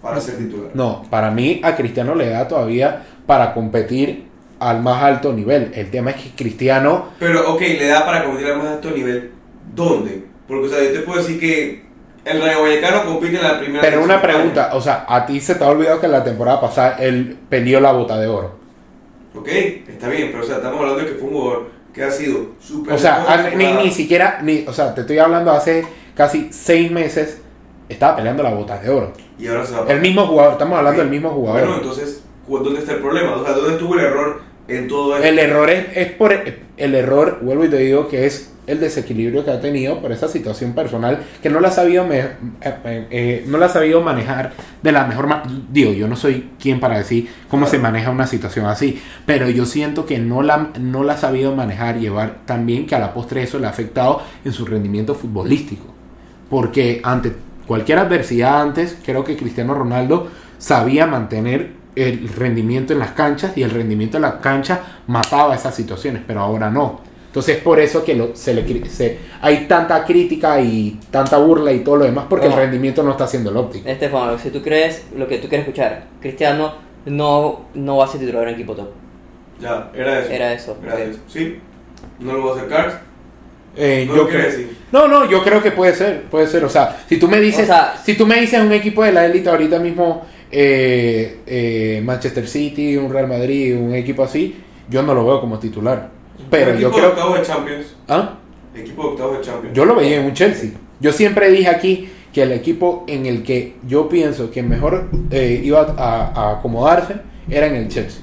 para 0.02 0.20
ser 0.20 0.36
titular? 0.36 0.70
No, 0.74 1.04
para 1.08 1.30
mí 1.30 1.60
a 1.62 1.76
Cristiano 1.76 2.14
le 2.14 2.28
da 2.28 2.48
todavía 2.48 3.04
para 3.26 3.54
competir 3.54 4.26
al 4.58 4.82
más 4.82 5.02
alto 5.02 5.32
nivel. 5.32 5.72
El 5.74 5.90
tema 5.90 6.10
es 6.10 6.16
que 6.16 6.30
Cristiano, 6.30 7.10
Pero, 7.18 7.52
ok, 7.54 7.60
le 7.60 7.86
da 7.86 8.04
para 8.04 8.24
competir 8.24 8.48
al 8.52 8.58
más 8.58 8.66
alto 8.66 8.90
nivel. 8.90 9.30
¿Dónde? 9.74 10.24
Porque, 10.46 10.66
o 10.66 10.68
sea, 10.68 10.82
yo 10.82 10.92
te 10.92 10.98
puedo 11.00 11.20
decir 11.20 11.38
que 11.40 11.84
el 12.24 12.40
Rayo 12.40 12.62
Vallecano 12.62 13.04
compite 13.04 13.36
en 13.36 13.42
la 13.42 13.58
primera. 13.58 13.80
pero 13.80 14.02
una 14.02 14.20
pregunta, 14.22 14.70
o 14.74 14.80
sea, 14.80 15.04
a 15.08 15.26
ti 15.26 15.40
se 15.40 15.54
te 15.54 15.64
ha 15.64 15.68
olvidado 15.68 16.00
que 16.00 16.08
la 16.08 16.22
temporada 16.22 16.60
pasada 16.60 16.96
él 17.00 17.36
peleó 17.48 17.80
la 17.80 17.92
bota 17.92 18.18
de 18.18 18.26
oro. 18.28 18.54
Ok, 19.34 19.48
está 19.48 20.08
bien, 20.08 20.28
pero, 20.30 20.44
o 20.44 20.46
sea, 20.46 20.56
estamos 20.56 20.78
hablando 20.80 21.00
de 21.00 21.06
que 21.06 21.14
fue 21.14 21.28
un 21.28 21.34
jugador 21.34 21.70
que 21.92 22.04
ha 22.04 22.10
sido 22.10 22.50
súper. 22.60 22.94
O 22.94 22.98
sea, 22.98 23.52
ni, 23.56 23.72
ni 23.72 23.90
siquiera, 23.90 24.38
ni, 24.42 24.64
o 24.66 24.72
sea, 24.72 24.94
te 24.94 25.02
estoy 25.02 25.18
hablando 25.18 25.50
hace 25.50 25.84
casi 26.14 26.48
seis 26.52 26.90
meses, 26.90 27.40
estaba 27.92 28.16
peleando 28.16 28.42
la 28.42 28.50
bota 28.54 28.78
de 28.78 28.90
oro. 28.90 29.12
Y 29.38 29.46
ahora 29.46 29.64
se 29.64 29.74
va 29.74 29.86
El 29.88 30.00
mismo 30.00 30.26
jugador, 30.26 30.52
estamos 30.52 30.78
hablando 30.78 31.00
del 31.00 31.10
mismo 31.10 31.30
jugador. 31.30 31.60
Bueno, 31.60 31.76
entonces, 31.76 32.22
¿cu- 32.46 32.58
¿dónde 32.58 32.80
está 32.80 32.92
el 32.92 32.98
problema? 33.00 33.36
O 33.36 33.44
sea, 33.44 33.52
¿dónde 33.54 33.72
estuvo 33.72 33.94
el 33.94 34.00
error 34.00 34.40
en 34.68 34.88
todo 34.88 35.16
esto? 35.16 35.26
El 35.28 35.38
error 35.38 35.70
es, 35.70 35.86
es 35.96 36.12
por 36.12 36.32
el 36.32 36.94
error, 36.94 37.38
vuelvo 37.42 37.64
y 37.64 37.68
te 37.68 37.78
digo 37.78 38.08
que 38.08 38.26
es 38.26 38.48
el 38.64 38.78
desequilibrio 38.78 39.44
que 39.44 39.50
ha 39.50 39.60
tenido 39.60 40.00
por 40.00 40.12
esa 40.12 40.28
situación 40.28 40.72
personal 40.72 41.18
que 41.42 41.50
no 41.50 41.58
la 41.58 41.66
ha 41.66 41.72
sabido 41.72 42.06
me- 42.06 42.20
eh, 42.20 42.28
eh, 42.62 43.06
eh, 43.10 43.44
no 43.48 43.58
la 43.58 43.66
ha 43.66 43.68
sabido 43.68 44.00
manejar 44.02 44.52
de 44.80 44.92
la 44.92 45.04
mejor 45.04 45.26
manera. 45.26 45.50
Digo, 45.72 45.92
yo 45.92 46.06
no 46.06 46.14
soy 46.14 46.50
quien 46.60 46.78
para 46.78 46.96
decir 46.96 47.28
cómo 47.48 47.66
se 47.66 47.78
maneja 47.80 48.10
una 48.10 48.28
situación 48.28 48.66
así, 48.66 49.02
pero 49.26 49.50
yo 49.50 49.66
siento 49.66 50.06
que 50.06 50.20
no 50.20 50.42
la, 50.42 50.70
no 50.78 51.02
la 51.02 51.14
ha 51.14 51.16
sabido 51.16 51.52
manejar, 51.56 51.98
llevar 51.98 52.36
tan 52.46 52.64
bien 52.64 52.86
que 52.86 52.94
a 52.94 53.00
la 53.00 53.12
postre 53.12 53.42
eso 53.42 53.58
le 53.58 53.66
ha 53.66 53.70
afectado 53.70 54.22
en 54.44 54.52
su 54.52 54.64
rendimiento 54.64 55.16
futbolístico. 55.16 55.86
Porque 56.48 57.00
ante 57.02 57.32
cualquier 57.66 57.98
adversidad 57.98 58.60
antes, 58.60 58.98
creo 59.04 59.24
que 59.24 59.36
Cristiano 59.36 59.74
Ronaldo 59.74 60.28
sabía 60.58 61.06
mantener 61.06 61.72
el 61.96 62.28
rendimiento 62.28 62.92
en 62.92 62.98
las 63.00 63.10
canchas 63.12 63.52
y 63.56 63.62
el 63.62 63.70
rendimiento 63.70 64.16
en 64.16 64.22
las 64.22 64.34
canchas 64.36 64.80
mataba 65.06 65.54
esas 65.54 65.74
situaciones, 65.74 66.22
pero 66.26 66.40
ahora 66.40 66.70
no. 66.70 67.00
Entonces 67.26 67.56
es 67.58 67.62
por 67.62 67.80
eso 67.80 68.04
que 68.04 68.14
lo- 68.14 68.34
se 68.36 68.52
le, 68.54 68.88
se, 68.90 69.18
hay 69.40 69.66
tanta 69.66 70.04
crítica 70.04 70.60
y 70.60 70.98
tanta 71.10 71.38
burla 71.38 71.72
y 71.72 71.80
todo 71.80 71.96
lo 71.96 72.04
demás 72.04 72.26
porque 72.28 72.46
No. 72.46 72.52
el 72.54 72.58
rendimiento 72.60 73.02
no 73.02 73.10
está 73.12 73.26
siendo 73.26 73.50
el 73.50 73.56
óptimo. 73.56 73.88
Estefano, 73.88 74.38
si 74.38 74.50
tú 74.50 74.60
crees 74.62 75.04
lo 75.16 75.26
que 75.26 75.38
tú 75.38 75.48
quieres 75.48 75.66
escuchar, 75.66 76.04
Cristiano 76.20 76.74
no, 77.06 77.62
no 77.74 77.96
va 77.96 78.04
a 78.04 78.08
ser 78.08 78.20
titular 78.20 78.46
en 78.48 78.54
equipo 78.54 78.74
top. 78.74 78.88
Ya, 79.60 79.90
era 79.94 80.18
eso. 80.20 80.30
Era 80.30 80.52
eso, 80.52 80.76
Era 80.82 80.98
eso. 80.98 81.20
Sí, 81.26 81.58
no 82.20 82.32
lo 82.34 82.42
voy 82.42 82.50
a 82.50 82.54
acercar. 82.56 83.00
Eh, 83.76 84.04
No 84.08 84.16
yo 84.16 84.28
creo- 84.28 84.42
decir. 84.44 84.76
no, 84.92 85.08
no, 85.08 85.28
yo 85.30 85.42
creo 85.42 85.62
que 85.62 85.70
puede 85.72 85.94
ser, 85.94 86.22
puede 86.24 86.46
ser. 86.46 86.64
O 86.64 86.68
sea, 86.68 87.04
si 87.08 87.16
tú 87.18 87.28
me 87.28 87.40
dices, 87.40 87.62
O 87.64 87.66
sea- 87.66 87.94
si 88.04 88.14
tú 88.14 88.26
me 88.26 88.40
dices 88.40 88.60
un 88.60 88.72
equipo 88.72 89.02
de 89.02 89.12
la 89.12 89.24
élite 89.26 89.48
ahorita 89.48 89.78
mismo, 89.78 90.22
eh, 90.50 91.38
eh, 91.46 92.02
Manchester 92.04 92.46
City, 92.46 92.96
un 92.96 93.10
Real 93.12 93.26
Madrid, 93.28 93.76
un 93.76 93.94
equipo 93.94 94.22
así, 94.22 94.56
yo 94.90 95.02
no 95.02 95.14
lo 95.14 95.24
veo 95.24 95.40
como 95.40 95.58
titular. 95.58 96.10
Pero 96.50 96.72
yo 96.74 96.88
equipo 96.88 96.90
de 96.90 96.96
creo, 96.96 97.08
octavos 97.10 97.38
de 97.38 97.44
Champions. 97.46 97.86
¿Ah? 98.08 98.38
Equipo 98.74 99.02
de 99.02 99.08
octavos 99.10 99.38
de 99.38 99.44
Champions. 99.44 99.74
yo 99.76 99.84
lo 99.84 99.94
veía 99.94 100.16
en 100.20 100.24
un 100.26 100.34
Chelsea. 100.34 100.70
Yo 101.00 101.12
siempre 101.12 101.50
dije 101.50 101.68
aquí 101.68 102.08
que 102.32 102.42
el 102.42 102.52
equipo 102.52 103.04
en 103.08 103.26
el 103.26 103.42
que 103.42 103.74
yo 103.86 104.08
pienso 104.08 104.50
que 104.50 104.62
mejor 104.62 105.08
eh, 105.30 105.60
iba 105.64 105.80
a, 105.96 106.32
a 106.34 106.58
acomodarse 106.58 107.14
era 107.48 107.66
en 107.66 107.74
el 107.76 107.88
Chelsea. 107.88 108.20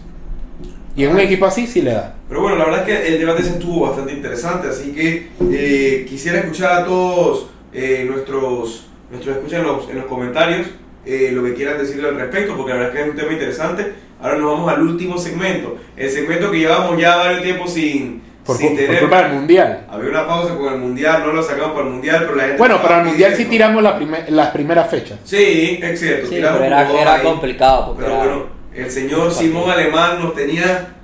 Y 1.00 1.06
en 1.06 1.12
un 1.12 1.20
equipo 1.20 1.46
así 1.46 1.66
sí 1.66 1.82
le 1.82 1.94
da. 1.94 2.14
Pero 2.28 2.42
bueno, 2.42 2.58
la 2.58 2.66
verdad 2.66 2.88
es 2.90 2.98
que 3.02 3.08
el 3.08 3.20
debate 3.20 3.44
se 3.44 3.52
estuvo 3.52 3.88
bastante 3.88 4.12
interesante, 4.12 4.68
así 4.68 4.92
que 4.92 5.30
eh, 5.52 6.06
quisiera 6.10 6.40
escuchar 6.40 6.82
a 6.82 6.86
todos 6.86 7.48
eh, 7.74 8.06
nuestros, 8.06 8.88
nuestros 9.10 9.38
escuchas 9.38 9.62
en 9.62 9.66
los, 9.68 9.90
en 9.90 9.96
los 9.96 10.06
comentarios 10.06 10.68
eh, 11.06 11.32
lo 11.34 11.44
que 11.46 11.54
quieran 11.54 11.78
decirle 11.78 12.10
al 12.10 12.16
respecto, 12.18 12.56
porque 12.58 12.74
la 12.74 12.80
verdad 12.80 12.94
es 12.94 12.96
que 13.02 13.06
es 13.08 13.12
un 13.16 13.20
tema 13.20 13.32
interesante. 13.32 13.94
Ahora 14.22 14.36
nos 14.38 14.52
vamos 14.52 14.72
al 14.74 14.82
último 14.82 15.18
segmento, 15.18 15.78
el 15.96 16.10
segmento 16.10 16.52
que 16.52 16.60
llevamos 16.60 17.00
ya 17.00 17.16
varios 17.16 17.44
tiempo 17.44 17.66
sin, 17.66 18.22
Por, 18.46 18.58
sin 18.58 18.68
cu- 18.72 18.76
por 18.76 18.86
tener... 18.86 19.00
culpa 19.00 19.24
del 19.24 19.32
Mundial. 19.36 19.86
Había 19.90 20.10
una 20.10 20.28
pausa 20.28 20.56
con 20.58 20.74
el 20.74 20.80
Mundial, 20.80 21.24
no 21.26 21.32
lo 21.32 21.42
sacamos 21.42 21.72
para 21.72 21.86
el 21.88 21.94
Mundial, 21.94 22.18
pero 22.24 22.36
la 22.36 22.44
gente... 22.44 22.58
Bueno, 22.58 22.82
para 22.82 23.00
el 23.00 23.06
Mundial 23.08 23.34
sí 23.38 23.46
tiramos 23.46 23.82
la 23.82 23.96
primer- 23.98 24.30
las 24.30 24.50
primeras 24.50 24.90
fechas. 24.92 25.18
Sí, 25.24 25.80
es 25.82 25.98
cierto. 25.98 26.28
Sí, 26.28 26.36
pero 26.42 26.62
era, 26.62 26.92
era 27.02 27.24
complicado. 27.24 27.86
Porque 27.94 28.04
Pero 28.04 28.16
era- 28.22 28.26
bueno, 28.26 28.59
el 28.82 28.92
señor 28.92 29.32
Simón 29.34 29.70
Alemán 29.70 30.20
nos 30.22 30.36
tenía 30.36 30.96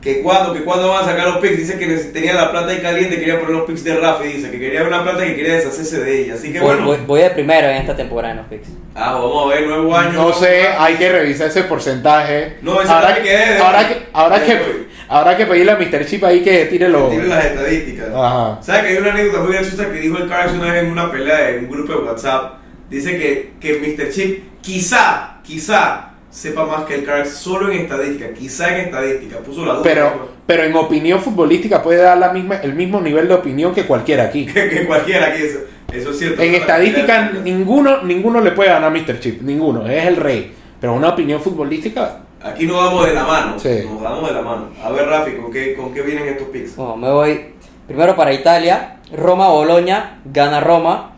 que 0.00 0.22
cuando, 0.22 0.52
que 0.54 0.62
cuando 0.62 0.88
van 0.90 1.02
a 1.02 1.06
sacar 1.06 1.26
los 1.26 1.38
picks, 1.38 1.56
dice 1.58 1.78
que 1.78 1.86
tenía 1.86 2.32
la 2.34 2.52
plata 2.52 2.68
ahí 2.70 2.78
caliente, 2.78 3.18
quería 3.18 3.40
poner 3.40 3.56
los 3.56 3.66
picks 3.66 3.82
de 3.82 3.96
Rafa 3.96 4.24
y 4.24 4.34
dice 4.34 4.50
que 4.52 4.60
quería 4.60 4.84
una 4.84 5.02
plata 5.02 5.24
que 5.24 5.34
quería 5.34 5.54
deshacerse 5.54 5.98
de 6.00 6.22
ella. 6.22 6.34
Así 6.34 6.52
que 6.52 6.60
voy, 6.60 6.68
bueno, 6.76 6.86
voy- 6.86 6.98
voy 7.06 7.20
de 7.22 7.30
primero 7.30 7.66
en 7.68 7.76
esta 7.78 7.96
temporada 7.96 8.30
en 8.32 8.36
los 8.38 8.46
picks. 8.46 8.68
ah, 8.94 9.14
vamos 9.14 9.46
a 9.50 9.54
ver, 9.56 9.66
nuevo 9.66 9.96
año. 9.96 10.12
No 10.12 10.32
sé, 10.32 10.68
hay 10.68 10.94
que 10.94 11.10
revisar 11.10 11.48
ese 11.48 11.64
porcentaje. 11.64 12.58
No, 12.62 12.80
ese 12.80 12.92
habrá, 12.92 13.08
no 13.10 13.14
que 13.16 13.22
quede, 13.22 13.58
habrá 13.58 13.88
que, 13.88 13.94
ya 13.94 14.44
que, 14.44 14.86
habrá 15.08 15.36
que 15.36 15.46
pedirle 15.46 15.72
a 15.72 15.76
Mr. 15.76 16.06
Chip 16.06 16.22
ahí 16.22 16.40
que 16.40 16.66
tire 16.66 16.88
los. 16.88 17.10
Tiene 17.10 17.26
las 17.26 17.44
estadísticas. 17.44 18.06
Ajá. 18.14 18.58
¿Sabes 18.62 18.82
que 18.82 18.88
hay 18.90 18.96
una 18.98 19.10
anécdota 19.10 19.42
muy 19.42 19.54
graciosa 19.54 19.90
que 19.90 19.98
dijo 19.98 20.18
el 20.18 20.28
Carlos 20.28 20.54
una 20.54 20.72
vez 20.72 20.84
en 20.84 20.92
una 20.92 21.10
pelea 21.10 21.50
en 21.50 21.64
un 21.64 21.70
grupo 21.70 21.92
de 21.94 21.98
WhatsApp? 22.06 22.58
Dice 22.88 23.18
que, 23.18 23.54
que 23.58 23.72
Mr. 23.80 24.10
Chip 24.12 24.44
quizá, 24.60 25.38
quizá 25.42 26.10
sepa 26.36 26.66
más 26.66 26.84
que 26.84 26.96
el 26.96 27.04
Carlos 27.04 27.30
solo 27.30 27.70
en 27.70 27.78
estadística, 27.78 28.28
quizá 28.34 28.76
en 28.76 28.86
estadística, 28.86 29.38
puso 29.38 29.64
la 29.64 29.72
duda. 29.72 29.82
Pero, 29.82 30.28
pero 30.44 30.64
en 30.64 30.76
opinión 30.76 31.18
futbolística 31.18 31.82
puede 31.82 32.02
dar 32.02 32.18
la 32.18 32.30
misma, 32.30 32.56
el 32.56 32.74
mismo 32.74 33.00
nivel 33.00 33.26
de 33.26 33.34
opinión 33.34 33.74
que 33.74 33.86
cualquiera 33.86 34.24
aquí. 34.24 34.44
que, 34.52 34.84
cualquiera 34.86 35.28
aquí, 35.28 35.42
eso, 35.42 35.60
eso 35.90 36.10
es 36.10 36.18
cierto. 36.18 36.42
En 36.42 36.54
estadística 36.54 37.32
ninguno, 37.42 38.02
ninguno 38.02 38.42
le 38.42 38.50
puede 38.50 38.68
ganar 38.68 38.94
a 38.94 38.94
Mr. 38.94 39.18
Chip, 39.18 39.40
ninguno, 39.40 39.86
es 39.86 40.04
el 40.04 40.16
rey. 40.16 40.52
Pero 40.78 40.92
una 40.92 41.08
opinión 41.08 41.40
futbolística, 41.40 42.20
Aquí 42.42 42.66
nos 42.66 42.76
vamos 42.76 43.06
de 43.06 43.14
la 43.14 43.24
mano. 43.24 43.58
Sí. 43.58 43.80
Nos 43.90 44.02
damos 44.02 44.28
de 44.28 44.34
la 44.34 44.42
mano. 44.42 44.68
A 44.84 44.90
ver, 44.90 45.06
Rafi, 45.06 45.32
¿con 45.32 45.50
qué, 45.50 45.74
con 45.74 45.92
qué 45.92 46.02
vienen 46.02 46.28
estos 46.28 46.48
picks? 46.48 46.76
Bueno, 46.76 46.96
me 46.96 47.10
voy 47.10 47.46
primero 47.88 48.14
para 48.14 48.32
Italia. 48.32 48.98
Roma 49.12 49.48
Boloña, 49.48 50.20
gana 50.26 50.60
Roma. 50.60 51.15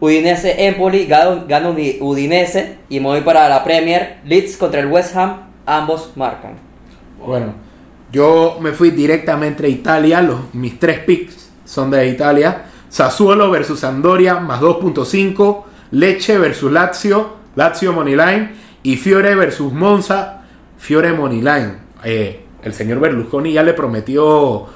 Udinese 0.00 0.66
Empoli, 0.66 1.06
gana, 1.06 1.44
gana 1.48 1.70
Udi- 1.70 1.98
Udinese. 2.00 2.76
Y 2.88 3.00
me 3.00 3.06
voy 3.06 3.20
para 3.22 3.48
la 3.48 3.64
Premier. 3.64 4.18
Leeds 4.24 4.56
contra 4.56 4.80
el 4.80 4.86
West 4.86 5.16
Ham, 5.16 5.36
ambos 5.66 6.12
marcan. 6.16 6.54
bueno, 7.24 7.54
yo 8.12 8.58
me 8.60 8.72
fui 8.72 8.90
directamente 8.90 9.66
a 9.66 9.68
Italia, 9.68 10.22
los, 10.22 10.54
mis 10.54 10.78
tres 10.78 11.00
picks 11.00 11.50
son 11.64 11.90
de 11.90 12.06
Italia. 12.08 12.66
Sassuolo 12.88 13.50
versus 13.50 13.82
Andoria, 13.84 14.36
más 14.38 14.60
2.5. 14.60 15.64
Leche 15.90 16.38
versus 16.38 16.70
Lazio, 16.70 17.36
Lazio 17.56 17.92
Moneyline. 17.92 18.50
Y 18.82 18.96
Fiore 18.96 19.34
versus 19.34 19.72
Monza, 19.72 20.42
Fiore 20.78 21.12
Moneyline. 21.12 21.78
Eh, 22.04 22.44
el 22.62 22.72
señor 22.72 23.00
Berlusconi 23.00 23.52
ya 23.52 23.62
le 23.64 23.72
prometió 23.72 24.66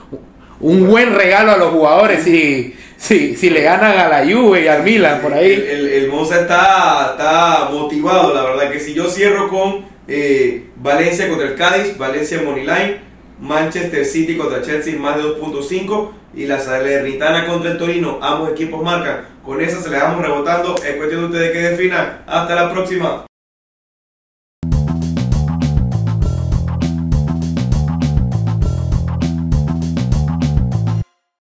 un 0.60 0.86
buen 0.86 1.14
regalo 1.14 1.52
a 1.52 1.56
los 1.56 1.70
jugadores 1.70 2.22
si, 2.22 2.76
si, 2.96 3.36
si 3.36 3.50
le 3.50 3.62
ganan 3.62 3.98
a 3.98 4.08
la 4.08 4.24
Juve 4.24 4.64
y 4.64 4.68
al 4.68 4.82
Milan 4.82 5.20
por 5.20 5.32
ahí. 5.32 5.52
el, 5.52 5.88
el 5.88 6.08
Monza 6.08 6.40
está, 6.40 7.12
está 7.12 7.70
motivado, 7.72 8.34
la 8.34 8.42
verdad. 8.42 8.70
Que 8.70 8.80
si 8.80 8.94
yo 8.94 9.08
cierro 9.08 9.48
con 9.48 9.84
eh, 10.06 10.66
Valencia 10.76 11.28
contra 11.28 11.48
el 11.48 11.54
Cádiz, 11.54 11.96
Valencia 11.96 12.42
Moneyline, 12.44 12.98
Manchester 13.40 14.04
City 14.04 14.36
contra 14.36 14.62
Chelsea, 14.62 14.98
más 14.98 15.16
de 15.16 15.22
2.5. 15.22 16.10
Y 16.32 16.46
la 16.46 16.60
Salernitana 16.60 17.46
contra 17.46 17.72
el 17.72 17.78
Torino, 17.78 18.20
ambos 18.22 18.50
equipos 18.50 18.82
marcan. 18.84 19.26
Con 19.44 19.60
esa 19.60 19.80
se 19.80 19.90
le 19.90 19.96
damos 19.96 20.24
rebotando. 20.24 20.76
Es 20.76 20.94
cuestión 20.94 21.22
de 21.22 21.26
ustedes 21.26 21.52
que 21.52 21.58
definan. 21.58 22.22
Hasta 22.26 22.54
la 22.54 22.70
próxima. 22.72 23.24